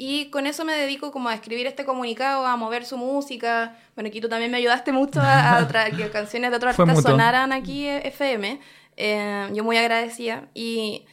Y 0.00 0.30
con 0.30 0.46
eso 0.46 0.64
me 0.64 0.74
dedico 0.74 1.10
como 1.10 1.28
a 1.28 1.34
escribir 1.34 1.66
este 1.66 1.84
comunicado, 1.84 2.46
a 2.46 2.56
mover 2.56 2.86
su 2.86 2.96
música. 2.96 3.76
Bueno, 3.96 4.08
aquí 4.08 4.20
tú 4.20 4.28
también 4.28 4.50
me 4.50 4.56
ayudaste 4.56 4.92
mucho 4.92 5.20
a, 5.20 5.58
a 5.58 5.90
que 5.90 6.08
canciones 6.12 6.50
de 6.50 6.56
otros 6.56 6.78
artistas 6.78 7.02
sonaran 7.02 7.52
aquí 7.52 7.86
eh, 7.86 8.06
FM. 8.06 8.60
Eh, 8.96 9.48
yo 9.52 9.64
muy 9.64 9.76
agradecida. 9.76 10.48
Y, 10.54 11.04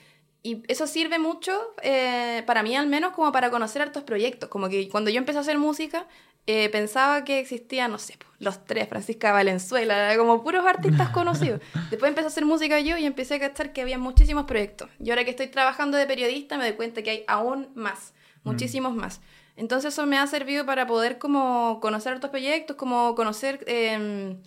y 0.44 0.62
eso 0.68 0.86
sirve 0.86 1.18
mucho, 1.18 1.52
eh, 1.82 2.44
para 2.46 2.62
mí 2.62 2.76
al 2.76 2.86
menos, 2.86 3.14
como 3.14 3.32
para 3.32 3.50
conocer 3.50 3.82
hartos 3.82 4.04
proyectos. 4.04 4.50
Como 4.50 4.70
que 4.70 4.88
cuando 4.90 5.10
yo 5.10 5.18
empecé 5.18 5.40
a 5.40 5.42
hacer 5.42 5.58
música, 5.58 6.06
eh, 6.48 6.70
pensaba 6.70 7.24
que 7.24 7.40
existían, 7.40 7.92
no 7.92 7.98
sé, 7.98 8.20
los 8.38 8.64
tres, 8.66 8.88
Francisca 8.88 9.32
Valenzuela, 9.32 10.16
como 10.18 10.44
puros 10.44 10.64
artistas 10.64 11.10
conocidos. 11.10 11.62
Después 11.90 12.10
empecé 12.10 12.26
a 12.26 12.28
hacer 12.28 12.46
música 12.46 12.80
yo 12.80 12.98
y 12.98 13.06
empecé 13.06 13.36
a 13.36 13.40
cachar 13.40 13.74
que 13.74 13.82
había 13.82 13.98
muchísimos 13.98 14.46
proyectos. 14.46 14.90
Y 15.00 15.10
ahora 15.10 15.24
que 15.24 15.32
estoy 15.32 15.48
trabajando 15.48 15.98
de 15.98 16.06
periodista 16.06 16.60
me 16.60 16.66
doy 16.66 16.74
cuenta 16.74 17.02
que 17.02 17.10
hay 17.10 17.24
aún 17.28 17.70
más, 17.74 18.14
muchísimos 18.46 18.96
más. 18.96 19.20
Entonces 19.58 19.94
eso 19.94 20.06
me 20.06 20.18
ha 20.18 20.26
servido 20.28 20.66
para 20.66 20.88
poder 20.88 21.18
como 21.18 21.80
conocer 21.82 22.14
otros 22.14 22.32
proyectos, 22.32 22.78
como 22.78 23.16
conocer... 23.16 23.64
em, 23.68 24.38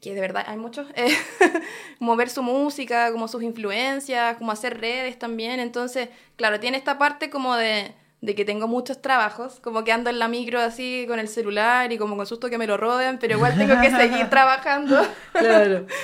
que 0.00 0.14
de 0.14 0.20
verdad 0.20 0.44
hay 0.46 0.56
muchos, 0.56 0.86
eh, 0.94 1.08
mover 1.98 2.30
su 2.30 2.42
música, 2.42 3.10
como 3.12 3.28
sus 3.28 3.42
influencias, 3.42 4.36
como 4.36 4.52
hacer 4.52 4.80
redes 4.80 5.18
también. 5.18 5.60
Entonces, 5.60 6.08
claro, 6.36 6.60
tiene 6.60 6.76
esta 6.76 6.98
parte 6.98 7.30
como 7.30 7.56
de, 7.56 7.94
de 8.20 8.34
que 8.34 8.44
tengo 8.44 8.68
muchos 8.68 9.00
trabajos, 9.02 9.60
como 9.60 9.84
que 9.84 9.92
ando 9.92 10.10
en 10.10 10.18
la 10.18 10.28
micro 10.28 10.60
así 10.60 11.04
con 11.08 11.18
el 11.18 11.28
celular 11.28 11.92
y 11.92 11.98
como 11.98 12.16
con 12.16 12.26
susto 12.26 12.48
que 12.50 12.58
me 12.58 12.66
lo 12.66 12.76
roben, 12.76 13.18
pero 13.18 13.36
igual 13.36 13.56
tengo 13.56 13.80
que 13.80 13.90
seguir 13.90 14.28
trabajando. 14.30 15.00
Claro. 15.32 15.86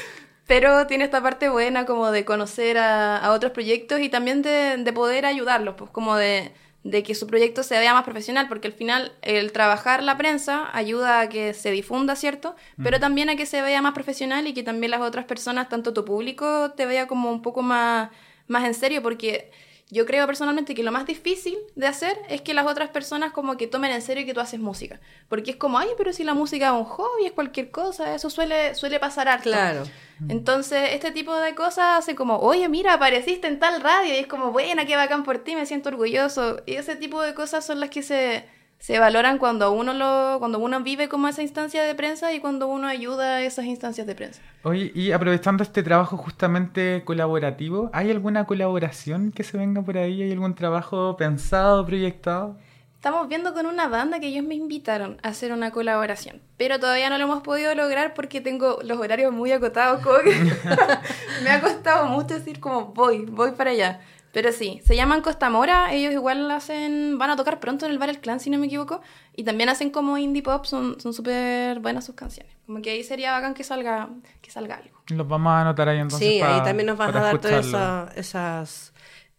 Pero 0.46 0.86
tiene 0.86 1.04
esta 1.04 1.22
parte 1.22 1.48
buena 1.48 1.86
como 1.86 2.10
de 2.10 2.26
conocer 2.26 2.76
a, 2.76 3.16
a 3.16 3.32
otros 3.32 3.52
proyectos 3.52 4.00
y 4.00 4.10
también 4.10 4.42
de, 4.42 4.76
de 4.76 4.92
poder 4.92 5.24
ayudarlos, 5.24 5.74
pues 5.74 5.90
como 5.90 6.16
de, 6.16 6.52
de 6.84 7.02
que 7.02 7.14
su 7.14 7.26
proyecto 7.26 7.62
se 7.62 7.78
vea 7.78 7.94
más 7.94 8.04
profesional, 8.04 8.46
porque 8.46 8.68
al 8.68 8.74
final 8.74 9.12
el 9.22 9.52
trabajar 9.52 10.02
la 10.02 10.18
prensa 10.18 10.68
ayuda 10.76 11.20
a 11.20 11.28
que 11.30 11.54
se 11.54 11.70
difunda, 11.70 12.14
¿cierto? 12.14 12.54
Pero 12.82 13.00
también 13.00 13.30
a 13.30 13.36
que 13.36 13.46
se 13.46 13.62
vea 13.62 13.80
más 13.80 13.94
profesional 13.94 14.46
y 14.46 14.52
que 14.52 14.62
también 14.62 14.90
las 14.90 15.00
otras 15.00 15.24
personas, 15.24 15.70
tanto 15.70 15.94
tu 15.94 16.04
público, 16.04 16.72
te 16.72 16.84
vea 16.84 17.06
como 17.06 17.30
un 17.30 17.40
poco 17.40 17.62
más, 17.62 18.10
más 18.48 18.64
en 18.64 18.74
serio, 18.74 19.02
porque 19.02 19.50
yo 19.90 20.06
creo 20.06 20.26
personalmente 20.26 20.74
que 20.74 20.82
lo 20.82 20.92
más 20.92 21.06
difícil 21.06 21.56
de 21.74 21.86
hacer 21.86 22.18
es 22.28 22.40
que 22.40 22.54
las 22.54 22.66
otras 22.66 22.88
personas 22.88 23.32
como 23.32 23.56
que 23.56 23.66
tomen 23.66 23.92
en 23.92 24.02
serio 24.02 24.24
que 24.24 24.34
tú 24.34 24.40
haces 24.40 24.58
música. 24.58 25.00
Porque 25.28 25.52
es 25.52 25.56
como, 25.56 25.78
ay, 25.78 25.88
pero 25.96 26.12
si 26.12 26.24
la 26.24 26.34
música 26.34 26.66
es 26.66 26.72
un 26.72 26.84
hobby, 26.84 27.26
es 27.26 27.32
cualquier 27.32 27.70
cosa, 27.70 28.14
eso 28.14 28.30
suele, 28.30 28.74
suele 28.74 28.98
pasar 28.98 29.28
harto. 29.28 29.50
Claro. 29.50 29.84
Entonces, 30.28 30.90
este 30.92 31.10
tipo 31.10 31.34
de 31.36 31.54
cosas 31.54 31.98
hace 31.98 32.14
como, 32.14 32.38
oye, 32.38 32.68
mira, 32.68 32.94
apareciste 32.94 33.46
en 33.46 33.58
tal 33.58 33.80
radio, 33.80 34.14
y 34.14 34.16
es 34.16 34.26
como, 34.26 34.52
buena, 34.52 34.86
qué 34.86 34.96
bacán 34.96 35.22
por 35.22 35.38
ti, 35.38 35.54
me 35.54 35.66
siento 35.66 35.90
orgulloso. 35.90 36.62
Y 36.66 36.74
ese 36.74 36.96
tipo 36.96 37.20
de 37.20 37.34
cosas 37.34 37.66
son 37.66 37.80
las 37.80 37.90
que 37.90 38.02
se, 38.02 38.44
se 38.84 38.98
valoran 38.98 39.38
cuando 39.38 39.72
uno 39.72 39.94
lo, 39.94 40.38
cuando 40.38 40.58
uno 40.58 40.78
vive 40.82 41.08
como 41.08 41.26
esa 41.26 41.40
instancia 41.40 41.82
de 41.82 41.94
prensa 41.94 42.34
y 42.34 42.40
cuando 42.40 42.66
uno 42.66 42.86
ayuda 42.86 43.36
a 43.36 43.42
esas 43.42 43.64
instancias 43.64 44.06
de 44.06 44.14
prensa. 44.14 44.42
Oye, 44.62 44.92
y 44.94 45.12
aprovechando 45.12 45.62
este 45.62 45.82
trabajo 45.82 46.18
justamente 46.18 47.02
colaborativo, 47.06 47.88
¿hay 47.94 48.10
alguna 48.10 48.44
colaboración 48.44 49.32
que 49.32 49.42
se 49.42 49.56
venga 49.56 49.80
por 49.80 49.96
ahí? 49.96 50.20
¿Hay 50.20 50.32
algún 50.32 50.54
trabajo 50.54 51.16
pensado, 51.16 51.86
proyectado? 51.86 52.58
Estamos 52.96 53.26
viendo 53.26 53.54
con 53.54 53.64
una 53.64 53.88
banda 53.88 54.20
que 54.20 54.26
ellos 54.26 54.44
me 54.44 54.54
invitaron 54.54 55.16
a 55.22 55.28
hacer 55.28 55.52
una 55.52 55.70
colaboración, 55.70 56.42
pero 56.58 56.78
todavía 56.78 57.08
no 57.08 57.16
lo 57.16 57.24
hemos 57.24 57.42
podido 57.42 57.74
lograr 57.74 58.12
porque 58.12 58.42
tengo 58.42 58.80
los 58.82 58.98
horarios 58.98 59.32
muy 59.32 59.50
acotados, 59.52 60.02
como 60.02 60.18
que 60.18 60.34
me 61.42 61.48
ha 61.48 61.62
costado 61.62 62.04
mucho 62.04 62.34
decir 62.34 62.60
como 62.60 62.88
voy, 62.88 63.24
voy 63.24 63.52
para 63.52 63.70
allá. 63.70 64.02
Pero 64.34 64.50
sí, 64.50 64.80
se 64.84 64.96
llaman 64.96 65.20
Costa 65.20 65.48
Mora, 65.48 65.92
ellos 65.92 66.12
igual 66.12 66.50
hacen, 66.50 67.18
van 67.18 67.30
a 67.30 67.36
tocar 67.36 67.60
pronto 67.60 67.86
en 67.86 67.92
el 67.92 67.98
Bar 67.98 68.10
El 68.10 68.18
Clan, 68.18 68.40
si 68.40 68.50
no 68.50 68.58
me 68.58 68.66
equivoco, 68.66 69.00
y 69.36 69.44
también 69.44 69.68
hacen 69.68 69.90
como 69.90 70.18
indie 70.18 70.42
pop, 70.42 70.64
son 70.64 71.00
son 71.00 71.14
súper 71.14 71.78
buenas 71.78 72.04
sus 72.04 72.16
canciones. 72.16 72.52
Como 72.66 72.82
que 72.82 72.90
ahí 72.90 73.04
sería 73.04 73.30
bacán 73.30 73.54
que 73.54 73.62
salga, 73.62 74.08
que 74.42 74.50
salga 74.50 74.74
algo. 74.76 74.98
Los 75.10 75.28
vamos 75.28 75.52
a 75.52 75.60
anotar 75.60 75.88
ahí 75.88 75.98
entonces. 75.98 76.28
Sí, 76.28 76.40
ahí 76.40 76.62
también 76.64 76.86
nos 76.88 76.98
vas 76.98 77.14
a 77.14 77.20
dar 77.20 77.38
todas 77.38 78.16
esas 78.16 78.92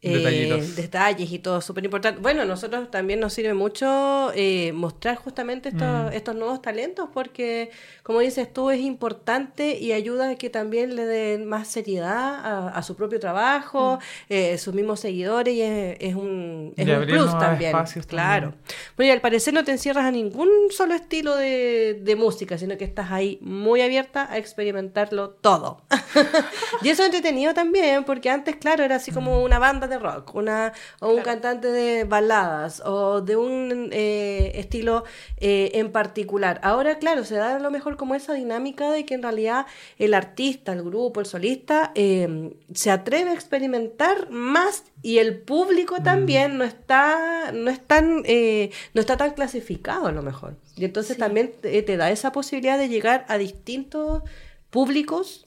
eh, 0.06 0.64
detalles 0.76 1.32
y 1.32 1.40
todo 1.40 1.62
súper 1.62 1.84
importante. 1.84 2.22
Bueno, 2.22 2.44
a 2.44 2.46
nosotros 2.46 2.92
también 2.92 3.20
nos 3.20 3.34
sirve 3.34 3.54
mucho 3.54 4.32
eh, 4.36 4.72
mostrar 4.74 5.16
justamente 5.16 5.70
estos, 5.70 6.14
estos 6.14 6.36
nuevos 6.36 6.62
talentos 6.62 7.10
porque, 7.14 7.72
como 8.04 8.20
dices 8.20 8.52
tú, 8.54 8.70
es 8.70 8.80
importante 8.80 9.78
y 9.80 9.94
ayuda 9.94 10.30
a 10.30 10.36
que 10.36 10.50
también 10.50 10.96
le 10.96 11.06
den 11.06 11.46
más 11.46 11.68
seriedad 11.68 12.46
a, 12.46 12.70
a 12.70 12.84
su 12.84 12.96
propio 12.96 13.20
trabajo, 13.20 14.00
eh, 14.30 14.58
sus 14.58 14.74
mismos 14.74 15.00
seguidores 15.00 15.56
y 15.56 15.62
es, 15.62 15.98
es 16.00 16.16
un, 16.16 16.74
es 16.78 16.88
un 16.88 17.06
plus 17.06 17.38
también. 17.40 17.72
Claro. 18.08 18.52
también. 18.52 18.64
Bueno, 18.96 19.10
y 19.10 19.12
al 19.12 19.22
parecer 19.22 19.54
no 19.54 19.64
te 19.64 19.72
encierras 19.72 20.06
a 20.06 20.12
ningún 20.12 20.50
solo 20.70 20.94
estilo 20.94 21.36
de, 21.36 22.00
de 22.02 22.16
música, 22.16 22.58
sino 22.58 22.78
que 22.78 22.86
estás 22.86 23.12
ahí 23.12 23.40
muy 23.42 23.82
abierta 23.82 24.28
a 24.32 24.38
experimentarlo 24.38 25.30
todo. 25.30 25.82
y 26.82 26.90
eso 26.90 27.02
es 27.02 27.08
entretenido 27.08 27.54
también, 27.54 28.04
porque 28.04 28.30
antes, 28.30 28.56
claro, 28.56 28.84
era 28.84 28.96
así 28.96 29.12
como 29.12 29.44
una 29.44 29.60
banda 29.60 29.88
de 29.88 29.95
rock, 30.00 30.36
una, 30.36 30.74
o 31.00 31.10
un 31.10 31.22
cantante 31.22 31.70
de 31.70 32.04
baladas, 32.04 32.82
o 32.86 33.22
de 33.22 33.36
un 33.36 33.90
eh, 33.92 34.52
estilo 34.56 35.04
eh, 35.38 35.72
en 35.76 35.92
particular. 35.92 36.60
Ahora, 36.64 36.98
claro, 36.98 37.24
se 37.24 37.36
da 37.36 37.56
a 37.56 37.60
lo 37.60 37.72
mejor 37.72 37.98
como 37.98 38.16
esa 38.16 38.34
dinámica 38.34 38.92
de 38.92 39.06
que 39.06 39.14
en 39.14 39.24
realidad 39.24 39.66
el 39.98 40.14
artista, 40.14 40.74
el 40.74 40.84
grupo, 40.84 41.20
el 41.20 41.26
solista, 41.26 41.92
eh, 41.96 42.54
se 42.74 42.92
atreve 42.92 43.32
a 43.32 43.34
experimentar 43.34 44.30
más 44.30 44.84
y 45.02 45.20
el 45.20 45.38
público 45.40 46.02
también 46.02 46.58
no 46.58 46.64
está, 46.64 47.52
no 47.54 47.70
es 47.70 47.80
tan, 47.80 48.24
eh, 48.26 48.72
no 48.94 49.02
está 49.02 49.18
tan 49.18 49.32
clasificado 49.32 50.08
a 50.08 50.12
lo 50.12 50.22
mejor. 50.22 50.56
Y 50.76 50.86
entonces 50.86 51.18
también 51.18 51.54
te, 51.62 51.82
te 51.84 51.98
da 51.98 52.10
esa 52.12 52.32
posibilidad 52.32 52.78
de 52.78 52.90
llegar 52.90 53.26
a 53.28 53.38
distintos 53.38 54.24
públicos 54.70 55.45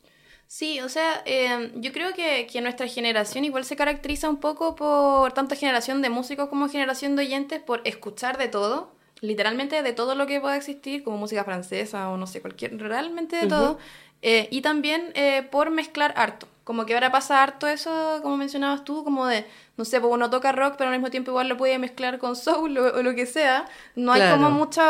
Sí, 0.48 0.80
o 0.80 0.88
sea, 0.88 1.22
eh, 1.26 1.72
yo 1.74 1.92
creo 1.92 2.14
que, 2.14 2.46
que 2.50 2.62
nuestra 2.62 2.88
generación 2.88 3.44
igual 3.44 3.66
se 3.66 3.76
caracteriza 3.76 4.30
un 4.30 4.38
poco 4.38 4.74
por 4.74 5.30
tanto 5.32 5.54
generación 5.54 6.00
de 6.00 6.08
músicos 6.08 6.48
como 6.48 6.70
generación 6.70 7.16
de 7.16 7.24
oyentes 7.24 7.60
por 7.60 7.82
escuchar 7.84 8.38
de 8.38 8.48
todo, 8.48 8.90
literalmente 9.20 9.82
de 9.82 9.92
todo 9.92 10.14
lo 10.14 10.26
que 10.26 10.40
pueda 10.40 10.56
existir, 10.56 11.04
como 11.04 11.18
música 11.18 11.44
francesa 11.44 12.08
o 12.08 12.16
no 12.16 12.26
sé, 12.26 12.40
cualquier, 12.40 12.78
realmente 12.78 13.36
de 13.36 13.46
todo, 13.46 13.78
eh, 14.22 14.48
y 14.50 14.62
también 14.62 15.12
eh, 15.14 15.46
por 15.50 15.70
mezclar 15.70 16.14
harto. 16.16 16.48
Como 16.64 16.84
que 16.86 16.94
ahora 16.94 17.10
pasa 17.10 17.42
harto 17.42 17.66
eso, 17.66 18.20
como 18.22 18.38
mencionabas 18.38 18.84
tú, 18.84 19.04
como 19.04 19.26
de, 19.26 19.46
no 19.76 19.84
sé, 19.84 20.00
pues 20.00 20.12
uno 20.12 20.28
toca 20.28 20.52
rock, 20.52 20.76
pero 20.76 20.90
al 20.90 20.96
mismo 20.96 21.10
tiempo 21.10 21.30
igual 21.30 21.48
lo 21.48 21.56
puede 21.58 21.78
mezclar 21.78 22.18
con 22.18 22.36
soul 22.36 22.76
o, 22.78 22.94
o 22.98 23.02
lo 23.02 23.14
que 23.14 23.26
sea. 23.26 23.66
No 23.96 24.12
hay 24.12 24.30
como 24.30 24.50
mucho, 24.50 24.82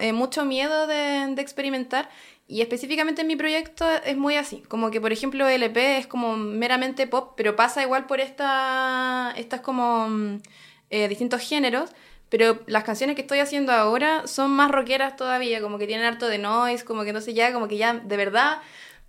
eh, 0.00 0.12
mucho 0.12 0.44
miedo 0.44 0.86
de, 0.86 1.34
de 1.34 1.42
experimentar. 1.42 2.08
Y 2.50 2.62
específicamente 2.62 3.20
en 3.20 3.28
mi 3.28 3.36
proyecto 3.36 3.86
es 4.04 4.16
muy 4.16 4.34
así. 4.34 4.64
Como 4.66 4.90
que, 4.90 5.00
por 5.00 5.12
ejemplo, 5.12 5.48
LP 5.48 5.98
es 5.98 6.08
como 6.08 6.36
meramente 6.36 7.06
pop, 7.06 7.34
pero 7.36 7.54
pasa 7.54 7.80
igual 7.80 8.06
por 8.06 8.18
esta, 8.18 9.32
estas 9.36 9.60
como 9.60 10.08
mm, 10.08 10.40
eh, 10.90 11.06
distintos 11.06 11.42
géneros. 11.42 11.90
Pero 12.28 12.58
las 12.66 12.82
canciones 12.82 13.14
que 13.14 13.22
estoy 13.22 13.38
haciendo 13.38 13.70
ahora 13.70 14.26
son 14.26 14.50
más 14.50 14.72
rockeras 14.72 15.14
todavía, 15.14 15.62
como 15.62 15.78
que 15.78 15.86
tienen 15.86 16.04
harto 16.04 16.26
de 16.26 16.38
noise, 16.38 16.84
como 16.84 17.04
que 17.04 17.12
no 17.12 17.20
sé 17.20 17.34
ya, 17.34 17.52
como 17.52 17.68
que 17.68 17.76
ya 17.76 17.94
de 17.94 18.16
verdad 18.16 18.58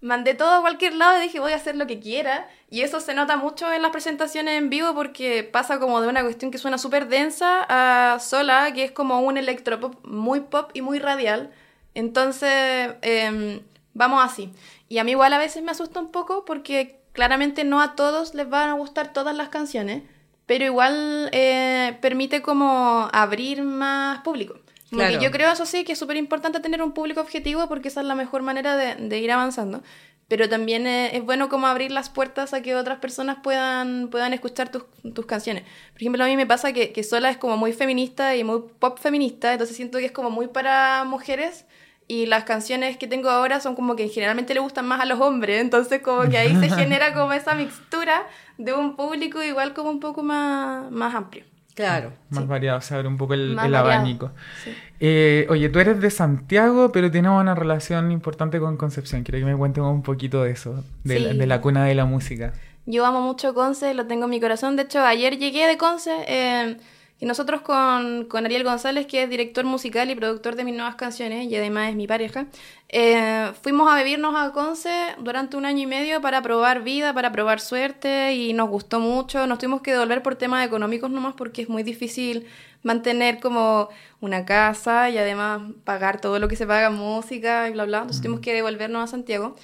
mandé 0.01 0.35
todo 0.35 0.51
a 0.51 0.61
cualquier 0.61 0.93
lado 0.93 1.17
y 1.17 1.21
dije 1.21 1.39
voy 1.39 1.53
a 1.53 1.55
hacer 1.55 1.75
lo 1.75 1.87
que 1.87 1.99
quiera. 1.99 2.47
Y 2.69 2.81
eso 2.81 2.99
se 2.99 3.15
nota 3.15 3.37
mucho 3.37 3.73
en 3.73 3.81
las 3.81 3.89
presentaciones 3.89 4.55
en 4.55 4.69
vivo 4.69 4.93
porque 4.93 5.43
pasa 5.43 5.79
como 5.79 5.99
de 5.99 6.09
una 6.09 6.21
cuestión 6.21 6.51
que 6.51 6.59
suena 6.59 6.77
súper 6.77 7.07
densa 7.07 7.65
a 7.67 8.19
sola, 8.19 8.71
que 8.71 8.83
es 8.83 8.91
como 8.91 9.21
un 9.21 9.37
electropop 9.37 10.05
muy 10.05 10.41
pop 10.41 10.69
y 10.75 10.83
muy 10.83 10.99
radial. 10.99 11.51
Entonces, 11.93 12.95
em, 13.01 13.61
vamos 13.93 14.23
así. 14.23 14.51
Y 14.89 14.97
a 14.97 15.03
mí 15.03 15.11
igual 15.11 15.33
a 15.33 15.37
veces 15.37 15.63
me 15.63 15.71
asusta 15.71 15.99
un 15.99 16.11
poco 16.11 16.45
porque 16.45 16.99
claramente 17.13 17.63
no 17.63 17.81
a 17.81 17.95
todos 17.95 18.33
les 18.33 18.49
van 18.49 18.69
a 18.69 18.73
gustar 18.73 19.13
todas 19.13 19.35
las 19.35 19.49
canciones, 19.49 20.03
pero 20.45 20.65
igual 20.65 21.29
eh, 21.31 21.97
permite 22.01 22.41
como 22.41 23.09
abrir 23.13 23.63
más 23.63 24.19
público. 24.19 24.59
Claro. 24.89 25.21
yo 25.21 25.31
creo, 25.31 25.49
eso 25.49 25.65
sí, 25.65 25.85
que 25.85 25.93
es 25.93 25.99
súper 25.99 26.17
importante 26.17 26.59
tener 26.59 26.81
un 26.81 26.91
público 26.91 27.21
objetivo 27.21 27.69
porque 27.69 27.87
esa 27.87 28.01
es 28.01 28.07
la 28.07 28.15
mejor 28.15 28.41
manera 28.41 28.75
de, 28.75 28.95
de 28.95 29.19
ir 29.19 29.31
avanzando. 29.31 29.81
Pero 30.27 30.47
también 30.49 30.87
eh, 30.87 31.15
es 31.15 31.23
bueno 31.23 31.47
como 31.47 31.67
abrir 31.67 31.91
las 31.91 32.09
puertas 32.09 32.53
a 32.53 32.61
que 32.61 32.75
otras 32.75 32.99
personas 32.99 33.37
puedan, 33.41 34.09
puedan 34.09 34.33
escuchar 34.33 34.69
tus, 34.69 34.83
tus 35.13 35.25
canciones. 35.25 35.63
Por 35.93 36.01
ejemplo, 36.01 36.23
a 36.23 36.27
mí 36.27 36.35
me 36.35 36.45
pasa 36.45 36.73
que, 36.73 36.91
que 36.91 37.03
Sola 37.03 37.29
es 37.29 37.37
como 37.37 37.55
muy 37.55 37.73
feminista 37.73 38.35
y 38.35 38.43
muy 38.43 38.63
pop 38.79 38.97
feminista, 38.99 39.53
entonces 39.53 39.75
siento 39.75 39.97
que 39.97 40.05
es 40.05 40.11
como 40.11 40.29
muy 40.29 40.47
para 40.47 41.03
mujeres 41.05 41.65
y 42.07 42.25
las 42.25 42.43
canciones 42.43 42.97
que 42.97 43.07
tengo 43.07 43.29
ahora 43.29 43.59
son 43.59 43.75
como 43.75 43.95
que 43.95 44.09
generalmente 44.09 44.53
le 44.53 44.59
gustan 44.59 44.87
más 44.87 45.01
a 45.01 45.05
los 45.05 45.19
hombres, 45.19 45.61
entonces 45.61 46.01
como 46.01 46.29
que 46.29 46.37
ahí 46.37 46.55
se 46.55 46.69
genera 46.75 47.13
como 47.13 47.33
esa 47.33 47.55
mixtura 47.55 48.27
de 48.57 48.73
un 48.73 48.95
público 48.95 49.41
igual 49.43 49.73
como 49.73 49.89
un 49.89 49.99
poco 49.99 50.23
más, 50.23 50.91
más 50.91 51.15
amplio. 51.15 51.45
Claro. 51.73 52.11
Más 52.29 52.47
variado, 52.47 52.81
se 52.81 52.93
abre 52.93 53.07
un 53.07 53.17
poco 53.17 53.33
el, 53.33 53.57
abanico. 53.57 54.31
sí. 54.63 54.75
Eh, 54.99 55.47
oye, 55.49 55.69
tú 55.69 55.79
eres 55.79 55.99
de 55.99 56.11
Santiago, 56.11 56.91
pero 56.91 57.09
tienes 57.09 57.31
una 57.31 57.55
relación 57.55 58.11
importante 58.11 58.59
con 58.59 58.77
Concepción. 58.77 59.23
Quiero 59.23 59.39
que 59.39 59.51
me 59.51 59.57
cuentes 59.57 59.81
un 59.81 60.03
poquito 60.03 60.43
de 60.43 60.51
eso, 60.51 60.83
de, 61.03 61.19
la, 61.19 61.33
de 61.33 61.47
la 61.47 61.61
cuna 61.61 61.85
de 61.85 61.95
la 61.95 62.05
música. 62.05 62.53
Yo 62.85 63.05
amo 63.05 63.21
mucho 63.21 63.53
Conce, 63.53 63.93
lo 63.93 64.05
tengo 64.05 64.25
en 64.25 64.31
mi 64.31 64.39
corazón. 64.39 64.75
De 64.75 64.83
hecho, 64.83 64.99
ayer 64.99 65.37
llegué 65.37 65.67
de 65.67 65.77
Conce 65.77 66.11
eh, 66.27 66.77
y 67.21 67.27
nosotros 67.27 67.61
con, 67.61 68.25
con 68.25 68.45
Ariel 68.45 68.63
González, 68.63 69.05
que 69.05 69.21
es 69.21 69.29
director 69.29 69.63
musical 69.63 70.09
y 70.09 70.15
productor 70.15 70.55
de 70.55 70.63
mis 70.63 70.73
nuevas 70.73 70.95
canciones 70.95 71.45
y 71.45 71.55
además 71.55 71.91
es 71.91 71.95
mi 71.95 72.07
pareja, 72.07 72.47
eh, 72.89 73.51
fuimos 73.61 73.91
a 73.91 73.95
bebernos 73.95 74.33
a 74.35 74.51
Conce 74.51 74.89
durante 75.19 75.55
un 75.55 75.65
año 75.65 75.83
y 75.83 75.85
medio 75.85 76.19
para 76.19 76.41
probar 76.41 76.81
vida, 76.81 77.13
para 77.13 77.31
probar 77.31 77.59
suerte 77.59 78.33
y 78.33 78.53
nos 78.53 78.69
gustó 78.69 78.99
mucho. 78.99 79.45
Nos 79.45 79.59
tuvimos 79.59 79.83
que 79.83 79.91
devolver 79.91 80.23
por 80.23 80.35
temas 80.35 80.65
económicos 80.65 81.11
nomás 81.11 81.35
porque 81.35 81.61
es 81.61 81.69
muy 81.69 81.83
difícil 81.83 82.47
mantener 82.81 83.39
como 83.39 83.89
una 84.19 84.43
casa 84.43 85.11
y 85.11 85.19
además 85.19 85.61
pagar 85.83 86.19
todo 86.19 86.39
lo 86.39 86.47
que 86.47 86.55
se 86.55 86.65
paga 86.65 86.87
en 86.87 86.95
música 86.95 87.69
y 87.69 87.71
bla, 87.73 87.85
bla. 87.85 87.97
Entonces 87.99 88.23
tuvimos 88.23 88.41
que 88.41 88.51
devolvernos 88.51 89.03
a 89.03 89.05
Santiago. 89.07 89.55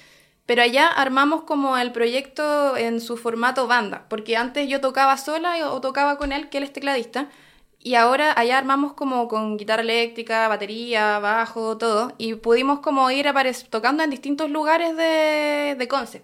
Pero 0.46 0.62
allá 0.62 0.86
armamos 0.86 1.42
como 1.42 1.76
el 1.76 1.90
proyecto 1.90 2.76
en 2.76 3.00
su 3.00 3.16
formato 3.16 3.66
banda, 3.66 4.06
porque 4.08 4.36
antes 4.36 4.68
yo 4.68 4.80
tocaba 4.80 5.16
sola 5.18 5.72
o 5.72 5.80
tocaba 5.80 6.16
con 6.16 6.32
él, 6.32 6.48
que 6.48 6.56
él 6.56 6.64
es 6.64 6.72
tecladista, 6.72 7.28
y 7.80 7.94
ahora 7.94 8.34
allá 8.36 8.58
armamos 8.58 8.92
como 8.92 9.28
con 9.28 9.56
guitarra 9.56 9.82
eléctrica, 9.82 10.48
batería, 10.48 11.20
bajo, 11.20 11.78
todo, 11.78 12.12
y 12.18 12.34
pudimos 12.34 12.80
como 12.80 13.10
ir 13.10 13.26
tocando 13.70 14.02
en 14.02 14.10
distintos 14.10 14.50
lugares 14.50 14.96
de, 14.96 15.76
de 15.78 15.88
Conce. 15.88 16.22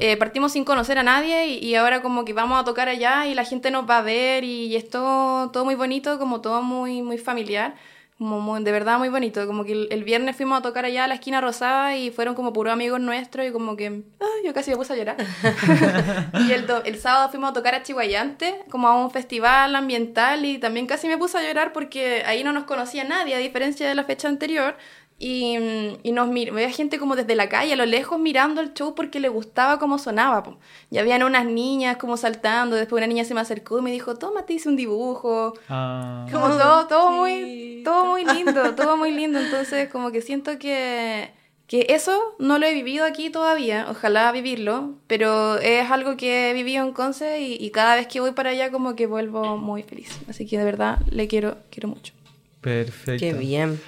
Eh, 0.00 0.16
partimos 0.16 0.52
sin 0.52 0.64
conocer 0.64 0.98
a 0.98 1.02
nadie 1.02 1.48
y, 1.48 1.58
y 1.58 1.74
ahora 1.74 2.02
como 2.02 2.24
que 2.24 2.32
vamos 2.32 2.60
a 2.60 2.64
tocar 2.64 2.88
allá 2.88 3.26
y 3.26 3.34
la 3.34 3.44
gente 3.44 3.72
nos 3.72 3.88
va 3.88 3.98
a 3.98 4.02
ver 4.02 4.44
y, 4.44 4.76
es 4.76 4.88
todo, 4.88 5.50
todo 5.50 5.64
muy 5.64 5.74
bonito, 5.74 6.18
como 6.18 6.40
todo 6.40 6.62
muy, 6.62 7.02
muy 7.02 7.18
familiar. 7.18 7.74
Como 8.22 8.38
muy- 8.40 8.62
de 8.62 8.70
verdad 8.70 8.98
muy 8.98 9.08
bonito, 9.08 9.44
como 9.48 9.64
que 9.64 9.72
el, 9.72 9.88
el 9.90 10.04
viernes 10.04 10.36
fuimos 10.36 10.56
a 10.60 10.62
tocar 10.62 10.84
allá 10.84 11.02
a 11.02 11.08
la 11.08 11.14
esquina 11.14 11.40
rosada 11.40 11.96
y 11.96 12.12
fueron 12.12 12.36
como 12.36 12.52
puros 12.52 12.72
amigos 12.72 13.00
nuestros 13.00 13.44
y 13.44 13.50
como 13.50 13.74
que 13.74 13.86
ay, 13.88 14.44
yo 14.44 14.54
casi 14.54 14.70
me 14.70 14.76
puse 14.76 14.92
a 14.92 14.96
llorar. 14.96 15.16
y 16.46 16.52
el, 16.52 16.68
do- 16.68 16.84
el 16.84 16.98
sábado 17.00 17.30
fuimos 17.30 17.50
a 17.50 17.52
tocar 17.52 17.74
a 17.74 17.82
Chihuayante, 17.82 18.60
como 18.70 18.86
a 18.86 18.94
un 18.96 19.10
festival 19.10 19.74
ambiental 19.74 20.44
y 20.44 20.58
también 20.58 20.86
casi 20.86 21.08
me 21.08 21.18
puse 21.18 21.36
a 21.38 21.42
llorar 21.42 21.72
porque 21.72 22.22
ahí 22.24 22.44
no 22.44 22.52
nos 22.52 22.62
conocía 22.64 23.02
nadie, 23.02 23.34
a 23.34 23.38
diferencia 23.38 23.88
de 23.88 23.94
la 23.96 24.04
fecha 24.04 24.28
anterior. 24.28 24.76
Y, 25.24 25.56
mm, 25.56 25.98
y 26.02 26.10
nos 26.10 26.26
mir- 26.28 26.52
veía 26.52 26.68
gente 26.70 26.98
como 26.98 27.14
desde 27.14 27.36
la 27.36 27.48
calle, 27.48 27.74
a 27.74 27.76
lo 27.76 27.86
lejos, 27.86 28.18
mirando 28.18 28.60
el 28.60 28.74
show 28.74 28.94
porque 28.96 29.20
le 29.20 29.28
gustaba 29.28 29.78
cómo 29.78 29.98
sonaba. 29.98 30.42
po. 30.42 30.58
Y 30.90 30.98
habían 30.98 31.22
unas 31.22 31.46
niñas 31.46 31.96
como 31.96 32.16
saltando, 32.16 32.74
después 32.74 32.98
una 32.98 33.06
niña 33.06 33.24
se 33.24 33.32
me 33.34 33.40
acercó 33.40 33.78
y 33.78 33.82
me 33.82 33.92
dijo, 33.92 34.16
toma, 34.16 34.44
te 34.46 34.54
hice 34.54 34.68
un 34.68 34.74
dibujo. 34.74 35.54
Ah, 35.68 36.26
Como 36.32 36.46
todo, 36.48 36.86
todo 36.88 37.10
muy, 37.12 37.82
todo 37.84 38.06
muy 38.06 38.24
lindo, 38.24 38.74
todo 38.74 38.96
muy 38.96 39.12
lindo. 39.12 39.38
Entonces, 39.38 39.88
como 39.90 40.10
que 40.10 40.22
siento 40.22 40.58
que, 40.58 41.30
que 41.68 41.86
eso 41.90 42.20
no 42.40 42.58
lo 42.58 42.66
he 42.66 42.74
vivido 42.74 43.04
aquí 43.04 43.30
todavía. 43.30 43.86
Ojalá 43.90 44.32
vivirlo, 44.32 44.94
pero 45.06 45.58
es 45.58 45.88
algo 45.88 46.16
que 46.16 46.50
he 46.50 46.52
vivido 46.52 46.84
en 46.84 46.92
Conce 46.92 47.42
y, 47.42 47.56
y 47.64 47.70
cada 47.70 47.94
vez 47.94 48.08
que 48.08 48.18
voy 48.18 48.32
para 48.32 48.50
allá 48.50 48.72
como 48.72 48.96
que 48.96 49.06
vuelvo 49.06 49.56
muy 49.56 49.84
feliz. 49.84 50.18
Así 50.28 50.46
que 50.48 50.58
de 50.58 50.64
verdad 50.64 50.98
le 51.10 51.28
quiero, 51.28 51.58
quiero 51.70 51.88
mucho. 51.90 52.12
perfecto. 52.60 53.20
Qué 53.24 53.34
bien. 53.34 53.80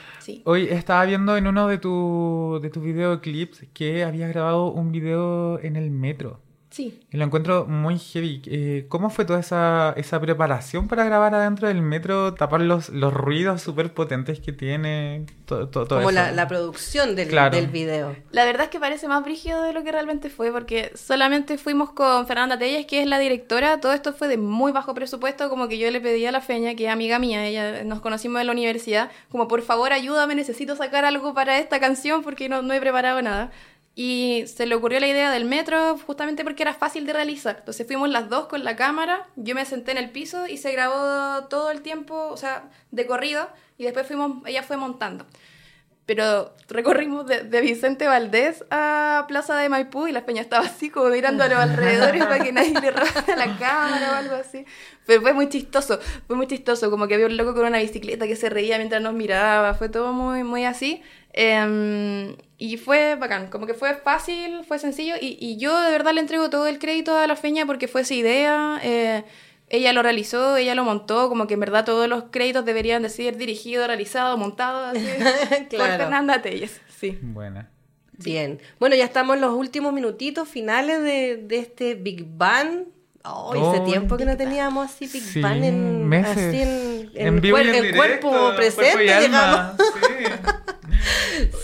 Hoy 0.45 0.69
estaba 0.71 1.05
viendo 1.05 1.37
en 1.37 1.47
uno 1.47 1.69
de, 1.69 1.79
tu, 1.79 2.59
de 2.63 2.71
tus 2.71 2.83
videoclips 2.83 3.67
que 3.73 4.05
habías 4.05 4.31
grabado 4.31 4.67
un 4.67 4.93
video 4.93 5.59
en 5.61 5.77
el 5.77 5.91
metro. 5.91 6.41
Sí. 6.75 6.99
Y 7.13 7.17
lo 7.19 7.25
encuentro 7.25 7.67
muy 7.67 8.01
heavy. 8.01 8.43
Eh, 8.47 8.87
¿Cómo 8.89 9.09
fue 9.09 9.25
toda 9.25 9.39
esa, 9.39 9.95
esa 9.97 10.21
preparación 10.21 10.89
para 10.89 11.05
grabar 11.05 11.33
adentro 11.33 11.69
del 11.69 11.81
metro? 11.83 12.35
Tapar 12.35 12.63
los, 12.63 12.89
los 12.89 13.15
ruidos 13.15 13.63
súper 13.63 13.95
potentes 13.95 14.41
que 14.41 14.53
tiene. 14.53 15.25
Todo, 15.47 15.69
todo, 15.69 15.87
todo 15.87 15.99
Como 16.01 16.11
eso. 16.11 16.19
la, 16.21 16.33
la 16.33 16.49
producción 16.49 17.15
del, 17.15 17.29
Claro. 17.29 17.55
del 17.55 17.69
video. 17.69 18.17
La 18.33 18.45
verdad 18.45 18.65
es 18.65 18.71
que 18.71 18.81
parece 18.81 19.07
más 19.07 19.23
brígido 19.23 19.63
de 19.63 19.73
lo 19.73 19.85
que 19.85 19.93
realmente 19.93 20.31
fue, 20.31 20.51
porque 20.51 20.91
solamente 20.97 21.59
fuimos 21.59 21.93
con 21.93 22.27
Fernanda 22.27 22.59
Telles, 22.59 22.87
que 22.87 23.03
es 23.03 23.07
la 23.07 23.21
directora. 23.21 23.79
Todo 23.81 23.93
esto 23.93 24.13
fue 24.13 24.27
de 24.27 24.37
muy 24.37 24.73
bajo 24.73 24.95
presupuesto, 24.95 25.49
como 25.49 25.69
que 25.69 25.79
yo 25.79 25.89
le 25.93 26.01
pedí 26.01 26.27
a 26.27 26.33
la 26.33 26.41
Feña, 26.41 26.75
que 26.75 26.87
es 26.87 26.91
amiga 26.93 27.21
mía, 27.21 27.47
ella 27.47 27.85
nos 27.85 28.01
conocimos 28.01 28.41
en 28.41 28.49
la 28.49 28.53
universidad, 28.53 29.13
como 29.31 29.47
por 29.47 29.63
favor 29.63 29.93
ayúdame, 29.93 30.35
necesito 30.35 30.75
sacar 30.75 31.05
algo 31.05 31.35
para 31.35 31.59
esta 31.61 31.79
canción 31.79 32.23
porque 32.25 32.49
no, 32.49 32.63
no 32.63 32.75
he 32.75 32.81
preparado 32.81 33.23
nada. 33.23 33.53
Y 33.97 34.45
se 34.49 34.67
le 34.67 34.75
ocurrió 34.75 34.99
la 34.99 35.07
idea 35.07 35.31
del 35.31 35.45
metro 35.45 35.97
justamente 35.99 36.43
porque 36.43 36.65
era 36.65 36.75
fácil 36.75 37.07
de 37.07 37.13
realizar. 37.13 37.57
Entonces 37.61 37.87
fuimos 37.87 38.09
las 38.09 38.29
dos 38.29 38.47
con 38.49 38.65
la 38.65 38.75
cámara, 38.75 39.29
yo 39.37 39.55
me 39.55 39.65
senté 39.65 39.93
en 39.93 39.99
el 39.99 40.11
piso 40.11 40.47
y 40.49 40.57
se 40.57 40.73
grabó 40.73 41.47
todo 41.49 41.71
el 41.71 41.81
tiempo, 41.83 42.29
o 42.29 42.37
sea, 42.37 42.71
de 42.91 43.07
corrido, 43.07 43.49
y 43.79 43.85
después 43.85 44.07
fuimos, 44.07 44.43
ella 44.47 44.63
fue 44.65 44.77
montando. 44.77 45.27
pero 46.07 46.55
recorrimos 46.69 47.27
de, 47.27 47.45
de 47.45 47.61
Vicente 47.63 48.07
Valdés 48.07 48.65
a 48.71 49.25
Plaza 49.27 49.57
de 49.57 49.69
Maipú 49.71 50.07
y 50.07 50.13
la 50.13 50.27
peña 50.27 50.43
estaba 50.43 50.67
así 50.67 50.91
como 50.91 51.09
mirando 51.09 51.45
a 51.45 51.49
los 51.49 51.59
alrededores 51.59 52.25
para 52.27 52.43
que 52.45 52.53
nadie 52.53 52.79
le 52.79 52.91
robara 52.91 53.37
la 53.37 53.57
cámara 53.59 54.13
o 54.13 54.15
algo 54.17 54.35
así. 54.35 54.67
Pero 55.07 55.23
fue 55.23 55.33
muy 55.33 55.49
chistoso, 55.49 55.99
fue 56.27 56.37
muy 56.37 56.47
chistoso, 56.47 56.91
como 56.91 57.07
que 57.09 57.15
había 57.15 57.27
un 57.27 57.37
loco 57.37 57.55
con 57.55 57.65
una 57.67 57.79
bicicleta 57.79 58.27
que 58.27 58.37
se 58.37 58.51
reía 58.51 58.77
mientras 58.79 59.01
nos 59.03 59.15
miraba, 59.15 59.75
fue 59.75 59.89
todo 59.89 60.13
muy, 60.13 60.45
muy 60.45 60.65
así. 60.65 61.03
Em, 61.33 62.37
y 62.73 62.77
fue 62.77 63.17
bacán, 63.17 63.49
como 63.51 63.67
que 63.67 63.75
fue 63.75 63.95
fácil, 63.95 64.65
fue 64.67 64.79
sencillo 64.79 65.15
y, 65.21 65.37
y 65.41 65.57
yo 65.59 65.79
de 65.81 65.91
verdad 65.91 66.13
le 66.13 66.21
entrego 66.21 66.51
todo 66.51 66.67
el 66.67 66.79
crédito 66.79 67.17
a 67.17 67.27
la 67.27 67.37
feña 67.37 67.67
porque 67.67 67.89
fue 67.89 68.03
esa 68.03 68.15
idea. 68.15 68.81
eh, 68.83 69.25
ella 69.71 69.93
lo 69.95 70.03
realizó, 70.03 70.57
ella 70.59 70.75
lo 70.75 70.85
montó, 70.85 71.29
como 71.31 71.47
que 71.47 71.55
en 71.55 71.61
verdad 71.61 71.85
todos 71.87 72.07
los 72.07 72.25
créditos 72.31 72.65
deberían 72.67 73.03
de 73.03 73.09
ser 73.09 73.37
dirigido, 73.39 73.87
realizado, 73.87 74.37
montado, 74.37 74.85
así, 74.87 75.07
por 75.49 75.69
Claro. 75.69 75.97
Fernanda 76.05 76.43
Telles. 76.43 76.81
Sí. 77.01 77.19
Buena. 77.23 77.71
Bien. 78.13 78.61
Bueno, 78.79 78.95
ya 78.95 79.05
estamos 79.05 79.35
en 79.37 79.41
los 79.41 79.55
últimos 79.55 79.93
minutitos 79.93 80.49
finales 80.49 81.03
de, 81.03 81.39
de 81.39 81.59
este 81.59 81.95
Big 81.95 82.25
Bang. 82.27 82.85
Oh, 83.27 83.53
hace 83.53 83.81
Oh, 83.81 83.85
tiempo 83.85 84.17
que 84.19 84.27
no 84.27 84.37
teníamos 84.37 84.91
así 84.91 85.07
Big 85.07 85.23
Sí, 85.23 85.41
Bang 85.41 85.65
en, 85.65 86.07
meses. 86.07 86.37
así 86.37 86.61
en, 86.61 87.11
En 87.15 87.41
vivo 87.41 87.59
y 87.59 87.63
cuer- 87.63 87.69
en 87.71 87.75
en 87.77 87.83
directo, 87.83 87.97
cuerpo 87.97 88.53
presente, 88.57 88.93
cuerpo 88.93 89.23
digamos. 89.23 89.73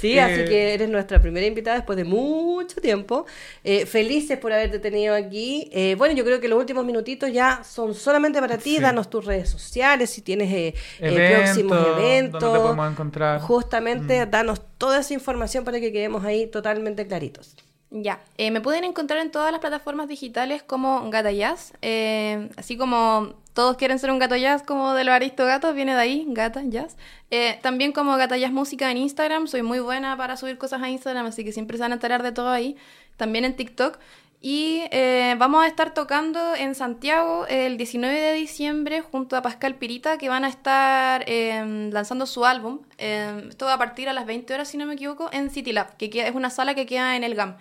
Sí, 0.01 0.13
Eh, 0.17 0.21
así 0.21 0.45
que 0.47 0.75
eres 0.75 0.89
nuestra 0.89 1.21
primera 1.21 1.47
invitada 1.47 1.77
después 1.77 1.97
de 1.97 2.05
mucho 2.05 2.81
tiempo. 2.81 3.27
Eh, 3.63 3.85
felices 3.87 4.39
por 4.39 4.53
haberte 4.53 4.79
tenido 4.79 5.15
aquí. 5.15 5.69
Eh, 5.73 5.95
bueno, 5.99 6.15
yo 6.15 6.25
creo 6.25 6.41
que 6.41 6.49
los 6.49 6.59
últimos 6.59 6.85
minutitos 6.85 7.31
ya 7.33 7.63
son 7.63 7.95
solamente 7.95 8.41
para 8.41 8.57
ti. 8.59 8.77
Sí. 8.77 8.81
Danos 8.81 9.09
tus 9.11 9.25
redes 9.27 9.49
sociales, 9.51 10.09
si 10.11 10.23
tienes 10.23 10.51
eh, 10.53 10.69
eh, 10.69 10.75
Eventos, 11.01 11.43
próximos 11.45 11.79
¿dónde 11.87 12.17
eventos. 12.17 12.41
te 12.53 12.59
podemos 12.59 12.91
encontrar? 12.91 13.41
Justamente, 13.41 14.27
Mm. 14.27 14.31
danos 14.31 14.63
toda 14.79 15.01
esa 15.01 15.13
información 15.15 15.65
para 15.65 15.79
que 15.79 15.93
quedemos 15.93 16.25
ahí 16.25 16.47
totalmente 16.47 17.07
claritos. 17.07 17.55
Ya, 17.93 18.21
eh, 18.39 18.53
me 18.53 18.61
pueden 18.61 18.85
encontrar 18.85 19.21
en 19.21 19.33
todas 19.33 19.51
las 19.51 19.61
plataformas 19.61 20.07
digitales 20.07 20.63
como 20.63 21.11
Gata 21.11 21.33
Jazz, 21.33 21.73
eh, 21.83 22.49
así 22.57 22.77
como 22.77 23.35
todos 23.53 23.77
quieren 23.77 23.99
ser 23.99 24.11
un 24.11 24.19
gato 24.19 24.37
jazz 24.37 24.63
como 24.63 24.95
de 24.95 25.03
los 25.05 25.13
Aristogatos, 25.13 25.75
viene 25.75 25.95
de 25.95 26.01
ahí, 26.01 26.25
Gata 26.29 26.63
Jazz. 26.65 26.97
Eh, 27.31 27.59
también 27.63 27.93
como 27.93 28.17
Gata 28.17 28.37
Jazz 28.37 28.53
Música 28.53 28.91
en 28.91 28.97
Instagram, 28.97 29.49
soy 29.49 29.63
muy 29.63 29.81
buena 29.81 30.17
para 30.17 30.37
subir 30.37 30.57
cosas 30.57 30.83
a 30.83 30.89
Instagram, 30.89 31.27
así 31.27 31.45
que 31.45 31.53
siempre 31.53 31.77
se 31.77 31.83
van 31.83 31.93
a 31.93 31.95
enterar 31.97 32.23
de 32.23 32.33
todo 32.33 32.49
ahí. 32.49 32.77
También 33.17 33.45
en 33.45 33.57
TikTok. 33.57 33.99
Y 34.43 34.85
eh, 34.91 35.35
vamos 35.37 35.63
a 35.63 35.67
estar 35.67 35.93
tocando 35.93 36.55
en 36.55 36.75
Santiago 36.75 37.47
el 37.49 37.77
19 37.77 38.19
de 38.19 38.33
diciembre 38.33 39.03
junto 39.03 39.37
a 39.37 39.43
Pascal 39.43 39.75
Pirita, 39.75 40.17
que 40.17 40.31
van 40.31 40.45
a 40.45 40.49
estar 40.49 41.25
eh, 41.27 41.91
lanzando 41.93 42.25
su 42.25 42.47
álbum. 42.47 42.81
Eh, 42.97 43.45
esto 43.51 43.67
va 43.67 43.75
a 43.75 43.79
partir 43.79 44.09
a 44.09 44.15
las 44.15 44.25
20 44.25 44.55
horas, 44.55 44.69
si 44.69 44.79
no 44.79 44.87
me 44.87 44.95
equivoco, 44.95 45.29
en 45.33 45.51
City 45.51 45.73
Lab, 45.73 45.95
que 45.99 46.09
es 46.27 46.35
una 46.35 46.49
sala 46.49 46.75
que 46.75 46.87
queda 46.87 47.17
en 47.17 47.25
el 47.25 47.35
GAM. 47.35 47.59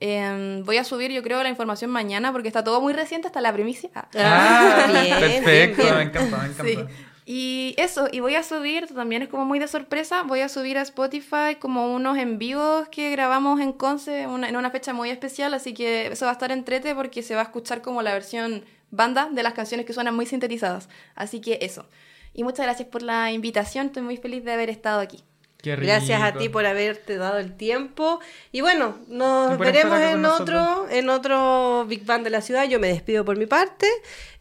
Eh, 0.00 0.62
voy 0.64 0.76
a 0.76 0.84
subir, 0.84 1.10
yo 1.12 1.22
creo, 1.22 1.42
la 1.42 1.48
información 1.48 1.90
mañana 1.90 2.32
porque 2.32 2.48
está 2.48 2.62
todo 2.64 2.80
muy 2.80 2.92
reciente, 2.92 3.28
hasta 3.28 3.40
la 3.40 3.52
primicia. 3.52 3.90
Ah. 3.94 4.06
Ah, 4.16 4.86
Bien, 5.02 5.18
perfecto, 5.20 5.82
bien, 5.82 5.94
bien. 5.94 5.94
me 5.96 6.02
encanta, 6.02 6.36
me 6.38 6.46
encanta. 6.48 6.64
Sí. 6.64 6.94
Y 7.26 7.74
eso, 7.78 8.06
y 8.12 8.20
voy 8.20 8.34
a 8.34 8.42
subir, 8.42 8.86
también 8.88 9.22
es 9.22 9.28
como 9.28 9.46
muy 9.46 9.58
de 9.58 9.66
sorpresa, 9.66 10.24
voy 10.24 10.40
a 10.40 10.48
subir 10.50 10.76
a 10.76 10.82
Spotify 10.82 11.54
como 11.58 11.94
unos 11.94 12.18
en 12.18 12.38
vivos 12.38 12.86
que 12.90 13.10
grabamos 13.10 13.60
en 13.60 13.72
Conce 13.72 14.26
una- 14.26 14.46
en 14.50 14.56
una 14.56 14.70
fecha 14.70 14.92
muy 14.92 15.08
especial, 15.08 15.54
así 15.54 15.72
que 15.72 16.08
eso 16.08 16.26
va 16.26 16.32
a 16.32 16.34
estar 16.34 16.52
entrete 16.52 16.94
porque 16.94 17.22
se 17.22 17.34
va 17.34 17.40
a 17.40 17.44
escuchar 17.44 17.80
como 17.80 18.02
la 18.02 18.12
versión 18.12 18.64
banda 18.90 19.30
de 19.32 19.42
las 19.42 19.54
canciones 19.54 19.86
que 19.86 19.94
suenan 19.94 20.14
muy 20.14 20.26
sintetizadas. 20.26 20.90
Así 21.14 21.40
que 21.40 21.58
eso. 21.62 21.88
Y 22.34 22.44
muchas 22.44 22.66
gracias 22.66 22.88
por 22.88 23.00
la 23.00 23.32
invitación, 23.32 23.86
estoy 23.86 24.02
muy 24.02 24.18
feliz 24.18 24.44
de 24.44 24.52
haber 24.52 24.68
estado 24.68 25.00
aquí. 25.00 25.24
Gracias 25.64 26.22
a 26.22 26.34
ti 26.34 26.48
por 26.48 26.66
haberte 26.66 27.16
dado 27.16 27.38
el 27.38 27.56
tiempo. 27.56 28.20
Y 28.52 28.60
bueno, 28.60 28.98
nos 29.08 29.58
veremos 29.58 30.00
en 30.00 30.24
otro, 30.24 30.88
en 30.90 31.08
otro 31.08 31.84
Big 31.86 32.04
Bang 32.04 32.22
de 32.22 32.30
la 32.30 32.40
ciudad. 32.40 32.64
Yo 32.64 32.78
me 32.78 32.88
despido 32.88 33.24
por 33.24 33.36
mi 33.36 33.46
parte. 33.46 33.86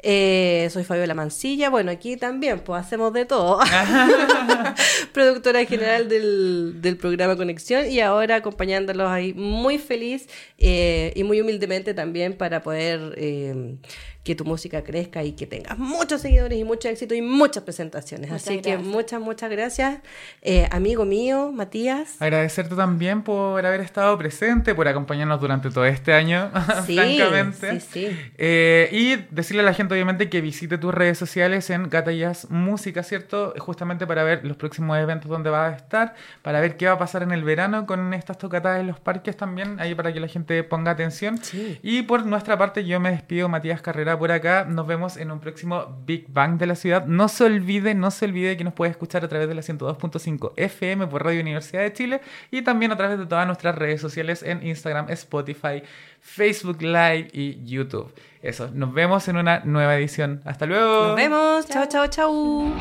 Eh, 0.05 0.67
soy 0.71 0.83
Fabiola 0.83 1.13
Mancilla. 1.13 1.69
Bueno, 1.69 1.89
aquí 1.91 2.17
también, 2.17 2.59
pues 2.59 2.81
hacemos 2.81 3.13
de 3.13 3.25
todo. 3.25 3.59
Productora 5.13 5.63
general 5.65 6.09
del, 6.09 6.81
del 6.81 6.97
programa 6.97 7.35
Conexión 7.37 7.89
y 7.89 7.99
ahora 8.01 8.35
acompañándolos 8.35 9.09
ahí 9.09 9.33
muy 9.33 9.77
feliz 9.77 10.27
eh, 10.57 11.13
y 11.15 11.23
muy 11.23 11.39
humildemente 11.41 11.93
también 11.93 12.33
para 12.33 12.61
poder 12.63 13.13
eh, 13.17 13.77
que 14.23 14.35
tu 14.35 14.45
música 14.45 14.83
crezca 14.83 15.23
y 15.23 15.33
que 15.33 15.45
tengas 15.45 15.77
muchos 15.77 16.21
seguidores 16.21 16.57
y 16.57 16.63
mucho 16.63 16.87
éxito 16.87 17.13
y 17.13 17.21
muchas 17.21 17.63
presentaciones. 17.63 18.29
Muchas 18.29 18.47
Así 18.47 18.61
que 18.61 18.77
muchas, 18.77 19.19
muchas 19.19 19.51
gracias, 19.51 19.99
eh, 20.41 20.67
amigo 20.71 21.03
mío, 21.03 21.51
Matías. 21.53 22.21
Agradecerte 22.21 22.75
también 22.75 23.23
por 23.23 23.65
haber 23.65 23.81
estado 23.81 24.17
presente, 24.17 24.73
por 24.75 24.87
acompañarnos 24.87 25.41
durante 25.41 25.69
todo 25.69 25.85
este 25.85 26.13
año, 26.13 26.51
Sí, 26.87 26.95
francamente. 26.95 27.81
sí, 27.81 27.87
sí. 27.91 28.17
Eh, 28.37 28.89
y 28.93 29.15
decirle 29.35 29.61
a 29.61 29.65
la 29.65 29.73
gente, 29.93 30.03
obviamente, 30.03 30.29
que 30.29 30.41
visite 30.41 30.77
tus 30.77 30.93
redes 30.93 31.17
sociales 31.17 31.69
en 31.69 31.89
Gata 31.89 32.11
Jazz 32.11 32.49
Música, 32.49 33.03
¿cierto? 33.03 33.53
Justamente 33.57 34.07
para 34.07 34.23
ver 34.23 34.43
los 34.43 34.57
próximos 34.57 34.97
eventos 34.97 35.29
donde 35.29 35.49
vas 35.49 35.73
a 35.73 35.75
estar, 35.75 36.15
para 36.41 36.59
ver 36.59 36.77
qué 36.77 36.87
va 36.87 36.93
a 36.93 36.97
pasar 36.97 37.23
en 37.23 37.31
el 37.31 37.43
verano 37.43 37.85
con 37.85 38.13
estas 38.13 38.37
tocatas 38.37 38.79
en 38.79 38.87
los 38.87 38.99
parques 38.99 39.37
también, 39.37 39.79
ahí 39.79 39.95
para 39.95 40.11
que 40.11 40.19
la 40.19 40.27
gente 40.27 40.63
ponga 40.63 40.91
atención. 40.91 41.37
Sí. 41.37 41.79
Y 41.83 42.03
por 42.03 42.25
nuestra 42.25 42.57
parte, 42.57 42.83
yo 42.85 42.99
me 42.99 43.11
despido, 43.11 43.49
Matías 43.49 43.81
Carrera, 43.81 44.17
por 44.17 44.31
acá. 44.31 44.65
Nos 44.65 44.87
vemos 44.87 45.17
en 45.17 45.31
un 45.31 45.39
próximo 45.39 46.01
Big 46.05 46.25
Bang 46.29 46.57
de 46.57 46.67
la 46.67 46.75
ciudad. 46.75 47.05
No 47.05 47.27
se 47.27 47.43
olvide, 47.43 47.93
no 47.93 48.11
se 48.11 48.25
olvide 48.25 48.57
que 48.57 48.63
nos 48.63 48.73
puede 48.73 48.91
escuchar 48.91 49.23
a 49.23 49.27
través 49.27 49.47
de 49.47 49.55
la 49.55 49.61
102.5 49.61 50.53
FM 50.55 51.07
por 51.07 51.23
Radio 51.23 51.41
Universidad 51.41 51.81
de 51.81 51.93
Chile 51.93 52.21
y 52.51 52.61
también 52.61 52.91
a 52.91 52.97
través 52.97 53.19
de 53.19 53.25
todas 53.25 53.45
nuestras 53.45 53.75
redes 53.75 54.01
sociales 54.01 54.43
en 54.43 54.65
Instagram, 54.65 55.09
Spotify, 55.09 55.83
Facebook 56.21 56.81
Live 56.81 57.29
y 57.33 57.63
YouTube. 57.65 58.11
Eso, 58.43 58.69
nos 58.73 58.93
vemos 58.93 59.25
en 59.29 59.37
una 59.37 59.61
nueva 59.61 59.95
edición. 59.95 60.41
Hasta 60.43 60.65
luego. 60.65 61.07
Nos 61.07 61.15
vemos. 61.15 61.65
Chao, 61.65 61.85
chao, 61.87 62.07
chao. 62.07 62.73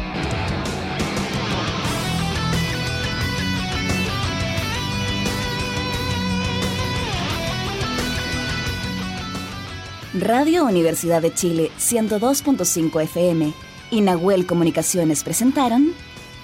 Radio 10.14 10.64
Universidad 10.64 11.22
de 11.22 11.32
Chile 11.32 11.70
102.5 11.78 13.00
FM 13.04 13.54
y 13.92 14.00
Nahuel 14.00 14.46
Comunicaciones 14.46 15.22
presentaron 15.22 15.92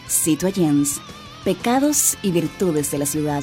Citoyens, 0.08 1.00
Pecados 1.44 2.16
y 2.22 2.30
Virtudes 2.30 2.92
de 2.92 2.98
la 2.98 3.06
Ciudad. 3.06 3.42